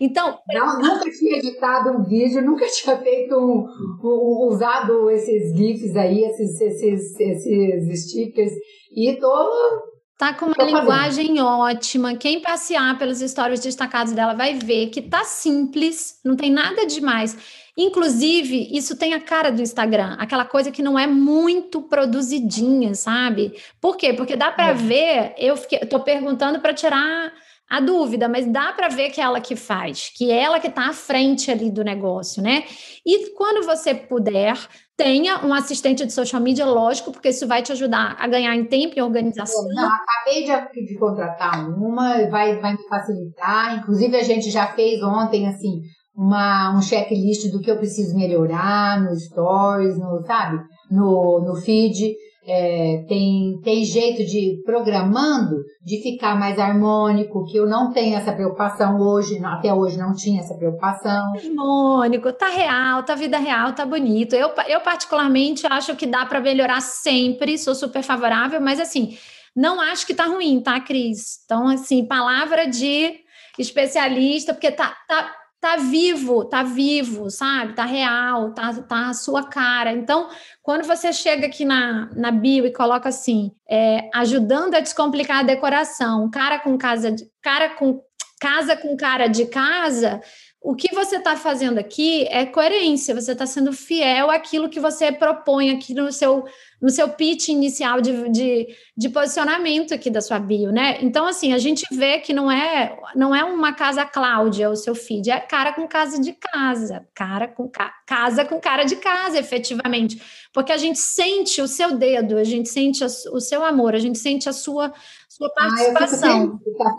Então. 0.00 0.38
Não, 0.48 0.78
nunca 0.78 1.10
tinha 1.10 1.36
editado 1.36 1.90
um 1.90 2.02
vídeo, 2.04 2.40
nunca 2.40 2.64
tinha 2.72 2.96
feito 2.96 3.36
um, 3.36 3.66
um 4.02 4.48
usado 4.48 5.10
esses 5.10 5.54
GIFs 5.54 5.94
aí, 5.96 6.24
esses, 6.24 6.58
esses, 6.58 7.20
esses 7.20 8.04
stickers, 8.04 8.52
e 8.96 9.14
tô. 9.16 9.89
Tá 10.20 10.34
com 10.34 10.48
uma 10.48 10.64
linguagem 10.66 11.40
ótima. 11.40 12.14
Quem 12.14 12.42
passear 12.42 12.98
pelos 12.98 13.20
stories 13.20 13.60
destacados 13.60 14.12
dela 14.12 14.34
vai 14.34 14.52
ver 14.52 14.88
que 14.88 15.00
tá 15.00 15.24
simples, 15.24 16.20
não 16.22 16.36
tem 16.36 16.50
nada 16.50 16.84
demais. 16.84 17.38
Inclusive, 17.74 18.68
isso 18.70 18.98
tem 18.98 19.14
a 19.14 19.20
cara 19.22 19.50
do 19.50 19.62
Instagram, 19.62 20.18
aquela 20.18 20.44
coisa 20.44 20.70
que 20.70 20.82
não 20.82 20.98
é 20.98 21.06
muito 21.06 21.80
produzidinha, 21.80 22.94
sabe? 22.94 23.54
Por 23.80 23.96
quê? 23.96 24.12
Porque 24.12 24.36
dá 24.36 24.52
para 24.52 24.72
é. 24.72 24.74
ver, 24.74 25.34
eu 25.38 25.56
fiquei, 25.56 25.78
tô 25.78 26.00
perguntando 26.00 26.60
para 26.60 26.74
tirar 26.74 27.32
a 27.66 27.80
dúvida, 27.80 28.28
mas 28.28 28.46
dá 28.46 28.74
para 28.74 28.88
ver 28.88 29.08
que 29.10 29.22
é 29.22 29.24
ela 29.24 29.40
que 29.40 29.56
faz, 29.56 30.12
que 30.14 30.30
é 30.30 30.42
ela 30.42 30.60
que 30.60 30.66
está 30.66 30.90
à 30.90 30.92
frente 30.92 31.50
ali 31.50 31.70
do 31.70 31.82
negócio, 31.82 32.42
né? 32.42 32.64
E 33.06 33.30
quando 33.30 33.64
você 33.64 33.94
puder, 33.94 34.58
tenha 35.00 35.42
um 35.46 35.54
assistente 35.54 36.04
de 36.04 36.12
social 36.12 36.42
media, 36.42 36.66
lógico, 36.66 37.10
porque 37.10 37.30
isso 37.30 37.48
vai 37.48 37.62
te 37.62 37.72
ajudar 37.72 38.16
a 38.18 38.28
ganhar 38.28 38.54
em 38.54 38.66
tempo 38.66 38.98
e 38.98 39.00
organização. 39.00 39.66
Não, 39.68 39.88
acabei 39.88 40.44
de, 40.44 40.86
de 40.86 40.98
contratar 40.98 41.70
uma, 41.70 42.28
vai, 42.28 42.60
vai 42.60 42.72
me 42.72 42.86
facilitar. 42.86 43.78
Inclusive, 43.78 44.14
a 44.14 44.22
gente 44.22 44.50
já 44.50 44.66
fez 44.66 45.02
ontem, 45.02 45.48
assim, 45.48 45.80
uma, 46.14 46.76
um 46.76 46.82
checklist 46.82 47.50
do 47.50 47.60
que 47.62 47.70
eu 47.70 47.78
preciso 47.78 48.14
melhorar 48.14 49.02
nos 49.02 49.24
stories, 49.24 49.98
no, 49.98 50.22
sabe? 50.26 50.62
No, 50.90 51.40
no 51.46 51.56
feed. 51.56 52.14
É, 52.46 53.04
tem, 53.06 53.60
tem 53.62 53.84
jeito 53.84 54.24
de 54.24 54.62
programando 54.64 55.56
de 55.84 56.02
ficar 56.02 56.38
mais 56.38 56.58
harmônico, 56.58 57.44
que 57.44 57.58
eu 57.58 57.66
não 57.66 57.92
tenho 57.92 58.16
essa 58.16 58.32
preocupação 58.32 58.98
hoje, 58.98 59.38
até 59.44 59.72
hoje 59.72 59.98
não 59.98 60.14
tinha 60.14 60.40
essa 60.40 60.54
preocupação. 60.54 61.34
Harmônico, 61.36 62.32
tá 62.32 62.48
real, 62.48 63.02
tá 63.02 63.14
vida 63.14 63.38
real, 63.38 63.74
tá 63.74 63.84
bonito. 63.84 64.34
Eu, 64.34 64.50
eu 64.68 64.80
particularmente 64.80 65.66
acho 65.66 65.94
que 65.96 66.06
dá 66.06 66.24
para 66.24 66.40
melhorar 66.40 66.80
sempre, 66.80 67.58
sou 67.58 67.74
super 67.74 68.02
favorável, 68.02 68.60
mas 68.60 68.80
assim, 68.80 69.18
não 69.54 69.80
acho 69.80 70.06
que 70.06 70.14
tá 70.14 70.24
ruim, 70.24 70.60
tá, 70.60 70.80
Cris? 70.80 71.40
Então, 71.44 71.68
assim, 71.68 72.06
palavra 72.06 72.66
de 72.66 73.20
especialista, 73.58 74.54
porque 74.54 74.70
tá, 74.70 74.96
tá, 75.06 75.30
tá 75.60 75.76
vivo, 75.76 76.44
tá 76.46 76.62
vivo, 76.62 77.30
sabe? 77.30 77.74
Tá 77.74 77.84
real, 77.84 78.52
tá, 78.54 78.72
tá 78.82 79.10
a 79.10 79.14
sua 79.14 79.44
cara. 79.44 79.92
Então, 79.92 80.28
quando 80.62 80.86
você 80.86 81.12
chega 81.12 81.46
aqui 81.46 81.64
na, 81.64 82.08
na 82.16 82.30
bio 82.30 82.66
e 82.66 82.72
coloca 82.72 83.08
assim, 83.08 83.52
é, 83.68 84.08
ajudando 84.14 84.74
a 84.74 84.80
descomplicar 84.80 85.40
a 85.40 85.42
decoração, 85.42 86.30
cara 86.30 86.58
com 86.58 86.78
casa 86.78 87.12
de, 87.12 87.26
cara 87.42 87.70
com 87.70 88.00
casa 88.40 88.74
com 88.74 88.96
cara 88.96 89.26
de 89.26 89.44
casa, 89.46 90.22
o 90.62 90.74
que 90.74 90.94
você 90.94 91.16
está 91.16 91.36
fazendo 91.36 91.78
aqui 91.78 92.26
é 92.28 92.46
coerência, 92.46 93.14
você 93.14 93.32
está 93.32 93.44
sendo 93.44 93.72
fiel 93.72 94.30
àquilo 94.30 94.68
que 94.68 94.80
você 94.80 95.12
propõe 95.12 95.70
aqui 95.70 95.92
no 95.92 96.10
seu, 96.10 96.44
no 96.80 96.88
seu 96.88 97.08
pitch 97.08 97.48
inicial 97.48 98.00
de, 98.00 98.28
de, 98.30 98.68
de, 98.96 99.08
posicionamento 99.08 99.92
aqui 99.92 100.08
da 100.08 100.20
sua 100.20 100.38
bio, 100.38 100.72
né? 100.72 100.98
Então, 101.02 101.26
assim, 101.26 101.52
a 101.52 101.58
gente 101.58 101.84
vê 101.92 102.18
que 102.18 102.32
não 102.32 102.50
é, 102.50 102.98
não 103.14 103.34
é 103.34 103.44
uma 103.44 103.72
casa 103.72 104.04
Cláudia 104.04 104.70
o 104.70 104.76
seu 104.76 104.94
feed, 104.94 105.30
é 105.30 105.40
cara 105.40 105.72
com 105.72 105.86
casa 105.86 106.20
de 106.20 106.32
casa, 106.32 107.06
cara 107.14 107.46
com 107.46 107.68
ca, 107.68 107.92
casa 108.06 108.44
com 108.44 108.58
cara 108.58 108.84
de 108.84 108.96
casa, 108.96 109.38
efetivamente. 109.38 110.20
Porque 110.52 110.72
a 110.72 110.76
gente 110.78 110.98
sente 110.98 111.60
o 111.60 111.68
seu 111.68 111.96
dedo, 111.96 112.38
a 112.38 112.44
gente 112.44 112.68
sente 112.68 113.04
a, 113.04 113.08
o 113.32 113.40
seu 113.40 113.64
amor, 113.64 113.94
a 113.94 113.98
gente 113.98 114.18
sente 114.18 114.48
a 114.48 114.52
sua 114.52 114.92
sua 115.40 115.50
participação. 115.54 116.60
Ah, 116.80 116.94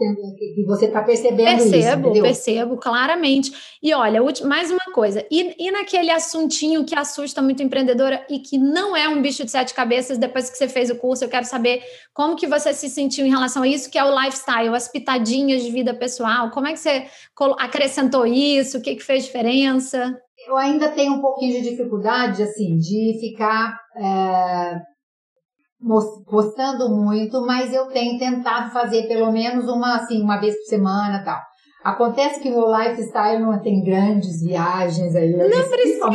que 0.56 0.66
você 0.66 0.86
está 0.88 1.04
percebendo 1.04 1.70
percebo, 1.70 2.12
isso. 2.12 2.22
Percebo, 2.24 2.78
claramente. 2.78 3.52
E 3.82 3.94
olha, 3.94 4.20
mais 4.46 4.72
uma 4.72 4.92
coisa, 4.94 5.24
e, 5.30 5.56
e 5.60 5.70
naquele 5.70 6.10
assuntinho 6.10 6.84
que 6.84 6.96
assusta 6.96 7.42
muito 7.42 7.62
empreendedora 7.62 8.26
e 8.28 8.40
que 8.40 8.58
não 8.58 8.98
é 8.98 9.08
um 9.08 9.22
bicho 9.22 9.46
de 9.46 9.52
sete 9.52 9.76
cabeças, 9.76 10.18
depois 10.18 10.50
que 10.50 10.58
você 10.58 10.68
fez 10.68 10.90
o 10.90 10.96
curso, 10.96 11.24
eu 11.24 11.30
quero 11.30 11.46
saber 11.46 11.84
como 12.14 12.36
que 12.36 12.48
você 12.48 12.74
se 12.74 12.90
sentiu 12.90 13.26
em 13.26 13.30
relação 13.30 13.62
a 13.62 13.68
isso, 13.68 13.92
que 13.92 14.00
é 14.00 14.04
o 14.04 14.20
lifestyle, 14.20 14.76
as 14.76 14.88
pitadinhas 14.88 15.64
de 15.64 15.72
vida 15.72 15.94
pessoal, 15.94 16.50
como 16.50 16.68
é 16.68 16.74
que 16.74 16.80
você 16.80 17.06
acrescentou 17.60 18.26
isso, 18.26 18.80
o 18.80 18.82
que, 18.82 18.96
que 18.96 19.04
fez 19.04 19.26
diferença? 19.26 20.20
Eu 20.48 20.58
ainda 20.58 20.90
tenho 20.90 21.14
um 21.14 21.22
pouquinho 21.22 21.62
de 21.62 21.70
dificuldade, 21.70 22.42
assim, 22.42 22.76
de 22.78 23.20
ficar... 23.20 23.80
É 23.96 24.92
postando 26.30 26.90
muito, 26.90 27.42
mas 27.46 27.74
eu 27.74 27.88
tenho 27.88 28.20
tentado 28.20 28.72
fazer 28.72 29.08
pelo 29.08 29.32
menos 29.32 29.68
uma, 29.68 29.96
assim, 29.96 30.22
uma 30.22 30.40
vez 30.40 30.56
por 30.56 30.66
semana 30.66 31.24
tal. 31.24 31.40
Acontece 31.84 32.40
que 32.40 32.50
meu 32.50 32.68
lifestyle 32.72 33.42
não 33.42 33.60
tem 33.60 33.84
grandes 33.84 34.40
viagens 34.44 35.16
aí. 35.16 35.32
Não 35.32 35.50
precisa 35.50 36.12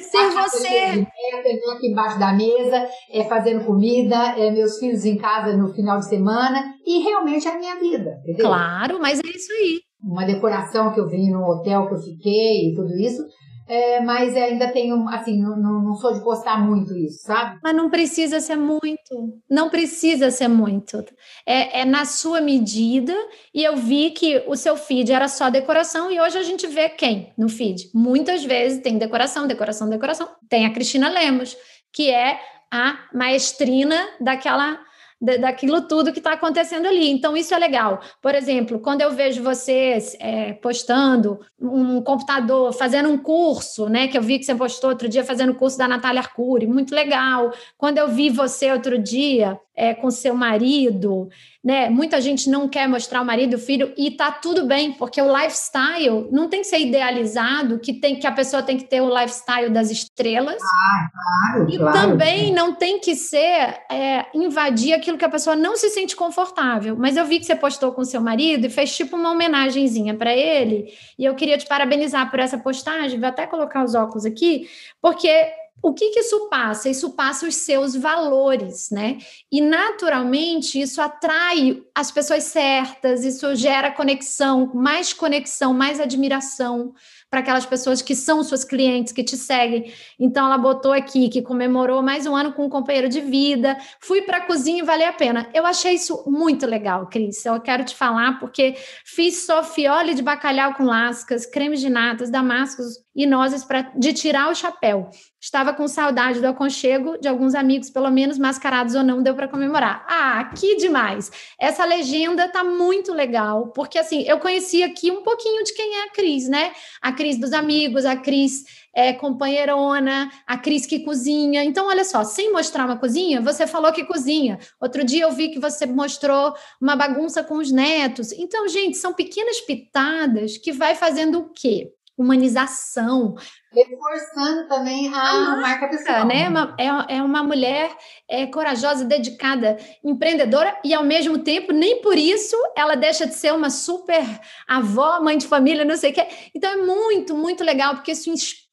ser 0.00 0.30
você. 0.32 0.66
É 0.66 1.70
aqui 1.70 1.90
embaixo 1.92 2.18
da 2.18 2.32
mesa, 2.32 2.84
é 3.12 3.22
fazendo 3.24 3.64
comida, 3.64 4.16
é 4.36 4.50
meus 4.50 4.78
filhos 4.78 5.04
em 5.04 5.16
casa 5.16 5.56
no 5.56 5.72
final 5.72 5.98
de 5.98 6.08
semana 6.08 6.74
e 6.84 7.04
realmente 7.04 7.46
é 7.46 7.52
a 7.52 7.58
minha 7.58 7.76
vida, 7.76 8.18
entendeu? 8.22 8.46
Claro, 8.46 8.98
mas 9.00 9.20
é 9.20 9.28
isso 9.28 9.52
aí. 9.52 9.78
Uma 10.02 10.26
decoração 10.26 10.92
que 10.92 10.98
eu 10.98 11.08
vi 11.08 11.30
no 11.30 11.44
hotel 11.44 11.86
que 11.86 11.94
eu 11.94 11.98
fiquei 11.98 12.70
e 12.70 12.74
tudo 12.74 12.96
isso, 12.98 13.22
é, 13.66 14.00
mas 14.00 14.36
ainda 14.36 14.70
tenho, 14.72 15.08
assim, 15.08 15.40
não, 15.40 15.56
não, 15.56 15.94
sou 15.94 16.12
de 16.12 16.22
postar 16.22 16.58
muito 16.58 16.96
isso, 16.96 17.22
sabe? 17.22 17.58
Mas 17.62 17.74
não 17.74 17.88
precisa 17.88 18.40
ser 18.40 18.56
muito, 18.56 19.40
não 19.48 19.70
precisa 19.70 20.30
ser 20.30 20.48
muito. 20.48 21.04
É, 21.46 21.80
é, 21.80 21.84
na 21.84 22.04
sua 22.04 22.40
medida, 22.40 23.14
e 23.54 23.64
eu 23.64 23.76
vi 23.76 24.10
que 24.10 24.44
o 24.46 24.56
seu 24.56 24.76
feed 24.76 25.12
era 25.12 25.28
só 25.28 25.48
decoração, 25.48 26.10
e 26.10 26.20
hoje 26.20 26.36
a 26.36 26.42
gente 26.42 26.66
vê 26.66 26.88
quem 26.88 27.32
no 27.38 27.48
feed? 27.48 27.90
Muitas 27.94 28.44
vezes 28.44 28.82
tem 28.82 28.98
decoração, 28.98 29.46
decoração, 29.46 29.88
decoração. 29.88 30.28
Tem 30.48 30.66
a 30.66 30.72
Cristina 30.72 31.08
Lemos, 31.08 31.56
que 31.92 32.10
é 32.10 32.38
a 32.70 32.98
maestrina 33.14 33.96
daquela 34.20 34.78
daquilo 35.24 35.82
tudo 35.82 36.12
que 36.12 36.18
está 36.18 36.32
acontecendo 36.32 36.86
ali. 36.86 37.10
Então, 37.10 37.36
isso 37.36 37.54
é 37.54 37.58
legal. 37.58 38.00
Por 38.20 38.34
exemplo, 38.34 38.78
quando 38.78 39.00
eu 39.00 39.12
vejo 39.12 39.42
vocês 39.42 40.16
é, 40.20 40.52
postando 40.54 41.40
um 41.60 42.02
computador, 42.02 42.72
fazendo 42.72 43.08
um 43.08 43.18
curso, 43.18 43.88
né? 43.88 44.08
Que 44.08 44.18
eu 44.18 44.22
vi 44.22 44.38
que 44.38 44.44
você 44.44 44.54
postou 44.54 44.90
outro 44.90 45.08
dia 45.08 45.24
fazendo 45.24 45.52
o 45.52 45.54
curso 45.54 45.78
da 45.78 45.88
Natália 45.88 46.20
Arcuri, 46.20 46.66
muito 46.66 46.94
legal. 46.94 47.52
Quando 47.76 47.98
eu 47.98 48.08
vi 48.08 48.30
você 48.30 48.70
outro 48.70 48.98
dia 48.98 49.58
é, 49.76 49.92
com 49.92 50.10
seu 50.10 50.34
marido, 50.34 51.28
né? 51.62 51.88
Muita 51.88 52.20
gente 52.20 52.48
não 52.48 52.68
quer 52.68 52.88
mostrar 52.88 53.22
o 53.22 53.24
marido 53.24 53.52
e 53.52 53.56
o 53.56 53.58
filho 53.58 53.92
e 53.96 54.10
tá 54.10 54.30
tudo 54.30 54.66
bem, 54.66 54.92
porque 54.92 55.20
o 55.20 55.36
lifestyle 55.36 56.28
não 56.30 56.48
tem 56.48 56.60
que 56.60 56.66
ser 56.66 56.78
idealizado, 56.78 57.78
que 57.78 57.94
tem 57.94 58.16
que 58.16 58.26
a 58.26 58.32
pessoa 58.32 58.62
tem 58.62 58.76
que 58.76 58.84
ter 58.84 59.00
o 59.00 59.08
lifestyle 59.08 59.70
das 59.70 59.90
estrelas. 59.90 60.62
Ah, 60.62 61.10
claro, 61.12 61.70
e 61.70 61.78
claro. 61.78 61.98
também 61.98 62.52
não 62.52 62.74
tem 62.74 63.00
que 63.00 63.16
ser 63.16 63.80
é, 63.90 64.26
invadir 64.34 64.92
aquilo 64.92 65.18
que 65.18 65.24
a 65.24 65.30
pessoa 65.30 65.56
não 65.56 65.76
se 65.76 65.90
sente 65.90 66.14
confortável. 66.14 66.96
Mas 66.96 67.16
eu 67.16 67.24
vi 67.24 67.40
que 67.40 67.46
você 67.46 67.56
postou 67.56 67.92
com 67.92 68.04
seu 68.04 68.20
marido 68.20 68.66
e 68.66 68.70
fez 68.70 68.94
tipo 68.94 69.16
uma 69.16 69.32
homenagenzinha 69.32 70.14
para 70.14 70.34
ele, 70.34 70.92
e 71.18 71.24
eu 71.24 71.34
queria 71.34 71.58
te 71.58 71.66
parabenizar 71.66 72.30
por 72.30 72.38
essa 72.38 72.58
postagem, 72.58 73.18
vou 73.18 73.28
até 73.28 73.46
colocar 73.46 73.82
os 73.82 73.94
óculos 73.94 74.24
aqui, 74.24 74.68
porque 75.00 75.63
o 75.84 75.92
que, 75.92 76.12
que 76.12 76.20
isso 76.20 76.48
passa? 76.48 76.88
Isso 76.88 77.10
passa 77.10 77.46
os 77.46 77.56
seus 77.56 77.94
valores, 77.94 78.88
né? 78.90 79.18
E 79.52 79.60
naturalmente 79.60 80.80
isso 80.80 80.98
atrai 81.02 81.82
as 81.94 82.10
pessoas 82.10 82.44
certas, 82.44 83.22
isso 83.22 83.54
gera 83.54 83.92
conexão, 83.92 84.72
mais 84.74 85.12
conexão, 85.12 85.74
mais 85.74 86.00
admiração 86.00 86.94
para 87.34 87.40
aquelas 87.40 87.66
pessoas 87.66 88.00
que 88.00 88.14
são 88.14 88.42
suas 88.42 88.64
clientes, 88.64 89.12
que 89.12 89.22
te 89.22 89.36
seguem. 89.36 89.92
Então, 90.18 90.46
ela 90.46 90.56
botou 90.56 90.92
aqui 90.92 91.28
que 91.28 91.42
comemorou 91.42 92.00
mais 92.00 92.26
um 92.26 92.34
ano 92.34 92.52
com 92.52 92.64
um 92.64 92.70
companheiro 92.70 93.08
de 93.08 93.20
vida. 93.20 93.76
Fui 94.00 94.22
para 94.22 94.38
a 94.38 94.46
cozinha 94.46 94.78
e 94.78 94.86
valeu 94.86 95.08
a 95.08 95.12
pena. 95.12 95.50
Eu 95.52 95.66
achei 95.66 95.94
isso 95.94 96.22
muito 96.26 96.64
legal, 96.64 97.08
Cris. 97.08 97.44
Eu 97.44 97.60
quero 97.60 97.84
te 97.84 97.94
falar, 97.94 98.38
porque 98.38 98.76
fiz 99.04 99.44
sofiole 99.44 100.14
de 100.14 100.22
bacalhau 100.22 100.74
com 100.74 100.84
lascas, 100.84 101.44
cremes 101.44 101.80
de 101.80 101.90
natas, 101.90 102.30
damascos 102.30 103.04
e 103.14 103.26
nozes 103.26 103.64
para 103.64 103.82
de 103.96 104.12
tirar 104.12 104.48
o 104.48 104.54
chapéu. 104.54 105.10
Estava 105.44 105.74
com 105.74 105.86
saudade 105.86 106.40
do 106.40 106.46
aconchego 106.46 107.18
de 107.18 107.28
alguns 107.28 107.54
amigos, 107.54 107.90
pelo 107.90 108.10
menos 108.10 108.38
mascarados 108.38 108.94
ou 108.94 109.02
não, 109.02 109.22
deu 109.22 109.34
para 109.34 109.46
comemorar. 109.46 110.02
Ah, 110.08 110.50
que 110.58 110.74
demais! 110.76 111.30
Essa 111.60 111.84
legenda 111.84 112.48
tá 112.48 112.64
muito 112.64 113.12
legal, 113.12 113.68
porque 113.68 113.98
assim, 113.98 114.22
eu 114.22 114.38
conheci 114.38 114.82
aqui 114.82 115.10
um 115.10 115.22
pouquinho 115.22 115.62
de 115.62 115.74
quem 115.74 115.96
é 115.96 116.04
a 116.04 116.10
Cris, 116.12 116.48
né? 116.48 116.72
A 117.02 117.12
Cris 117.12 117.38
dos 117.38 117.52
amigos, 117.52 118.06
a 118.06 118.16
Cris 118.16 118.64
é, 118.94 119.12
companheirona, 119.12 120.32
a 120.46 120.56
Cris 120.56 120.86
que 120.86 121.00
cozinha. 121.00 121.62
Então, 121.62 121.88
olha 121.88 122.04
só, 122.04 122.24
sem 122.24 122.50
mostrar 122.50 122.86
uma 122.86 122.96
cozinha, 122.96 123.42
você 123.42 123.66
falou 123.66 123.92
que 123.92 124.06
cozinha. 124.06 124.58
Outro 124.80 125.04
dia 125.04 125.24
eu 125.24 125.30
vi 125.30 125.50
que 125.50 125.58
você 125.58 125.84
mostrou 125.84 126.54
uma 126.80 126.96
bagunça 126.96 127.44
com 127.44 127.56
os 127.56 127.70
netos. 127.70 128.32
Então, 128.32 128.66
gente, 128.66 128.96
são 128.96 129.12
pequenas 129.12 129.60
pitadas 129.60 130.56
que 130.56 130.72
vai 130.72 130.94
fazendo 130.94 131.40
o 131.40 131.50
quê? 131.50 131.92
Humanização. 132.16 133.34
Reforçando 133.72 134.68
também 134.68 135.12
a, 135.12 135.20
a 135.20 135.56
marca, 135.56 135.88
pessoal. 135.88 136.26
Né? 136.26 136.48
Uma, 136.48 136.76
é, 136.78 137.16
é 137.16 137.22
uma 137.22 137.42
mulher 137.42 137.90
é, 138.28 138.46
corajosa, 138.46 139.04
dedicada, 139.04 139.76
empreendedora 140.02 140.78
e, 140.84 140.94
ao 140.94 141.02
mesmo 141.02 141.38
tempo, 141.38 141.72
nem 141.72 142.00
por 142.00 142.16
isso 142.16 142.56
ela 142.76 142.94
deixa 142.94 143.26
de 143.26 143.34
ser 143.34 143.52
uma 143.52 143.70
super 143.70 144.24
avó, 144.66 145.20
mãe 145.20 145.36
de 145.36 145.46
família, 145.46 145.84
não 145.84 145.96
sei 145.96 146.12
o 146.12 146.14
quê. 146.14 146.26
Então, 146.54 146.70
é 146.70 146.76
muito, 146.76 147.36
muito 147.36 147.64
legal, 147.64 147.94
porque 147.94 148.12
isso 148.12 148.30
inspira 148.30 148.63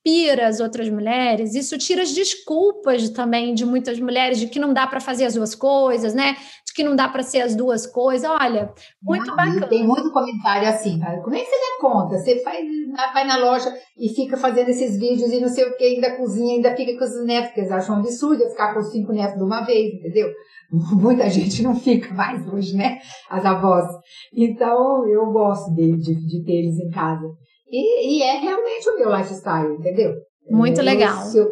as 0.47 0.59
outras 0.59 0.89
mulheres, 0.89 1.53
isso 1.53 1.77
tira 1.77 2.01
as 2.01 2.11
desculpas 2.11 3.09
também 3.09 3.53
de 3.53 3.65
muitas 3.65 3.99
mulheres 3.99 4.39
de 4.39 4.47
que 4.47 4.59
não 4.59 4.73
dá 4.73 4.87
para 4.87 4.99
fazer 4.99 5.25
as 5.25 5.35
duas 5.35 5.53
coisas, 5.53 6.13
né? 6.13 6.35
de 6.71 6.73
que 6.73 6.83
não 6.83 6.95
dá 6.95 7.07
para 7.07 7.21
ser 7.21 7.41
as 7.41 7.55
duas 7.55 7.85
coisas. 7.85 8.29
Olha, 8.29 8.73
muito 9.01 9.27
não, 9.27 9.35
bacana. 9.35 9.67
Tem 9.67 9.85
muito 9.85 10.11
comentário 10.11 10.67
assim, 10.67 10.99
como 11.21 11.35
é 11.35 11.39
que 11.39 11.45
você 11.45 11.55
dá 11.55 11.81
conta? 11.81 12.17
Você 12.17 12.41
faz, 12.41 12.65
vai 13.13 13.27
na 13.27 13.37
loja 13.37 13.71
e 13.97 14.09
fica 14.09 14.37
fazendo 14.37 14.69
esses 14.69 14.97
vídeos 14.97 15.31
e 15.31 15.39
não 15.39 15.49
sei 15.49 15.65
o 15.65 15.77
que, 15.77 15.83
ainda 15.83 16.17
cozinha, 16.17 16.55
ainda 16.55 16.75
fica 16.75 16.97
com 16.97 17.03
os 17.03 17.25
netos, 17.25 17.47
porque 17.47 17.61
eles 17.61 17.71
acham 17.71 17.97
absurdo 17.97 18.49
ficar 18.49 18.73
com 18.73 18.79
os 18.79 18.91
cinco 18.91 19.11
netos 19.11 19.37
de 19.37 19.43
uma 19.43 19.61
vez, 19.61 19.93
entendeu? 19.95 20.29
Muita 20.71 21.29
gente 21.29 21.61
não 21.61 21.75
fica 21.75 22.13
mais 22.13 22.47
hoje, 22.47 22.75
né? 22.75 22.99
As 23.29 23.45
avós. 23.45 23.85
Então, 24.33 25.05
eu 25.07 25.25
gosto 25.31 25.73
de, 25.75 25.97
de, 25.97 26.15
de 26.15 26.43
ter 26.45 26.53
eles 26.53 26.79
em 26.79 26.89
casa. 26.89 27.27
E, 27.71 28.17
e, 28.17 28.23
é 28.23 28.37
realmente 28.37 28.89
o 28.89 28.99
meu 28.99 29.15
lifestyle, 29.15 29.75
entendeu? 29.75 30.13
Muito 30.49 30.81
legal. 30.81 31.23
Se 31.23 31.37
eu, 31.37 31.49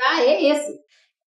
ah, 0.00 0.22
é 0.22 0.44
esse 0.44 0.86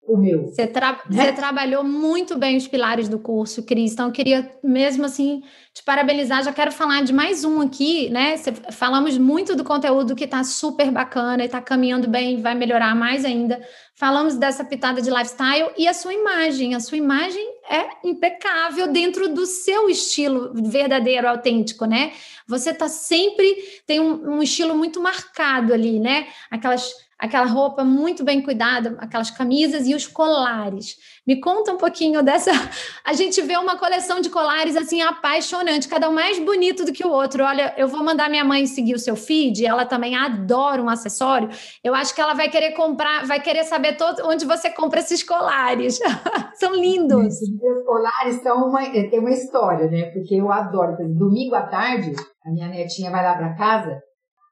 o 0.03 0.17
meu. 0.17 0.49
Você, 0.49 0.67
tra 0.67 0.93
né? 1.09 1.27
você, 1.27 1.33
trabalhou 1.33 1.85
muito 1.85 2.37
bem 2.37 2.57
os 2.57 2.67
pilares 2.67 3.09
do 3.09 3.19
curso, 3.19 3.63
Cris. 3.63 3.93
Então, 3.93 4.07
eu 4.07 4.13
queria 4.13 4.51
mesmo 4.63 5.05
assim 5.05 5.43
te 5.73 5.83
parabenizar. 5.83 6.43
Já 6.43 6.53
quero 6.53 6.73
falar 6.73 7.03
de 7.03 7.13
mais 7.13 7.45
um 7.45 7.61
aqui, 7.61 8.11
né? 8.11 8.37
Cê, 8.37 8.53
falamos 8.73 9.17
muito 9.17 9.55
do 9.55 9.65
conteúdo 9.65 10.17
que 10.17 10.25
está 10.25 10.43
super 10.43 10.91
bacana 10.91 11.43
e 11.43 11.47
está 11.47 11.61
caminhando 11.61 12.09
bem, 12.09 12.41
vai 12.41 12.55
melhorar 12.55 12.95
mais 12.95 13.25
ainda. 13.25 13.61
Falamos 14.03 14.35
dessa 14.35 14.65
pitada 14.65 15.01
de 15.01 15.09
lifestyle 15.09 15.71
e 15.79 15.87
a 15.87 15.95
sua 15.95 16.13
imagem. 16.13 16.75
A 16.75 16.81
sua 16.81 16.99
imagem 16.99 17.55
é 17.71 17.87
impecável 18.03 18.89
dentro 18.89 19.29
do 19.29 19.47
seu 19.47 19.89
estilo 19.89 20.53
verdadeiro, 20.55 21.29
autêntico, 21.29 21.85
né? 21.85 22.13
Você 22.49 22.71
está 22.71 22.89
sempre 22.89 23.55
tem 23.87 24.01
um, 24.01 24.39
um 24.39 24.43
estilo 24.43 24.75
muito 24.75 25.01
marcado 25.01 25.73
ali, 25.73 26.01
né? 26.01 26.27
Aquelas 26.51 26.93
aquela 27.23 27.47
roupa 27.47 27.85
muito 27.85 28.25
bem 28.25 28.43
cuidada, 28.43 28.97
aquelas 28.99 29.31
camisas 29.31 29.87
e 29.87 29.95
os 29.95 30.09
colares. 30.09 30.97
Me 31.25 31.41
conta 31.41 31.73
um 31.73 31.77
pouquinho 31.77 32.21
dessa. 32.21 32.51
A 33.07 33.13
gente 33.13 33.41
vê 33.41 33.57
uma 33.57 33.77
coleção 33.77 34.21
de 34.21 34.29
colares 34.29 34.75
assim 34.75 35.01
apaixonante, 35.03 35.87
cada 35.87 36.11
um 36.11 36.13
mais 36.13 36.41
bonito 36.41 36.85
do 36.85 36.93
que 36.93 37.07
o 37.07 37.11
outro. 37.11 37.45
Olha, 37.45 37.73
eu 37.77 37.87
vou 37.87 38.03
mandar 38.03 38.29
minha 38.29 38.45
mãe 38.45 38.67
seguir 38.67 38.95
o 38.95 38.99
seu 38.99 39.15
feed, 39.15 39.65
ela 39.65 39.87
também 39.87 40.17
adora 40.17 40.83
um 40.83 40.89
acessório. 40.89 41.49
Eu 41.85 41.95
acho 41.95 42.13
que 42.13 42.21
ela 42.21 42.35
vai 42.35 42.49
querer 42.49 42.73
comprar, 42.73 43.25
vai 43.25 43.39
querer 43.39 43.63
saber 43.63 43.92
onde 44.25 44.45
você 44.45 44.71
compra 44.71 45.01
esses 45.01 45.23
colares. 45.23 45.99
são 46.55 46.75
lindos. 46.75 47.41
Os 47.41 47.85
colares 47.87 48.43
são 48.43 48.69
uma, 48.69 48.81
tem 48.91 49.19
uma 49.19 49.31
história, 49.31 49.89
né? 49.89 50.11
Porque 50.11 50.35
eu 50.35 50.51
adoro. 50.51 50.97
Domingo 51.17 51.55
à 51.55 51.63
tarde, 51.63 52.13
a 52.45 52.51
minha 52.51 52.69
netinha 52.69 53.11
vai 53.11 53.23
lá 53.23 53.35
para 53.35 53.55
casa 53.55 54.01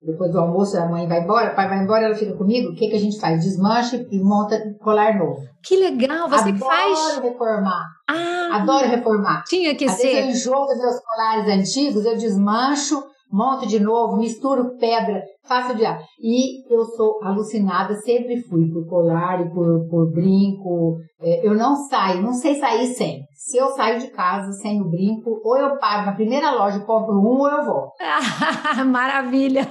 depois 0.03 0.32
do 0.32 0.41
almoço, 0.41 0.78
a 0.78 0.86
mãe 0.86 1.07
vai 1.07 1.20
embora, 1.20 1.53
o 1.53 1.55
pai 1.55 1.68
vai 1.68 1.82
embora, 1.82 2.07
ela 2.07 2.14
fica 2.14 2.34
comigo. 2.34 2.70
O 2.70 2.74
que, 2.74 2.88
que 2.88 2.97
a 2.97 3.01
gente 3.01 3.20
faz? 3.20 3.45
Desmancha 3.45 4.07
e 4.11 4.18
monta 4.18 4.59
colar 4.80 5.18
novo. 5.18 5.43
Que 5.62 5.76
legal, 5.76 6.28
você 6.28 6.49
Adoro 6.49 6.59
faz. 6.59 6.99
Adoro 6.99 7.28
reformar. 7.28 7.84
Ah, 8.09 8.49
Adoro 8.53 8.88
reformar. 8.88 9.45
Tinha 9.45 9.74
que 9.74 9.84
Às 9.84 9.93
ser. 9.93 10.09
Vezes 10.24 10.47
eu 10.47 10.53
enjoo 10.53 10.66
dos 10.66 10.78
meus 10.78 11.01
colares 11.01 11.49
antigos, 11.49 12.05
eu 12.07 12.16
desmancho, 12.16 13.03
monto 13.33 13.66
de 13.66 13.78
novo, 13.78 14.16
misturo 14.16 14.76
pedra, 14.78 15.22
faço 15.47 15.74
de. 15.76 15.85
E 16.20 16.72
eu 16.72 16.85
sou 16.85 17.22
alucinada, 17.22 17.95
sempre 17.97 18.43
fui 18.43 18.68
por 18.70 18.87
colar 18.89 19.41
e 19.41 19.51
por, 19.51 19.89
por 19.89 20.12
brinco. 20.12 20.99
É, 21.20 21.47
eu 21.47 21.55
não 21.55 21.76
saio, 21.76 22.22
não 22.22 22.33
sei 22.33 22.57
sair 22.57 22.87
sem. 22.89 23.20
Se 23.35 23.57
eu 23.57 23.68
saio 23.68 24.01
de 24.01 24.11
casa 24.11 24.53
sem 24.53 24.81
o 24.81 24.89
brinco, 24.89 25.41
ou 25.45 25.57
eu 25.57 25.78
paro 25.78 26.07
na 26.07 26.12
primeira 26.12 26.51
loja 26.51 26.78
e 26.78 26.85
compro 26.85 27.14
um, 27.14 27.41
ou 27.41 27.49
eu 27.49 27.64
volto. 27.64 27.93
Maravilha! 28.87 29.66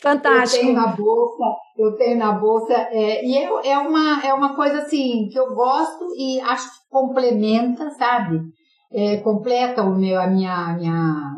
Fantástico. 0.00 0.66
Eu 0.66 0.74
tenho 0.74 0.74
na 0.74 0.86
bolsa, 0.88 1.44
eu 1.78 1.96
tenho 1.96 2.18
na 2.18 2.32
bolsa, 2.32 2.74
é, 2.74 3.24
e 3.24 3.36
é, 3.36 3.70
é, 3.70 3.78
uma, 3.78 4.22
é 4.22 4.34
uma 4.34 4.54
coisa 4.54 4.78
assim 4.78 5.28
que 5.30 5.38
eu 5.38 5.54
gosto 5.54 6.06
e 6.18 6.40
acho 6.40 6.66
que 6.66 6.90
complementa, 6.90 7.90
sabe? 7.90 8.40
É, 8.92 9.16
completa 9.18 9.82
o 9.82 9.94
meu, 9.94 10.20
a 10.20 10.26
minha, 10.26 10.76
minha 10.76 11.34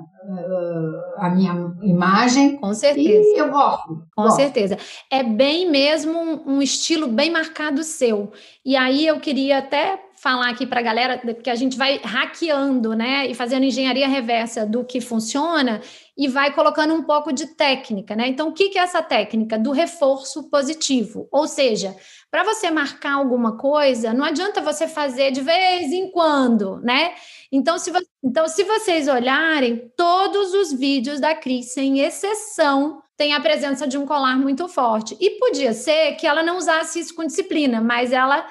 a 1.16 1.30
minha 1.30 1.72
imagem. 1.82 2.56
Com 2.56 2.74
certeza. 2.74 3.28
E 3.34 3.38
eu 3.38 3.50
gosto. 3.50 4.06
Com 4.14 4.22
gosto. 4.24 4.36
certeza. 4.36 4.76
É 5.10 5.22
bem 5.22 5.70
mesmo 5.70 6.18
um, 6.18 6.56
um 6.56 6.62
estilo 6.62 7.06
bem 7.06 7.30
marcado 7.30 7.82
seu. 7.82 8.32
E 8.64 8.76
aí 8.76 9.06
eu 9.06 9.20
queria 9.20 9.58
até 9.58 10.00
falar 10.16 10.48
aqui 10.48 10.66
para 10.66 10.80
a 10.80 10.82
galera, 10.82 11.18
porque 11.18 11.50
a 11.50 11.54
gente 11.54 11.76
vai 11.76 12.00
hackeando, 12.02 12.94
né, 12.94 13.26
e 13.26 13.34
fazendo 13.34 13.64
engenharia 13.64 14.08
reversa 14.08 14.64
do 14.66 14.82
que 14.82 15.00
funciona 15.00 15.80
e 16.16 16.26
vai 16.26 16.52
colocando 16.54 16.94
um 16.94 17.02
pouco 17.02 17.32
de 17.32 17.48
técnica, 17.48 18.16
né? 18.16 18.26
Então, 18.26 18.48
o 18.48 18.52
que, 18.52 18.70
que 18.70 18.78
é 18.78 18.82
essa 18.82 19.02
técnica? 19.02 19.58
Do 19.58 19.70
reforço 19.70 20.48
positivo. 20.48 21.28
Ou 21.30 21.46
seja, 21.46 21.94
para 22.36 22.44
você 22.44 22.70
marcar 22.70 23.14
alguma 23.14 23.56
coisa, 23.56 24.12
não 24.12 24.22
adianta 24.22 24.60
você 24.60 24.86
fazer 24.86 25.30
de 25.30 25.40
vez 25.40 25.90
em 25.90 26.10
quando, 26.10 26.78
né? 26.82 27.14
Então 27.50 27.78
se, 27.78 27.90
então, 28.22 28.46
se 28.46 28.62
vocês 28.62 29.08
olharem, 29.08 29.90
todos 29.96 30.52
os 30.52 30.70
vídeos 30.70 31.18
da 31.18 31.34
Cris, 31.34 31.72
sem 31.72 32.00
exceção, 32.00 33.02
tem 33.16 33.32
a 33.32 33.40
presença 33.40 33.88
de 33.88 33.96
um 33.96 34.04
colar 34.04 34.38
muito 34.38 34.68
forte. 34.68 35.16
E 35.18 35.38
podia 35.38 35.72
ser 35.72 36.16
que 36.16 36.26
ela 36.26 36.42
não 36.42 36.58
usasse 36.58 37.00
isso 37.00 37.14
com 37.14 37.24
disciplina, 37.24 37.80
mas 37.80 38.12
ela 38.12 38.46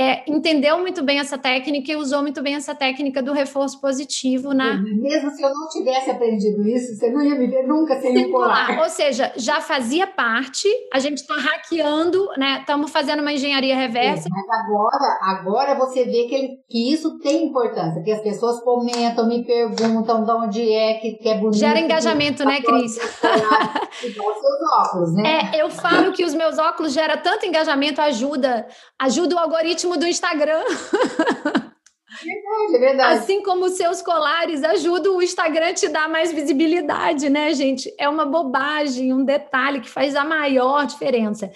é, 0.00 0.22
entendeu 0.28 0.78
muito 0.78 1.02
bem 1.02 1.18
essa 1.18 1.36
técnica 1.36 1.90
e 1.90 1.96
usou 1.96 2.22
muito 2.22 2.40
bem 2.40 2.54
essa 2.54 2.72
técnica 2.72 3.20
do 3.20 3.32
reforço 3.32 3.80
positivo 3.80 4.54
na. 4.54 4.76
Mesmo 4.76 5.28
se 5.32 5.42
eu 5.42 5.48
não 5.52 5.68
tivesse 5.68 6.08
aprendido 6.08 6.64
isso, 6.68 6.94
você 6.94 7.10
não 7.10 7.20
ia 7.20 7.34
me 7.34 7.48
ver 7.48 7.66
nunca 7.66 8.00
sem, 8.00 8.12
sem 8.12 8.30
colar. 8.30 8.68
colar. 8.68 8.82
Ou 8.84 8.88
seja, 8.88 9.32
já 9.34 9.60
fazia 9.60 10.06
parte, 10.06 10.68
a 10.94 11.00
gente 11.00 11.18
está 11.18 11.34
hackeando, 11.34 12.28
né? 12.36 12.58
Estamos 12.60 12.92
fazendo 12.92 13.22
uma 13.22 13.32
engenharia 13.32 13.74
reversa. 13.74 14.28
É, 14.28 14.30
mas 14.30 14.60
agora, 14.60 15.18
agora 15.20 15.74
você 15.74 16.04
vê 16.04 16.28
que, 16.28 16.34
ele, 16.36 16.48
que 16.68 16.92
isso 16.92 17.18
tem 17.18 17.46
importância, 17.46 18.00
que 18.00 18.12
as 18.12 18.22
pessoas 18.22 18.60
comentam, 18.62 19.26
me 19.26 19.44
perguntam 19.44 20.22
de 20.22 20.30
onde 20.30 20.72
é 20.72 20.94
que, 20.94 21.14
que 21.14 21.28
é 21.28 21.38
bonito. 21.38 21.58
Gera 21.58 21.80
engajamento, 21.80 22.44
né, 22.44 22.60
Cris? 22.60 22.92
Seus 22.92 24.16
óculos, 24.78 25.14
né? 25.14 25.50
É, 25.52 25.60
eu 25.60 25.68
falo 25.68 26.12
que 26.12 26.24
os 26.24 26.34
meus 26.34 26.56
óculos 26.56 26.92
geram 26.92 27.16
tanto 27.16 27.44
engajamento, 27.44 28.00
ajuda, 28.00 28.64
ajuda 28.96 29.34
o 29.34 29.38
algoritmo 29.40 29.87
algoritmo 29.88 29.96
do 29.96 30.06
Instagram. 30.06 30.62
Verdade, 32.20 32.74
é 32.74 32.78
verdade. 32.78 33.18
Assim 33.18 33.42
como 33.42 33.66
os 33.66 33.72
seus 33.72 34.02
colares 34.02 34.64
ajudam 34.64 35.16
o 35.16 35.22
Instagram 35.22 35.68
a 35.68 35.74
te 35.74 35.88
dar 35.88 36.08
mais 36.08 36.32
visibilidade, 36.32 37.30
né, 37.30 37.54
gente? 37.54 37.94
É 37.98 38.08
uma 38.08 38.24
bobagem, 38.24 39.12
um 39.12 39.24
detalhe 39.24 39.80
que 39.80 39.88
faz 39.88 40.16
a 40.16 40.24
maior 40.24 40.84
diferença. 40.84 41.50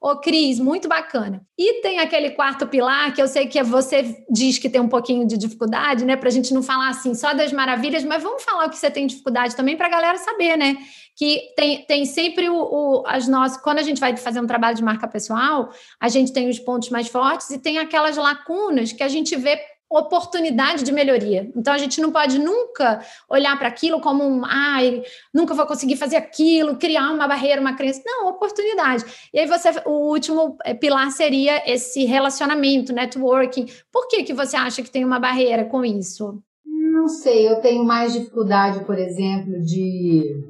Ô, 0.00 0.16
Cris, 0.16 0.58
muito 0.58 0.88
bacana. 0.88 1.42
E 1.56 1.80
tem 1.82 1.98
aquele 1.98 2.30
quarto 2.30 2.66
pilar 2.66 3.12
que 3.12 3.20
eu 3.22 3.28
sei 3.28 3.46
que 3.46 3.62
você 3.62 4.16
diz 4.30 4.58
que 4.58 4.68
tem 4.68 4.80
um 4.80 4.88
pouquinho 4.88 5.26
de 5.26 5.36
dificuldade, 5.36 6.04
né? 6.04 6.16
Para 6.16 6.28
a 6.28 6.32
gente 6.32 6.54
não 6.54 6.62
falar 6.62 6.88
assim 6.88 7.14
só 7.14 7.32
das 7.32 7.52
maravilhas, 7.52 8.04
mas 8.04 8.22
vamos 8.22 8.42
falar 8.42 8.66
o 8.66 8.70
que 8.70 8.78
você 8.78 8.90
tem 8.90 9.06
dificuldade 9.06 9.54
também 9.54 9.76
para 9.76 9.86
a 9.86 9.90
galera 9.90 10.18
saber, 10.18 10.56
né? 10.56 10.76
Que 11.18 11.52
tem, 11.56 11.84
tem 11.84 12.04
sempre 12.04 12.48
o, 12.48 12.54
o, 12.54 13.02
as 13.04 13.26
nossas. 13.26 13.60
Quando 13.60 13.78
a 13.78 13.82
gente 13.82 14.00
vai 14.00 14.16
fazer 14.16 14.40
um 14.40 14.46
trabalho 14.46 14.76
de 14.76 14.84
marca 14.84 15.08
pessoal, 15.08 15.70
a 15.98 16.08
gente 16.08 16.32
tem 16.32 16.48
os 16.48 16.60
pontos 16.60 16.90
mais 16.90 17.08
fortes 17.08 17.50
e 17.50 17.58
tem 17.58 17.78
aquelas 17.78 18.16
lacunas 18.16 18.92
que 18.92 19.02
a 19.02 19.08
gente 19.08 19.34
vê 19.34 19.58
oportunidade 19.90 20.84
de 20.84 20.92
melhoria. 20.92 21.50
Então 21.56 21.72
a 21.72 21.78
gente 21.78 22.00
não 22.00 22.12
pode 22.12 22.38
nunca 22.38 23.00
olhar 23.28 23.58
para 23.58 23.68
aquilo 23.68 24.00
como 24.00 24.22
um, 24.22 24.42
ai, 24.44 25.02
nunca 25.32 25.54
vou 25.54 25.66
conseguir 25.66 25.96
fazer 25.96 26.16
aquilo, 26.16 26.76
criar 26.76 27.10
uma 27.10 27.26
barreira, 27.26 27.60
uma 27.60 27.74
crença. 27.74 28.02
Não, 28.04 28.28
oportunidade. 28.28 29.04
E 29.32 29.40
aí 29.40 29.46
você, 29.46 29.70
o 29.86 30.10
último 30.10 30.56
eh, 30.64 30.74
pilar 30.74 31.10
seria 31.10 31.62
esse 31.70 32.04
relacionamento, 32.04 32.92
networking. 32.92 33.66
Por 33.90 34.08
que 34.08 34.24
que 34.24 34.34
você 34.34 34.56
acha 34.56 34.82
que 34.82 34.90
tem 34.90 35.04
uma 35.04 35.18
barreira 35.18 35.64
com 35.64 35.84
isso? 35.84 36.42
Não 36.66 37.08
sei, 37.08 37.48
eu 37.48 37.60
tenho 37.60 37.84
mais 37.84 38.12
dificuldade, 38.12 38.84
por 38.84 38.98
exemplo, 38.98 39.62
de 39.62 40.44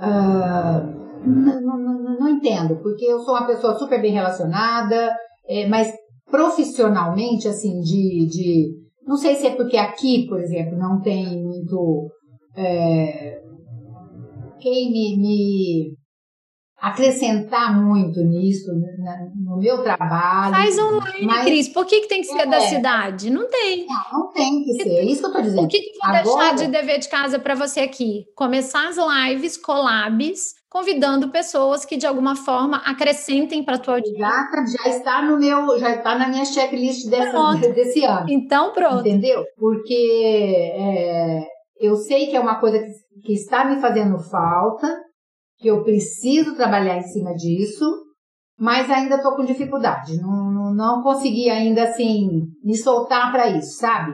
não, 0.00 1.60
não, 1.62 1.78
não, 1.78 2.18
não 2.20 2.28
entendo, 2.28 2.76
porque 2.82 3.04
eu 3.04 3.20
sou 3.20 3.34
uma 3.34 3.46
pessoa 3.46 3.78
super 3.78 4.00
bem 4.00 4.12
relacionada, 4.12 5.14
é, 5.48 5.66
mas 5.66 5.92
profissionalmente, 6.30 7.48
assim, 7.48 7.80
de, 7.80 8.26
de. 8.26 8.68
Não 9.06 9.16
sei 9.16 9.34
se 9.34 9.46
é 9.46 9.56
porque 9.56 9.76
aqui, 9.76 10.26
por 10.28 10.40
exemplo, 10.40 10.76
não 10.78 11.00
tem 11.00 11.42
muito. 11.42 12.10
É, 12.56 13.40
quem 14.60 14.90
me, 14.90 15.16
me 15.16 15.97
acrescentar 16.80 17.74
muito 17.74 18.20
nisso, 18.22 18.70
no 19.34 19.58
meu 19.58 19.82
trabalho. 19.82 20.54
Faz 20.54 20.78
online, 20.78 21.26
mas, 21.26 21.44
Cris. 21.44 21.68
Por 21.68 21.84
que, 21.84 22.02
que 22.02 22.08
tem 22.08 22.20
que 22.20 22.28
ser 22.28 22.42
é, 22.42 22.46
da 22.46 22.60
cidade? 22.60 23.30
Não 23.30 23.48
tem. 23.48 23.84
Não, 23.86 24.20
não 24.20 24.32
tem 24.32 24.62
que 24.62 24.82
ser. 24.82 24.88
É 24.88 25.04
isso 25.04 25.20
que 25.20 25.26
eu 25.26 25.30
estou 25.30 25.42
dizendo. 25.42 25.64
O 25.64 25.68
que, 25.68 25.80
que 25.80 25.98
vou 25.98 26.16
Agora, 26.16 26.22
deixar 26.22 26.54
de 26.54 26.70
dever 26.70 26.98
de 27.00 27.08
casa 27.08 27.38
para 27.38 27.56
você 27.56 27.80
aqui? 27.80 28.26
Começar 28.36 28.88
as 28.88 28.96
lives, 28.96 29.56
collabs, 29.56 30.54
convidando 30.70 31.30
pessoas 31.30 31.84
que 31.84 31.96
de 31.96 32.06
alguma 32.06 32.36
forma 32.36 32.76
acrescentem 32.86 33.64
para 33.64 33.74
a 33.74 33.78
tua 33.78 33.94
audiência. 33.94 34.20
Já, 34.20 34.48
já 34.84 34.88
está 34.88 35.22
no 35.22 35.36
meu, 35.36 35.76
já 35.80 35.96
está 35.96 36.16
na 36.16 36.28
minha 36.28 36.44
checklist 36.44 37.10
dessa, 37.10 37.54
desse 37.74 38.04
ano. 38.04 38.26
Então 38.28 38.72
pronto. 38.72 39.00
Entendeu? 39.00 39.44
Porque 39.56 40.72
é, 40.76 41.44
eu 41.80 41.96
sei 41.96 42.28
que 42.28 42.36
é 42.36 42.40
uma 42.40 42.60
coisa 42.60 42.78
que, 42.78 43.20
que 43.24 43.32
está 43.32 43.64
me 43.64 43.80
fazendo 43.80 44.16
falta, 44.30 45.07
que 45.58 45.68
eu 45.68 45.82
preciso 45.82 46.54
trabalhar 46.54 46.98
em 46.98 47.02
cima 47.02 47.34
disso, 47.34 47.84
mas 48.58 48.90
ainda 48.90 49.16
estou 49.16 49.36
com 49.36 49.44
dificuldade. 49.44 50.16
Não, 50.20 50.52
não, 50.52 50.74
não 50.74 51.02
consegui 51.02 51.50
ainda 51.50 51.84
assim 51.84 52.42
me 52.64 52.76
soltar 52.76 53.30
para 53.32 53.48
isso, 53.48 53.78
sabe? 53.78 54.12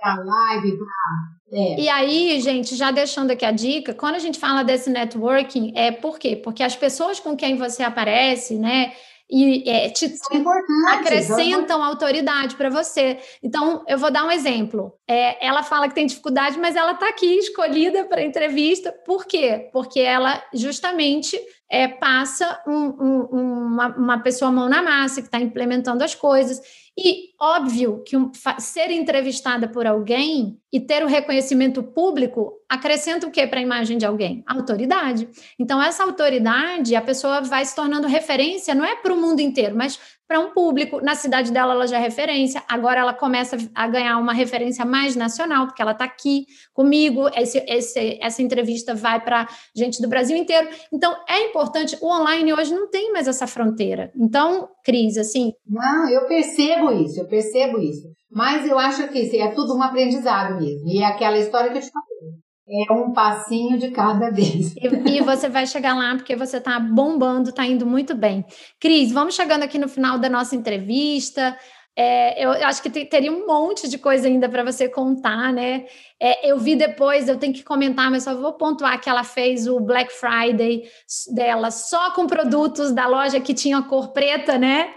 Para 0.00 0.22
live, 0.22 0.76
para 0.76 1.34
é. 1.52 1.80
E 1.80 1.88
aí, 1.88 2.40
gente, 2.40 2.74
já 2.74 2.90
deixando 2.90 3.30
aqui 3.30 3.44
a 3.44 3.52
dica, 3.52 3.94
quando 3.94 4.16
a 4.16 4.18
gente 4.18 4.40
fala 4.40 4.64
desse 4.64 4.90
networking, 4.90 5.72
é 5.76 5.92
por 5.92 6.18
quê? 6.18 6.34
Porque 6.34 6.62
as 6.62 6.74
pessoas 6.74 7.20
com 7.20 7.36
quem 7.36 7.56
você 7.56 7.82
aparece, 7.82 8.58
né, 8.58 8.92
e 9.30 9.68
é, 9.68 9.88
te, 9.88 10.14
acrescentam 10.88 11.82
autoridade 11.82 12.56
para 12.56 12.68
você. 12.68 13.18
Então, 13.42 13.84
eu 13.88 13.98
vou 13.98 14.10
dar 14.10 14.24
um 14.24 14.30
exemplo. 14.30 14.92
É, 15.08 15.44
ela 15.44 15.62
fala 15.62 15.88
que 15.88 15.94
tem 15.94 16.06
dificuldade, 16.06 16.58
mas 16.58 16.76
ela 16.76 16.92
está 16.92 17.08
aqui 17.08 17.38
escolhida 17.38 18.04
para 18.04 18.22
entrevista. 18.22 18.92
Por 18.92 19.24
quê? 19.24 19.70
Porque 19.72 20.00
ela 20.00 20.42
justamente 20.52 21.40
é, 21.74 21.88
passa 21.88 22.62
um, 22.68 22.72
um, 22.72 23.20
uma, 23.32 23.88
uma 23.96 24.18
pessoa 24.20 24.52
mão 24.52 24.68
na 24.68 24.80
massa 24.80 25.20
que 25.20 25.26
está 25.26 25.40
implementando 25.40 26.04
as 26.04 26.14
coisas. 26.14 26.60
E 26.96 27.30
óbvio 27.40 28.04
que 28.06 28.16
um, 28.16 28.30
ser 28.60 28.92
entrevistada 28.92 29.66
por 29.66 29.84
alguém 29.84 30.56
e 30.72 30.78
ter 30.78 31.02
o 31.02 31.08
reconhecimento 31.08 31.82
público 31.82 32.52
acrescenta 32.68 33.26
o 33.26 33.30
que 33.32 33.44
para 33.48 33.58
a 33.58 33.62
imagem 33.62 33.98
de 33.98 34.06
alguém? 34.06 34.44
Autoridade. 34.46 35.28
Então, 35.58 35.82
essa 35.82 36.04
autoridade, 36.04 36.94
a 36.94 37.02
pessoa 37.02 37.40
vai 37.40 37.64
se 37.64 37.74
tornando 37.74 38.06
referência, 38.06 38.72
não 38.72 38.84
é 38.84 38.94
para 38.94 39.12
o 39.12 39.20
mundo 39.20 39.40
inteiro, 39.40 39.74
mas 39.76 39.98
para 40.26 40.40
um 40.40 40.52
público. 40.52 41.00
Na 41.00 41.14
cidade 41.14 41.52
dela, 41.52 41.74
ela 41.74 41.86
já 41.86 41.98
é 41.98 42.00
referência, 42.00 42.62
agora 42.68 43.00
ela 43.00 43.14
começa 43.14 43.56
a 43.74 43.88
ganhar 43.88 44.18
uma 44.18 44.32
referência 44.32 44.84
mais 44.84 45.16
nacional, 45.16 45.66
porque 45.66 45.82
ela 45.82 45.92
está 45.92 46.04
aqui 46.04 46.46
comigo. 46.72 47.28
Esse, 47.34 47.58
esse, 47.68 48.18
essa 48.20 48.42
entrevista 48.42 48.94
vai 48.94 49.20
para 49.20 49.48
gente 49.74 50.00
do 50.00 50.08
Brasil 50.08 50.36
inteiro. 50.36 50.68
Então, 50.92 51.14
é 51.28 51.48
importante. 51.48 51.96
O 52.00 52.06
online 52.06 52.52
hoje 52.52 52.74
não 52.74 52.88
tem 52.88 53.12
mais 53.12 53.28
essa 53.28 53.46
fronteira. 53.46 54.12
Então, 54.16 54.68
Cris, 54.84 55.16
assim. 55.16 55.52
Não, 55.66 56.08
eu 56.08 56.26
percebo 56.26 56.92
isso, 56.92 57.20
eu 57.20 57.26
percebo 57.26 57.78
isso. 57.78 58.08
Mas 58.30 58.66
eu 58.66 58.78
acho 58.78 59.08
que 59.08 59.38
é 59.38 59.52
tudo 59.52 59.76
um 59.76 59.82
aprendizado 59.82 60.60
mesmo. 60.60 60.88
E 60.88 61.02
é 61.02 61.06
aquela 61.06 61.38
história 61.38 61.70
que 61.70 61.78
eu 61.78 61.82
te 61.82 61.90
falei. 61.90 62.43
É 62.66 62.92
um 62.92 63.12
passinho 63.12 63.78
de 63.78 63.90
cada 63.90 64.30
vez. 64.30 64.74
E, 64.76 65.16
e 65.16 65.20
você 65.20 65.48
vai 65.48 65.66
chegar 65.66 65.94
lá 65.94 66.14
porque 66.16 66.34
você 66.34 66.56
está 66.56 66.80
bombando, 66.80 67.50
está 67.50 67.66
indo 67.66 67.84
muito 67.84 68.14
bem. 68.14 68.44
Cris, 68.80 69.12
vamos 69.12 69.34
chegando 69.34 69.64
aqui 69.64 69.78
no 69.78 69.88
final 69.88 70.18
da 70.18 70.30
nossa 70.30 70.56
entrevista. 70.56 71.56
É, 71.96 72.44
eu 72.44 72.50
acho 72.66 72.82
que 72.82 72.90
teria 72.90 73.30
um 73.30 73.46
monte 73.46 73.88
de 73.88 73.98
coisa 73.98 74.26
ainda 74.26 74.48
para 74.48 74.64
você 74.64 74.88
contar, 74.88 75.52
né? 75.52 75.84
É, 76.20 76.50
eu 76.50 76.58
vi 76.58 76.74
depois, 76.74 77.28
eu 77.28 77.38
tenho 77.38 77.52
que 77.52 77.62
comentar, 77.62 78.10
mas 78.10 78.24
só 78.24 78.34
vou 78.34 78.54
pontuar 78.54 79.00
que 79.00 79.08
ela 79.08 79.22
fez 79.22 79.68
o 79.68 79.78
Black 79.78 80.12
Friday 80.12 80.82
dela 81.32 81.70
só 81.70 82.10
com 82.12 82.26
produtos 82.26 82.92
da 82.92 83.06
loja 83.06 83.40
que 83.40 83.54
tinha 83.54 83.82
cor 83.82 84.12
preta, 84.12 84.58
né? 84.58 84.92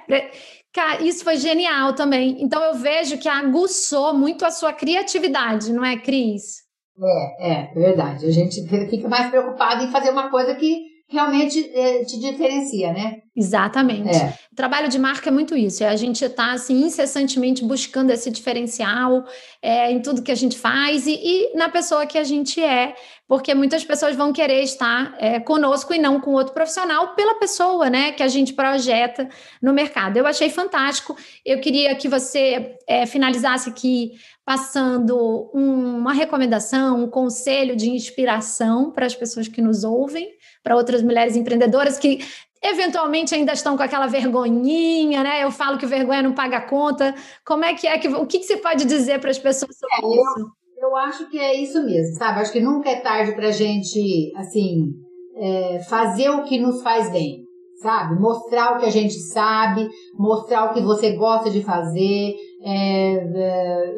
Cara, 0.74 1.04
isso 1.04 1.24
foi 1.24 1.38
genial 1.38 1.94
também. 1.94 2.38
Então 2.40 2.64
eu 2.64 2.74
vejo 2.76 3.18
que 3.18 3.30
aguçou 3.30 4.14
muito 4.14 4.44
a 4.44 4.52
sua 4.52 4.74
criatividade, 4.74 5.72
não 5.72 5.86
é, 5.86 5.98
Cris? 5.98 6.67
É, 7.00 7.52
é, 7.52 7.74
verdade. 7.74 8.26
A 8.26 8.32
gente 8.32 8.62
fica 8.90 9.08
mais 9.08 9.30
preocupado 9.30 9.84
em 9.84 9.92
fazer 9.92 10.10
uma 10.10 10.30
coisa 10.30 10.56
que 10.56 10.97
realmente 11.10 11.72
é, 11.74 12.04
te 12.04 12.20
diferencia, 12.20 12.92
né? 12.92 13.22
Exatamente. 13.36 14.16
É. 14.16 14.34
O 14.52 14.56
trabalho 14.56 14.90
de 14.90 15.00
marca 15.00 15.30
é 15.30 15.32
muito 15.32 15.56
isso. 15.56 15.84
É 15.84 15.88
a 15.88 15.96
gente 15.96 16.26
está 16.26 16.52
assim 16.52 16.86
incessantemente 16.86 17.64
buscando 17.64 18.12
esse 18.12 18.30
diferencial 18.30 19.24
é, 19.62 19.92
em 19.92 20.02
tudo 20.02 20.22
que 20.22 20.32
a 20.32 20.36
gente 20.36 20.58
faz 20.58 21.08
e, 21.08 21.14
e, 21.14 21.56
na 21.56 21.70
pessoa 21.70 22.06
que 22.06 22.18
a 22.18 22.24
gente 22.24 22.62
é, 22.62 22.96
porque 23.28 23.54
muitas 23.54 23.86
pessoas 23.86 24.16
vão 24.16 24.34
querer 24.34 24.64
estar 24.64 25.16
é, 25.20 25.40
conosco 25.40 25.94
e 25.94 26.00
não 26.00 26.20
com 26.20 26.32
outro 26.32 26.54
profissional 26.54 27.14
pela 27.16 27.36
pessoa, 27.36 27.90
né, 27.90 28.12
que 28.12 28.24
a 28.24 28.28
gente 28.28 28.54
projeta 28.54 29.30
no 29.62 29.72
mercado. 29.72 30.18
Eu 30.18 30.26
achei 30.26 30.50
fantástico. 30.50 31.16
Eu 31.46 31.62
queria 31.62 31.96
que 31.96 32.10
você 32.10 32.76
é, 32.88 33.06
finalizasse 33.06 33.70
aqui 33.70 34.14
passando 34.44 35.52
um, 35.54 35.98
uma 35.98 36.14
recomendação, 36.14 37.04
um 37.04 37.10
conselho 37.10 37.76
de 37.76 37.90
inspiração 37.90 38.92
para 38.92 39.06
as 39.06 39.16
pessoas 39.16 39.48
que 39.48 39.62
nos 39.62 39.84
ouvem 39.84 40.37
para 40.68 40.76
outras 40.76 41.02
mulheres 41.02 41.38
empreendedoras 41.38 41.98
que 41.98 42.20
eventualmente 42.62 43.34
ainda 43.34 43.54
estão 43.54 43.78
com 43.78 43.84
aquela 43.84 44.06
vergonhinha, 44.06 45.24
né? 45.24 45.42
Eu 45.42 45.50
falo 45.50 45.78
que 45.78 45.86
vergonha 45.86 46.22
não 46.22 46.34
paga 46.34 46.60
conta. 46.60 47.16
Como 47.46 47.64
é 47.64 47.74
que 47.74 47.88
é 47.88 47.98
que 47.98 48.10
o 48.10 48.26
que, 48.26 48.40
que 48.40 48.46
você 48.46 48.58
pode 48.58 48.84
dizer 48.84 49.22
para 49.22 49.30
as 49.30 49.40
pessoas 49.40 49.78
sobre 49.78 49.96
é, 49.96 50.22
isso? 50.22 50.52
Eu, 50.78 50.90
eu, 50.90 50.98
acho 50.98 51.30
que 51.30 51.40
é 51.40 51.56
isso 51.56 51.82
mesmo, 51.86 52.18
sabe? 52.18 52.42
Acho 52.42 52.52
que 52.52 52.60
nunca 52.60 52.90
é 52.90 53.00
tarde 53.00 53.34
para 53.34 53.48
a 53.48 53.52
gente, 53.52 54.34
assim, 54.36 54.92
é, 55.38 55.80
fazer 55.88 56.30
o 56.32 56.44
que 56.44 56.60
nos 56.60 56.82
faz 56.82 57.10
bem, 57.10 57.46
sabe? 57.82 58.20
Mostrar 58.20 58.76
o 58.76 58.80
que 58.80 58.88
a 58.88 58.92
gente 58.92 59.14
sabe, 59.14 59.88
mostrar 60.16 60.66
o 60.66 60.74
que 60.74 60.82
você 60.82 61.16
gosta 61.16 61.50
de 61.50 61.64
fazer, 61.64 62.34
é, 62.62 63.14
é, 63.14 63.94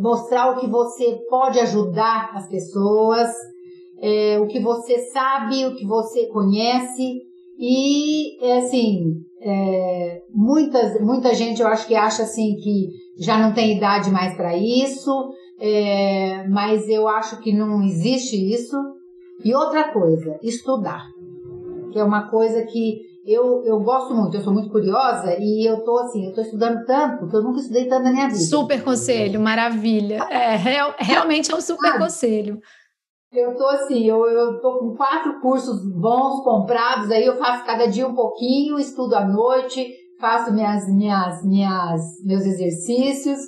mostrar 0.00 0.52
o 0.52 0.60
que 0.60 0.70
você 0.70 1.18
pode 1.28 1.60
ajudar 1.60 2.30
as 2.34 2.48
pessoas, 2.48 3.28
é, 4.04 4.38
o 4.38 4.46
que 4.46 4.60
você 4.60 4.98
sabe, 4.98 5.64
o 5.64 5.74
que 5.74 5.86
você 5.86 6.26
conhece 6.26 7.22
e, 7.58 8.44
é 8.44 8.58
assim, 8.58 9.14
é, 9.40 10.20
muitas, 10.30 11.00
muita 11.00 11.32
gente 11.34 11.62
eu 11.62 11.68
acho 11.68 11.86
que 11.86 11.94
acha 11.94 12.24
assim 12.24 12.54
que 12.56 12.90
já 13.18 13.38
não 13.38 13.54
tem 13.54 13.78
idade 13.78 14.10
mais 14.10 14.36
para 14.36 14.54
isso, 14.54 15.32
é, 15.58 16.46
mas 16.48 16.86
eu 16.86 17.08
acho 17.08 17.40
que 17.40 17.50
não 17.54 17.82
existe 17.82 18.36
isso. 18.52 18.76
E 19.42 19.54
outra 19.54 19.90
coisa, 19.90 20.38
estudar, 20.42 21.02
que 21.90 21.98
é 21.98 22.04
uma 22.04 22.28
coisa 22.28 22.62
que 22.62 22.98
eu, 23.26 23.64
eu 23.64 23.80
gosto 23.80 24.14
muito, 24.14 24.36
eu 24.36 24.42
sou 24.42 24.52
muito 24.52 24.68
curiosa 24.68 25.34
e 25.38 25.66
eu 25.66 25.82
tô 25.82 25.96
assim, 26.00 26.26
eu 26.26 26.34
tô 26.34 26.42
estudando 26.42 26.84
tanto 26.84 27.26
que 27.26 27.36
eu 27.36 27.42
nunca 27.42 27.60
estudei 27.60 27.86
tanto 27.86 28.04
na 28.04 28.12
minha 28.12 28.28
vida. 28.28 28.38
Super 28.38 28.84
conselho, 28.84 29.40
maravilha. 29.40 30.26
É, 30.30 30.56
real, 30.56 30.94
realmente 30.98 31.50
é 31.50 31.56
um 31.56 31.60
super 31.60 31.96
conselho. 31.96 32.60
Eu 33.34 33.56
tô 33.56 33.66
assim, 33.66 34.04
eu, 34.04 34.24
eu 34.26 34.60
tô 34.60 34.78
com 34.78 34.94
quatro 34.94 35.40
cursos 35.40 35.80
bons 36.00 36.44
comprados, 36.44 37.10
aí 37.10 37.26
eu 37.26 37.36
faço 37.36 37.64
cada 37.64 37.86
dia 37.86 38.06
um 38.06 38.14
pouquinho, 38.14 38.78
estudo 38.78 39.14
à 39.14 39.26
noite, 39.26 39.86
faço 40.20 40.52
minhas, 40.52 40.86
minhas, 40.88 41.44
minhas, 41.44 42.00
meus 42.24 42.46
exercícios 42.46 43.40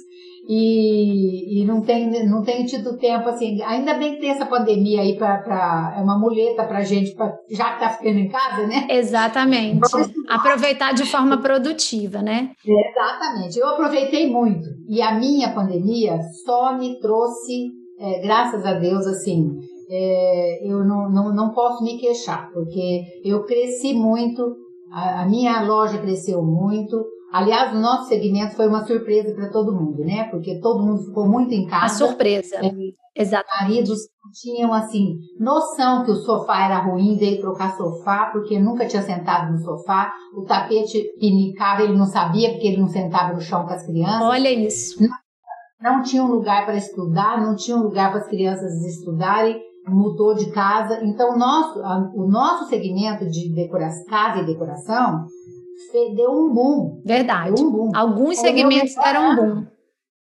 e, 0.48 1.60
e 1.60 1.66
não 1.66 1.80
tenho, 1.80 2.28
não 2.28 2.42
tenho 2.42 2.66
tido 2.66 2.96
tempo 2.96 3.28
assim. 3.28 3.60
Ainda 3.62 3.94
bem 3.94 4.14
que 4.14 4.20
tem 4.20 4.30
essa 4.30 4.46
pandemia 4.46 5.00
aí 5.00 5.16
para 5.16 5.94
é 5.96 6.00
uma 6.00 6.18
muleta 6.18 6.64
pra 6.64 6.82
gente, 6.82 7.14
pra, 7.14 7.32
já 7.50 7.74
que 7.74 7.80
tá 7.80 7.90
ficando 7.90 8.18
em 8.18 8.28
casa, 8.28 8.66
né? 8.66 8.86
Exatamente. 8.88 9.80
Aproveitar 10.28 10.94
de 10.94 11.04
forma 11.04 11.38
produtiva, 11.38 12.22
né? 12.22 12.50
exatamente. 12.64 13.58
Eu 13.58 13.68
aproveitei 13.68 14.30
muito. 14.30 14.66
E 14.88 15.02
a 15.02 15.14
minha 15.18 15.52
pandemia 15.52 16.18
só 16.44 16.76
me 16.76 16.98
trouxe, 17.00 17.70
é, 17.98 18.20
graças 18.20 18.64
a 18.64 18.74
Deus, 18.74 19.06
assim, 19.06 19.58
é, 19.88 20.68
eu 20.68 20.84
não, 20.84 21.10
não, 21.10 21.34
não 21.34 21.50
posso 21.52 21.82
me 21.84 21.98
queixar, 21.98 22.50
porque 22.52 23.20
eu 23.24 23.44
cresci 23.44 23.94
muito, 23.94 24.56
a, 24.92 25.22
a, 25.22 25.26
minha 25.26 25.62
loja 25.62 25.98
cresceu 25.98 26.42
muito. 26.42 27.04
Aliás, 27.32 27.72
o 27.72 27.80
nosso 27.80 28.08
segmento 28.08 28.54
foi 28.54 28.68
uma 28.68 28.84
surpresa 28.84 29.34
para 29.34 29.50
todo 29.50 29.74
mundo, 29.74 30.04
né? 30.04 30.24
Porque 30.30 30.60
todo 30.60 30.84
mundo 30.84 31.04
ficou 31.04 31.28
muito 31.28 31.52
em 31.52 31.66
casa. 31.66 32.04
A 32.04 32.08
surpresa. 32.08 32.56
É, 32.56 32.70
Exatamente. 33.14 33.62
Maridos 33.62 33.98
tinham, 34.40 34.72
assim, 34.72 35.16
noção 35.38 36.04
que 36.04 36.10
o 36.10 36.16
sofá 36.16 36.66
era 36.66 36.78
ruim, 36.78 37.16
veio 37.16 37.40
trocar 37.40 37.76
sofá, 37.76 38.30
porque 38.32 38.58
nunca 38.58 38.86
tinha 38.86 39.02
sentado 39.02 39.52
no 39.52 39.58
sofá. 39.58 40.12
O 40.36 40.44
tapete 40.44 41.02
pinicava, 41.18 41.82
ele 41.82 41.96
não 41.96 42.06
sabia, 42.06 42.50
porque 42.50 42.68
ele 42.68 42.80
não 42.80 42.88
sentava 42.88 43.32
no 43.32 43.40
chão 43.40 43.66
com 43.66 43.72
as 43.72 43.84
crianças. 43.84 44.22
Olha 44.22 44.50
isso. 44.50 45.02
Não, 45.02 45.08
não 45.80 46.02
tinha 46.02 46.22
um 46.22 46.28
lugar 46.28 46.64
para 46.64 46.76
estudar, 46.76 47.40
não 47.40 47.56
tinha 47.56 47.76
um 47.76 47.82
lugar 47.82 48.10
para 48.10 48.20
as 48.20 48.28
crianças 48.28 48.72
estudarem 48.84 49.65
mudou 49.86 50.34
de 50.34 50.50
casa. 50.50 51.04
Então, 51.04 51.34
o 51.34 51.38
nosso, 51.38 51.80
o 52.14 52.26
nosso 52.26 52.68
segmento 52.68 53.28
de 53.30 53.54
decoração, 53.54 54.04
casa 54.06 54.40
e 54.40 54.46
decoração 54.46 55.26
deu 56.14 56.30
um 56.30 56.52
boom. 56.52 57.02
Verdade. 57.04 57.62
Um 57.62 57.70
boom. 57.70 57.90
Alguns 57.94 58.38
Foi 58.38 58.48
segmentos 58.48 58.94
deram 58.94 59.30
um 59.30 59.36
boom. 59.36 59.66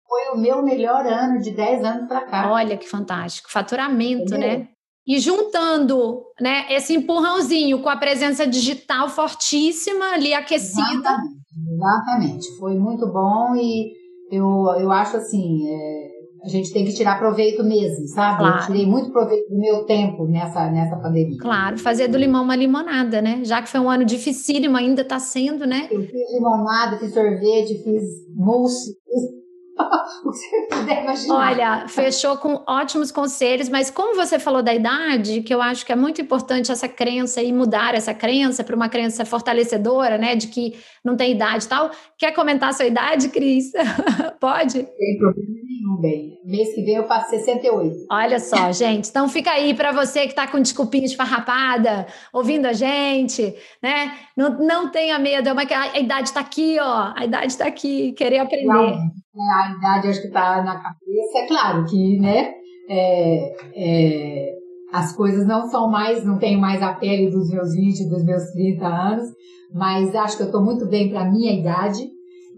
Foi 0.07 0.37
o 0.37 0.37
meu 0.41 0.61
melhor 0.61 1.05
ano 1.05 1.39
de 1.39 1.51
10 1.51 1.85
anos 1.85 2.07
para 2.07 2.25
cá. 2.25 2.51
Olha 2.51 2.75
que 2.75 2.87
fantástico. 2.87 3.51
Faturamento, 3.51 4.35
Entendeu? 4.35 4.59
né? 4.59 4.67
E 5.07 5.19
juntando 5.19 6.21
né, 6.39 6.65
esse 6.69 6.93
empurrãozinho 6.93 7.81
com 7.81 7.89
a 7.89 7.97
presença 7.97 8.45
digital 8.45 9.09
fortíssima 9.09 10.13
ali 10.13 10.33
aquecida. 10.33 10.81
Exatamente, 10.93 11.39
exatamente. 11.73 12.57
Foi 12.59 12.75
muito 12.75 13.07
bom 13.07 13.55
e 13.55 13.93
eu, 14.31 14.67
eu 14.79 14.91
acho 14.91 15.17
assim, 15.17 15.67
é, 15.67 16.07
a 16.43 16.49
gente 16.49 16.73
tem 16.73 16.83
que 16.83 16.93
tirar 16.93 17.19
proveito 17.19 17.63
mesmo, 17.63 18.07
sabe? 18.07 18.39
Claro. 18.39 18.59
Eu 18.59 18.65
tirei 18.65 18.85
muito 18.85 19.11
proveito 19.11 19.47
do 19.49 19.59
meu 19.59 19.85
tempo 19.85 20.25
nessa, 20.25 20.71
nessa 20.71 20.95
pandemia. 20.97 21.37
Claro, 21.39 21.77
fazer 21.77 22.07
do 22.07 22.17
limão 22.17 22.43
uma 22.43 22.55
limonada, 22.55 23.21
né? 23.21 23.41
Já 23.43 23.61
que 23.61 23.69
foi 23.69 23.79
um 23.79 23.89
ano 23.89 24.03
dificílimo, 24.03 24.75
ainda 24.75 25.03
está 25.03 25.19
sendo, 25.19 25.67
né? 25.67 25.87
Eu 25.91 26.01
fiz 26.01 26.33
limonada, 26.33 26.97
fiz 26.97 27.13
sorvete, 27.13 27.83
fiz 27.83 28.03
mousse, 28.35 28.91
fiz 29.05 29.40
o 30.25 30.31
que 30.31 30.37
você 30.37 30.67
puder 30.69 31.03
imaginar. 31.03 31.35
Olha, 31.35 31.87
fechou 31.87 32.37
com 32.37 32.63
ótimos 32.67 33.11
conselhos, 33.11 33.69
mas 33.69 33.89
como 33.89 34.15
você 34.15 34.39
falou 34.39 34.61
da 34.61 34.73
idade, 34.73 35.41
que 35.41 35.53
eu 35.53 35.61
acho 35.61 35.85
que 35.85 35.91
é 35.91 35.95
muito 35.95 36.21
importante 36.21 36.71
essa 36.71 36.87
crença 36.87 37.41
e 37.41 37.51
mudar 37.51 37.95
essa 37.95 38.13
crença 38.13 38.63
para 38.63 38.75
uma 38.75 38.89
crença 38.89 39.25
fortalecedora, 39.25 40.17
né, 40.17 40.35
de 40.35 40.47
que 40.47 40.75
não 41.03 41.15
tem 41.15 41.31
idade 41.31 41.65
e 41.65 41.67
tal. 41.67 41.91
Quer 42.17 42.31
comentar 42.31 42.69
a 42.69 42.73
sua 42.73 42.85
idade, 42.85 43.29
Cris? 43.29 43.71
Pode? 44.39 44.83
Tem 44.83 45.17
problema 45.17 45.61
nenhum, 45.63 46.01
bem. 46.01 46.39
Mês 46.45 46.73
que 46.73 46.83
vem 46.83 46.95
eu 46.95 47.07
faço 47.07 47.29
68. 47.29 48.05
Olha 48.11 48.39
só, 48.39 48.71
gente. 48.73 49.09
Então 49.09 49.27
fica 49.27 49.51
aí 49.51 49.73
para 49.73 49.91
você 49.91 50.21
que 50.21 50.29
está 50.29 50.47
com 50.47 50.59
desculpinha 50.59 51.05
esfarrapada, 51.05 52.07
ouvindo 52.31 52.65
a 52.65 52.73
gente, 52.73 53.55
né? 53.81 54.13
Não, 54.35 54.49
não 54.59 54.91
tenha 54.91 55.17
medo, 55.17 55.49
é 55.49 55.53
uma, 55.53 55.63
a 55.63 55.99
idade 55.99 56.29
está 56.29 56.39
aqui, 56.39 56.77
ó. 56.79 57.13
A 57.15 57.25
idade 57.25 57.47
está 57.47 57.65
aqui, 57.65 58.13
querer 58.13 58.39
aprender. 58.39 58.67
Realmente 58.67 59.21
né, 59.33 59.43
a 59.53 59.71
idade 59.77 60.07
acho 60.07 60.21
que 60.21 60.27
está 60.27 60.63
na 60.63 60.75
cabeça. 60.75 61.37
É 61.37 61.47
claro 61.47 61.85
que, 61.85 62.19
né, 62.19 62.53
é, 62.89 63.55
é, 63.75 64.51
as 64.91 65.15
coisas 65.15 65.47
não 65.47 65.69
são 65.69 65.89
mais, 65.89 66.25
não 66.25 66.37
tenho 66.37 66.59
mais 66.59 66.81
a 66.81 66.93
pele 66.93 67.29
dos 67.29 67.49
meus 67.49 67.73
20, 67.73 68.09
dos 68.09 68.25
meus 68.25 68.43
30 68.51 68.85
anos, 68.85 69.29
mas 69.73 70.13
acho 70.15 70.37
que 70.37 70.43
eu 70.43 70.47
estou 70.47 70.63
muito 70.63 70.85
bem 70.87 71.09
para 71.09 71.21
a 71.21 71.31
minha 71.31 71.53
idade. 71.53 72.09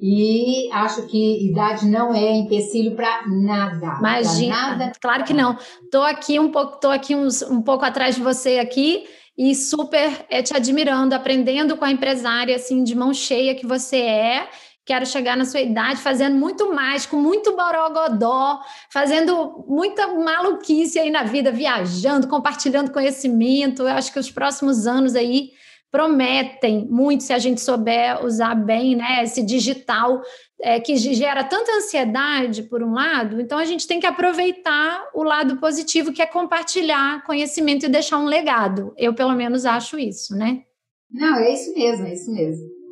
E 0.05 0.69
acho 0.73 1.07
que 1.07 1.49
idade 1.49 1.87
não 1.87 2.13
é 2.13 2.35
empecilho 2.35 2.93
para 2.93 3.25
nada. 3.25 3.99
Imagina, 3.99 4.55
nada. 4.55 4.91
claro 4.99 5.23
que 5.23 5.33
não. 5.33 5.55
Tô 5.89 6.01
aqui 6.01 6.37
um 6.37 6.51
pouco, 6.51 6.77
tô 6.77 6.89
aqui 6.89 7.15
uns, 7.15 7.41
um 7.41 7.61
pouco 7.61 7.85
atrás 7.85 8.15
de 8.15 8.21
você 8.21 8.59
aqui 8.59 9.05
e 9.37 9.55
super 9.55 10.25
é, 10.29 10.41
te 10.41 10.53
admirando, 10.53 11.15
aprendendo 11.15 11.77
com 11.77 11.85
a 11.85 11.91
empresária 11.91 12.55
assim 12.55 12.83
de 12.83 12.95
mão 12.95 13.13
cheia 13.13 13.55
que 13.55 13.65
você 13.65 13.97
é 13.97 14.49
quero 14.85 15.05
chegar 15.05 15.37
na 15.37 15.45
sua 15.45 15.61
idade 15.61 16.01
fazendo 16.01 16.35
muito 16.35 16.73
mais, 16.73 17.05
com 17.05 17.17
muito 17.17 17.55
borogodó, 17.55 18.59
fazendo 18.89 19.63
muita 19.67 20.07
maluquice 20.07 20.99
aí 20.99 21.09
na 21.09 21.23
vida, 21.23 21.51
viajando, 21.51 22.27
compartilhando 22.27 22.91
conhecimento. 22.91 23.83
Eu 23.83 23.89
acho 23.89 24.11
que 24.11 24.19
os 24.19 24.29
próximos 24.29 24.85
anos 24.85 25.15
aí 25.15 25.51
prometem 25.93 26.87
muito 26.89 27.23
se 27.23 27.31
a 27.31 27.37
gente 27.37 27.61
souber 27.61 28.25
usar 28.25 28.55
bem, 28.55 28.95
né, 28.95 29.23
esse 29.23 29.43
digital 29.43 30.23
é, 30.59 30.79
que 30.79 30.95
gera 30.95 31.43
tanta 31.43 31.71
ansiedade 31.73 32.63
por 32.63 32.81
um 32.81 32.93
lado, 32.93 33.39
então 33.39 33.59
a 33.59 33.65
gente 33.65 33.85
tem 33.85 33.99
que 33.99 34.07
aproveitar 34.07 35.07
o 35.13 35.21
lado 35.21 35.57
positivo 35.57 36.11
que 36.11 36.21
é 36.21 36.25
compartilhar 36.25 37.23
conhecimento 37.25 37.85
e 37.85 37.89
deixar 37.89 38.17
um 38.17 38.25
legado. 38.25 38.91
Eu 38.97 39.13
pelo 39.13 39.35
menos 39.35 39.67
acho 39.67 39.99
isso, 39.99 40.35
né? 40.35 40.63
Não, 41.11 41.37
é 41.37 41.53
isso 41.53 41.71
mesmo, 41.75 42.07
é 42.07 42.13
isso 42.13 42.31
mesmo. 42.33 42.82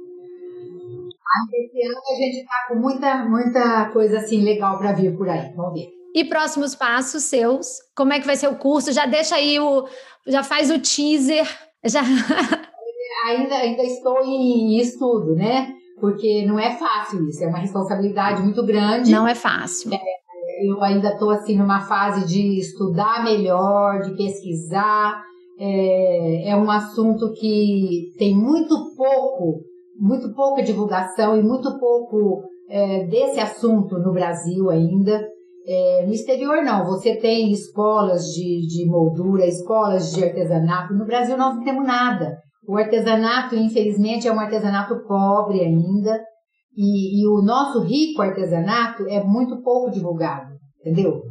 Esse 1.53 1.87
ano 1.87 1.97
a 1.97 2.15
gente 2.15 2.37
está 2.41 2.55
com 2.67 2.75
muita, 2.75 3.25
muita 3.25 3.89
coisa 3.91 4.17
assim 4.17 4.41
legal 4.41 4.77
para 4.77 4.93
vir 4.93 5.15
por 5.15 5.29
aí. 5.29 5.53
Vamos 5.55 5.73
ver. 5.73 5.87
E 6.13 6.25
próximos 6.25 6.75
passos 6.75 7.23
seus? 7.23 7.67
Como 7.95 8.11
é 8.11 8.19
que 8.19 8.25
vai 8.25 8.35
ser 8.35 8.47
o 8.47 8.57
curso? 8.57 8.91
Já 8.91 9.05
deixa 9.05 9.35
aí 9.35 9.59
o. 9.59 9.87
Já 10.27 10.43
faz 10.43 10.69
o 10.69 10.79
teaser. 10.79 11.47
Já. 11.85 12.01
ainda, 13.27 13.55
ainda 13.55 13.83
estou 13.83 14.21
em 14.23 14.77
estudo, 14.77 15.35
né? 15.35 15.73
Porque 15.99 16.45
não 16.45 16.59
é 16.59 16.71
fácil 16.71 17.27
isso, 17.27 17.43
é 17.43 17.47
uma 17.47 17.59
responsabilidade 17.59 18.41
muito 18.41 18.65
grande. 18.65 19.11
Não 19.11 19.27
é 19.27 19.35
fácil. 19.35 19.93
É, 19.93 19.99
eu 20.67 20.81
ainda 20.83 21.09
estou 21.09 21.29
assim 21.29 21.55
numa 21.55 21.81
fase 21.81 22.25
de 22.25 22.59
estudar 22.59 23.23
melhor, 23.23 24.01
de 24.01 24.15
pesquisar. 24.17 25.23
É, 25.59 26.49
é 26.49 26.55
um 26.55 26.69
assunto 26.71 27.31
que 27.33 28.13
tem 28.17 28.35
muito 28.35 28.95
pouco 28.95 29.70
muito 29.99 30.33
pouca 30.33 30.63
divulgação 30.63 31.37
e 31.37 31.43
muito 31.43 31.77
pouco 31.79 32.43
é, 32.69 33.05
desse 33.05 33.39
assunto 33.39 33.97
no 33.99 34.13
Brasil 34.13 34.69
ainda. 34.69 35.21
É, 35.67 36.05
no 36.05 36.13
exterior 36.13 36.63
não, 36.63 36.85
você 36.85 37.15
tem 37.17 37.51
escolas 37.51 38.23
de, 38.33 38.65
de 38.67 38.89
moldura, 38.89 39.45
escolas 39.45 40.11
de 40.11 40.23
artesanato. 40.23 40.93
No 40.93 41.05
Brasil 41.05 41.37
nós 41.37 41.55
não 41.55 41.63
temos 41.63 41.85
nada. 41.85 42.37
O 42.67 42.77
artesanato, 42.77 43.55
infelizmente, 43.55 44.27
é 44.27 44.33
um 44.33 44.39
artesanato 44.39 45.03
pobre 45.07 45.61
ainda. 45.61 46.19
E, 46.75 47.21
e 47.21 47.27
o 47.27 47.41
nosso 47.41 47.81
rico 47.81 48.21
artesanato 48.21 49.05
é 49.07 49.21
muito 49.23 49.61
pouco 49.61 49.91
divulgado, 49.91 50.53
entendeu? 50.79 51.21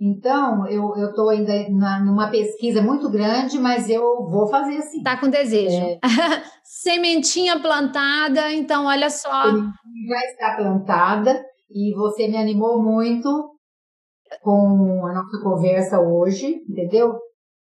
Então, 0.00 0.66
eu 0.68 0.92
estou 1.08 1.28
ainda 1.28 1.52
na, 1.70 2.00
numa 2.00 2.30
pesquisa 2.30 2.80
muito 2.80 3.10
grande, 3.10 3.58
mas 3.58 3.90
eu 3.90 4.24
vou 4.28 4.46
fazer 4.46 4.80
sim. 4.82 5.02
Tá 5.02 5.16
com 5.16 5.28
desejo. 5.28 5.76
É... 5.76 5.98
Sementinha 6.62 7.60
plantada, 7.60 8.52
então 8.52 8.86
olha 8.86 9.10
só. 9.10 9.50
Já 9.50 10.24
está 10.30 10.56
plantada 10.56 11.44
e 11.70 11.92
você 11.94 12.28
me 12.28 12.36
animou 12.36 12.82
muito 12.82 13.56
com 14.42 15.06
a 15.06 15.12
nossa 15.14 15.42
conversa 15.42 16.00
hoje, 16.00 16.62
entendeu? 16.68 17.18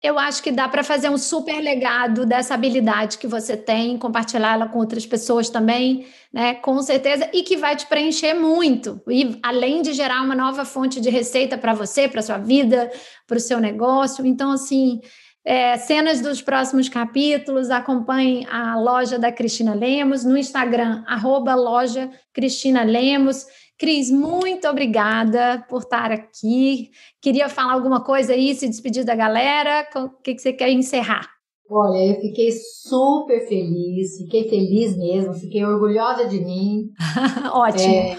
Eu 0.04 0.18
acho 0.18 0.42
que 0.42 0.52
dá 0.52 0.68
para 0.68 0.84
fazer 0.84 1.10
um 1.10 1.18
super 1.18 1.62
legado 1.62 2.26
dessa 2.26 2.56
habilidade 2.56 3.20
que 3.20 3.28
você 3.28 3.56
tem, 3.56 4.00
compartilhar 4.00 4.54
ela 4.54 4.68
com 4.68 4.80
outras 4.80 5.06
pessoas 5.06 5.48
também, 5.48 6.08
né? 6.34 6.56
Com 6.56 6.82
certeza, 6.82 7.30
e 7.32 7.44
que 7.44 7.56
vai 7.56 7.76
te 7.76 7.86
preencher 7.86 8.34
muito. 8.34 9.00
E 9.08 9.38
além 9.44 9.84
de 9.84 9.94
gerar 9.94 10.24
uma 10.24 10.34
nova 10.34 10.66
fonte 10.66 11.00
de 11.00 11.10
receita 11.12 11.56
para 11.56 11.76
você, 11.76 12.08
para 12.08 12.24
sua 12.24 12.40
vida, 12.40 12.92
para 13.28 13.38
o 13.38 13.40
seu 13.40 13.60
negócio. 13.60 14.26
Então, 14.26 14.52
assim, 14.52 15.02
é, 15.46 15.78
cenas 15.78 16.20
dos 16.20 16.42
próximos 16.42 16.90
capítulos, 16.90 17.70
acompanhe 17.70 18.48
a 18.50 18.76
loja 18.80 19.20
da 19.20 19.32
Cristina 19.32 19.76
Lemos 19.76 20.24
no 20.24 20.36
Instagram, 20.38 21.04
arroba 21.08 21.54
loja 21.54 22.10
Cristina 22.34 22.84
Lemos. 22.84 23.46
Cris, 23.78 24.12
muito 24.12 24.68
obrigada 24.68 25.66
por 25.68 25.82
estar 25.82 26.12
aqui. 26.12 26.90
Queria 27.22 27.50
falar 27.50 27.74
alguma 27.74 28.04
coisa 28.04 28.34
aí, 28.34 28.54
se 28.54 28.68
despedir 28.68 29.04
da 29.04 29.16
galera? 29.16 29.88
O 29.96 30.22
que, 30.22 30.36
que 30.36 30.42
você 30.42 30.54
quer 30.54 30.70
encerrar? 30.70 31.28
Olha, 31.74 32.06
eu 32.06 32.20
fiquei 32.20 32.52
super 32.52 33.48
feliz, 33.48 34.18
fiquei 34.18 34.50
feliz 34.50 34.98
mesmo, 34.98 35.34
fiquei 35.34 35.64
orgulhosa 35.64 36.28
de 36.28 36.44
mim. 36.44 36.90
Ótimo. 37.54 37.94
É, 37.94 38.18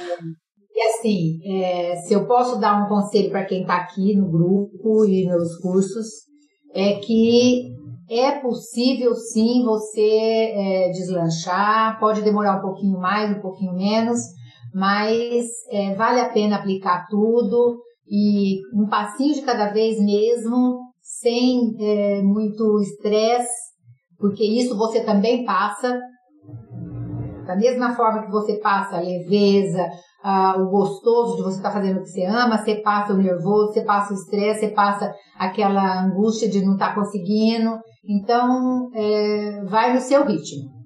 e 0.75 0.83
assim, 0.89 1.39
é, 1.45 1.97
se 1.97 2.15
eu 2.15 2.27
posso 2.27 2.59
dar 2.59 2.83
um 2.83 2.89
conselho 2.89 3.31
para 3.31 3.45
quem 3.45 3.61
está 3.61 3.77
aqui 3.77 4.17
no 4.17 4.31
grupo 4.31 5.05
e 5.05 5.27
meus 5.27 5.57
cursos, 5.59 6.07
é 6.75 6.95
que 6.95 7.75
é 8.09 8.33
possível 8.41 9.15
sim 9.15 9.63
você 9.65 10.01
é, 10.01 10.91
deslanchar, 10.91 12.01
pode 12.01 12.23
demorar 12.23 12.59
um 12.59 12.63
pouquinho 12.63 12.99
mais, 12.99 13.37
um 13.37 13.41
pouquinho 13.41 13.75
menos, 13.75 14.19
mas 14.75 15.47
é, 15.71 15.95
vale 15.95 16.21
a 16.21 16.31
pena 16.31 16.57
aplicar 16.57 17.07
tudo 17.09 17.81
e 18.09 18.61
um 18.75 18.87
passinho 18.89 19.35
de 19.35 19.43
cada 19.43 19.71
vez 19.71 19.99
mesmo, 19.99 20.81
sem 21.01 21.75
é, 21.79 22.23
muito 22.23 22.81
estresse, 22.81 23.73
porque 24.19 24.45
isso 24.45 24.77
você 24.77 25.05
também 25.05 25.45
passa. 25.45 25.99
Da 27.47 27.57
mesma 27.57 27.95
forma 27.95 28.23
que 28.23 28.31
você 28.31 28.59
passa 28.61 28.97
a 28.97 29.01
leveza, 29.01 29.85
a, 30.23 30.57
o 30.59 30.71
gostoso 30.71 31.37
de 31.37 31.43
você 31.43 31.57
estar 31.57 31.71
tá 31.71 31.75
fazendo 31.75 31.99
o 31.99 32.03
que 32.03 32.09
você 32.09 32.25
ama, 32.25 32.57
você 32.57 32.77
passa 32.77 33.13
o 33.13 33.17
nervoso, 33.17 33.73
você 33.73 33.83
passa 33.83 34.13
o 34.13 34.17
estresse, 34.17 34.61
você 34.61 34.69
passa 34.69 35.13
aquela 35.37 36.05
angústia 36.05 36.49
de 36.49 36.65
não 36.65 36.75
estar 36.75 36.91
tá 36.91 36.95
conseguindo. 36.95 37.79
Então, 38.09 38.91
é, 38.95 39.65
vai 39.65 39.93
no 39.93 40.01
seu 40.01 40.25
ritmo. 40.25 40.82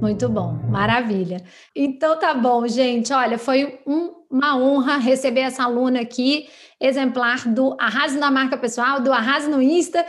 Muito 0.00 0.28
bom, 0.28 0.52
maravilha. 0.68 1.42
Então 1.74 2.18
tá 2.18 2.34
bom, 2.34 2.66
gente. 2.68 3.12
Olha, 3.12 3.38
foi 3.38 3.80
um, 3.86 4.12
uma 4.30 4.56
honra 4.56 4.98
receber 4.98 5.40
essa 5.40 5.64
aluna 5.64 6.00
aqui, 6.00 6.48
exemplar 6.80 7.48
do 7.48 7.74
Arrase 7.80 8.18
na 8.18 8.30
Marca 8.30 8.56
Pessoal, 8.56 9.00
do 9.00 9.12
Arrase 9.12 9.48
no 9.48 9.60
Insta, 9.62 10.04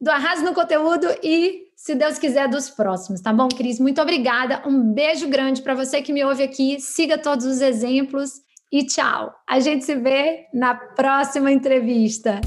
do 0.00 0.10
Arrase 0.10 0.44
no 0.44 0.54
Conteúdo 0.54 1.06
e, 1.22 1.68
se 1.74 1.94
Deus 1.94 2.18
quiser, 2.18 2.48
dos 2.48 2.70
próximos, 2.70 3.20
tá 3.20 3.32
bom, 3.32 3.48
Cris? 3.48 3.80
Muito 3.80 4.00
obrigada. 4.00 4.62
Um 4.66 4.92
beijo 4.92 5.28
grande 5.28 5.62
para 5.62 5.74
você 5.74 6.02
que 6.02 6.12
me 6.12 6.24
ouve 6.24 6.42
aqui. 6.42 6.78
Siga 6.78 7.18
todos 7.18 7.46
os 7.46 7.60
exemplos 7.60 8.32
e 8.70 8.84
tchau. 8.84 9.34
A 9.48 9.58
gente 9.60 9.84
se 9.84 9.94
vê 9.94 10.46
na 10.52 10.74
próxima 10.74 11.50
entrevista. 11.50 12.40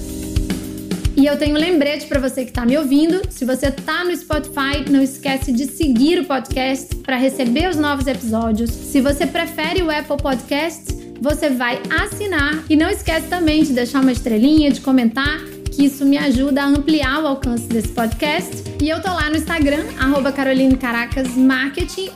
E 1.16 1.26
eu 1.26 1.38
tenho 1.38 1.56
um 1.56 1.60
lembrete 1.60 2.08
para 2.08 2.20
você 2.20 2.44
que 2.44 2.50
está 2.50 2.66
me 2.66 2.78
ouvindo. 2.78 3.22
Se 3.30 3.46
você 3.46 3.68
está 3.68 4.04
no 4.04 4.16
Spotify, 4.16 4.90
não 4.90 5.02
esquece 5.02 5.52
de 5.52 5.66
seguir 5.66 6.20
o 6.20 6.26
podcast 6.26 6.96
para 6.98 7.18
receber 7.18 7.70
os 7.70 7.76
novos 7.76 8.08
episódios. 8.08 8.72
Se 8.72 9.00
você 9.00 9.28
prefere 9.28 9.84
o 9.84 9.92
Apple 9.92 10.18
Podcasts, 10.18 10.98
você 11.22 11.50
vai 11.50 11.82
assinar 11.90 12.64
e 12.70 12.76
não 12.76 12.90
esquece 12.90 13.28
também 13.28 13.64
de 13.64 13.74
deixar 13.74 14.02
uma 14.02 14.12
estrelinha, 14.12 14.72
de 14.72 14.82
comentar 14.82 15.40
que 15.76 15.86
isso 15.86 16.06
me 16.06 16.18
ajuda 16.18 16.64
a 16.64 16.68
ampliar 16.68 17.24
o 17.24 17.28
alcance 17.28 17.68
desse 17.68 17.90
podcast. 17.90 18.64
E 18.82 18.90
eu 18.90 19.02
tô 19.02 19.10
lá 19.10 19.30
no 19.30 19.36
Instagram, 19.38 19.86
arroba 20.00 20.34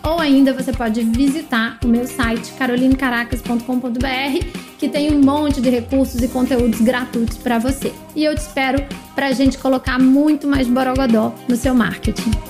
ou 0.03 0.20
ainda 0.20 0.53
você 0.53 0.72
pode 0.72 1.03
visitar 1.03 1.80
o 1.84 1.88
meu 1.88 2.05
site 2.05 2.51
carolinecaracas.com.br, 2.53 4.45
que 4.78 4.88
tem 4.88 5.14
um 5.14 5.20
monte 5.20 5.60
de 5.62 5.70
recursos 5.70 6.22
e 6.22 6.28
conteúdos 6.28 6.82
gratuitos 6.82 7.38
para 7.38 7.58
você. 7.58 7.91
E 8.16 8.24
eu 8.24 8.36
te 8.36 8.41
espero 8.41 8.84
para 9.16 9.28
a 9.28 9.32
gente 9.32 9.58
colocar 9.58 9.99
muito 9.99 10.47
mais 10.47 10.68
borogodó 10.68 11.34
no 11.47 11.55
seu 11.55 11.74
marketing. 11.74 12.47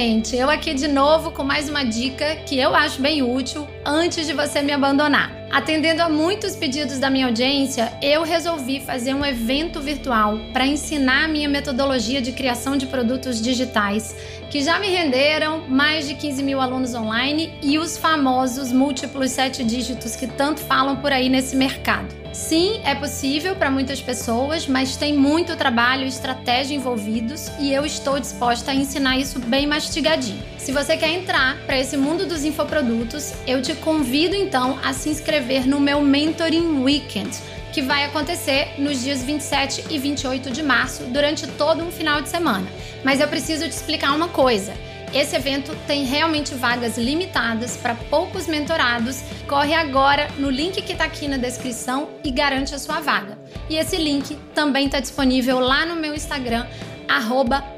Gente, 0.00 0.34
eu 0.34 0.48
aqui 0.48 0.72
de 0.72 0.88
novo 0.88 1.30
com 1.30 1.44
mais 1.44 1.68
uma 1.68 1.84
dica 1.84 2.36
que 2.46 2.58
eu 2.58 2.74
acho 2.74 3.02
bem 3.02 3.22
útil 3.22 3.68
antes 3.84 4.26
de 4.26 4.32
você 4.32 4.62
me 4.62 4.72
abandonar. 4.72 5.39
Atendendo 5.50 6.00
a 6.00 6.08
muitos 6.08 6.54
pedidos 6.54 7.00
da 7.00 7.10
minha 7.10 7.26
audiência, 7.26 7.92
eu 8.00 8.22
resolvi 8.22 8.78
fazer 8.78 9.14
um 9.14 9.26
evento 9.26 9.80
virtual 9.80 10.38
para 10.52 10.64
ensinar 10.64 11.24
a 11.24 11.28
minha 11.28 11.48
metodologia 11.48 12.22
de 12.22 12.30
criação 12.30 12.76
de 12.76 12.86
produtos 12.86 13.42
digitais, 13.42 14.14
que 14.48 14.62
já 14.62 14.78
me 14.78 14.86
renderam 14.86 15.68
mais 15.68 16.06
de 16.06 16.14
15 16.14 16.40
mil 16.44 16.60
alunos 16.60 16.94
online 16.94 17.52
e 17.60 17.80
os 17.80 17.98
famosos 17.98 18.70
múltiplos 18.70 19.32
sete 19.32 19.64
dígitos 19.64 20.14
que 20.14 20.28
tanto 20.28 20.60
falam 20.60 20.96
por 20.96 21.12
aí 21.12 21.28
nesse 21.28 21.56
mercado. 21.56 22.20
Sim, 22.32 22.80
é 22.84 22.94
possível 22.94 23.56
para 23.56 23.72
muitas 23.72 24.00
pessoas, 24.00 24.68
mas 24.68 24.96
tem 24.96 25.12
muito 25.12 25.56
trabalho 25.56 26.04
e 26.04 26.08
estratégia 26.08 26.76
envolvidos 26.76 27.50
e 27.58 27.72
eu 27.72 27.84
estou 27.84 28.20
disposta 28.20 28.70
a 28.70 28.74
ensinar 28.74 29.18
isso 29.18 29.40
bem 29.40 29.66
mastigadinho. 29.66 30.40
Se 30.60 30.72
você 30.72 30.94
quer 30.94 31.08
entrar 31.08 31.56
para 31.64 31.78
esse 31.78 31.96
mundo 31.96 32.26
dos 32.26 32.44
infoprodutos, 32.44 33.32
eu 33.46 33.62
te 33.62 33.74
convido 33.76 34.36
então 34.36 34.78
a 34.84 34.92
se 34.92 35.08
inscrever 35.08 35.66
no 35.66 35.80
meu 35.80 36.02
Mentoring 36.02 36.82
Weekend, 36.82 37.30
que 37.72 37.80
vai 37.80 38.04
acontecer 38.04 38.74
nos 38.78 39.02
dias 39.02 39.22
27 39.22 39.86
e 39.88 39.98
28 39.98 40.50
de 40.50 40.62
março, 40.62 41.04
durante 41.04 41.46
todo 41.46 41.82
um 41.82 41.90
final 41.90 42.20
de 42.20 42.28
semana. 42.28 42.66
Mas 43.02 43.20
eu 43.20 43.26
preciso 43.26 43.64
te 43.64 43.70
explicar 43.70 44.14
uma 44.14 44.28
coisa. 44.28 44.74
Esse 45.14 45.34
evento 45.34 45.74
tem 45.86 46.04
realmente 46.04 46.54
vagas 46.54 46.98
limitadas 46.98 47.78
para 47.78 47.94
poucos 47.94 48.46
mentorados. 48.46 49.22
Corre 49.48 49.72
agora 49.72 50.28
no 50.38 50.50
link 50.50 50.82
que 50.82 50.92
está 50.92 51.04
aqui 51.04 51.26
na 51.26 51.38
descrição 51.38 52.10
e 52.22 52.30
garante 52.30 52.74
a 52.74 52.78
sua 52.78 53.00
vaga. 53.00 53.38
E 53.68 53.76
esse 53.76 53.96
link 53.96 54.36
também 54.54 54.86
está 54.86 55.00
disponível 55.00 55.58
lá 55.58 55.86
no 55.86 55.96
meu 55.96 56.14
Instagram, 56.14 56.66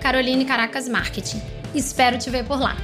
Caroline 0.01 0.45
Caracas 0.45 0.89
Marketing. 0.89 1.61
Espero 1.74 2.18
te 2.18 2.30
ver 2.30 2.44
por 2.44 2.60
lá. 2.60 2.76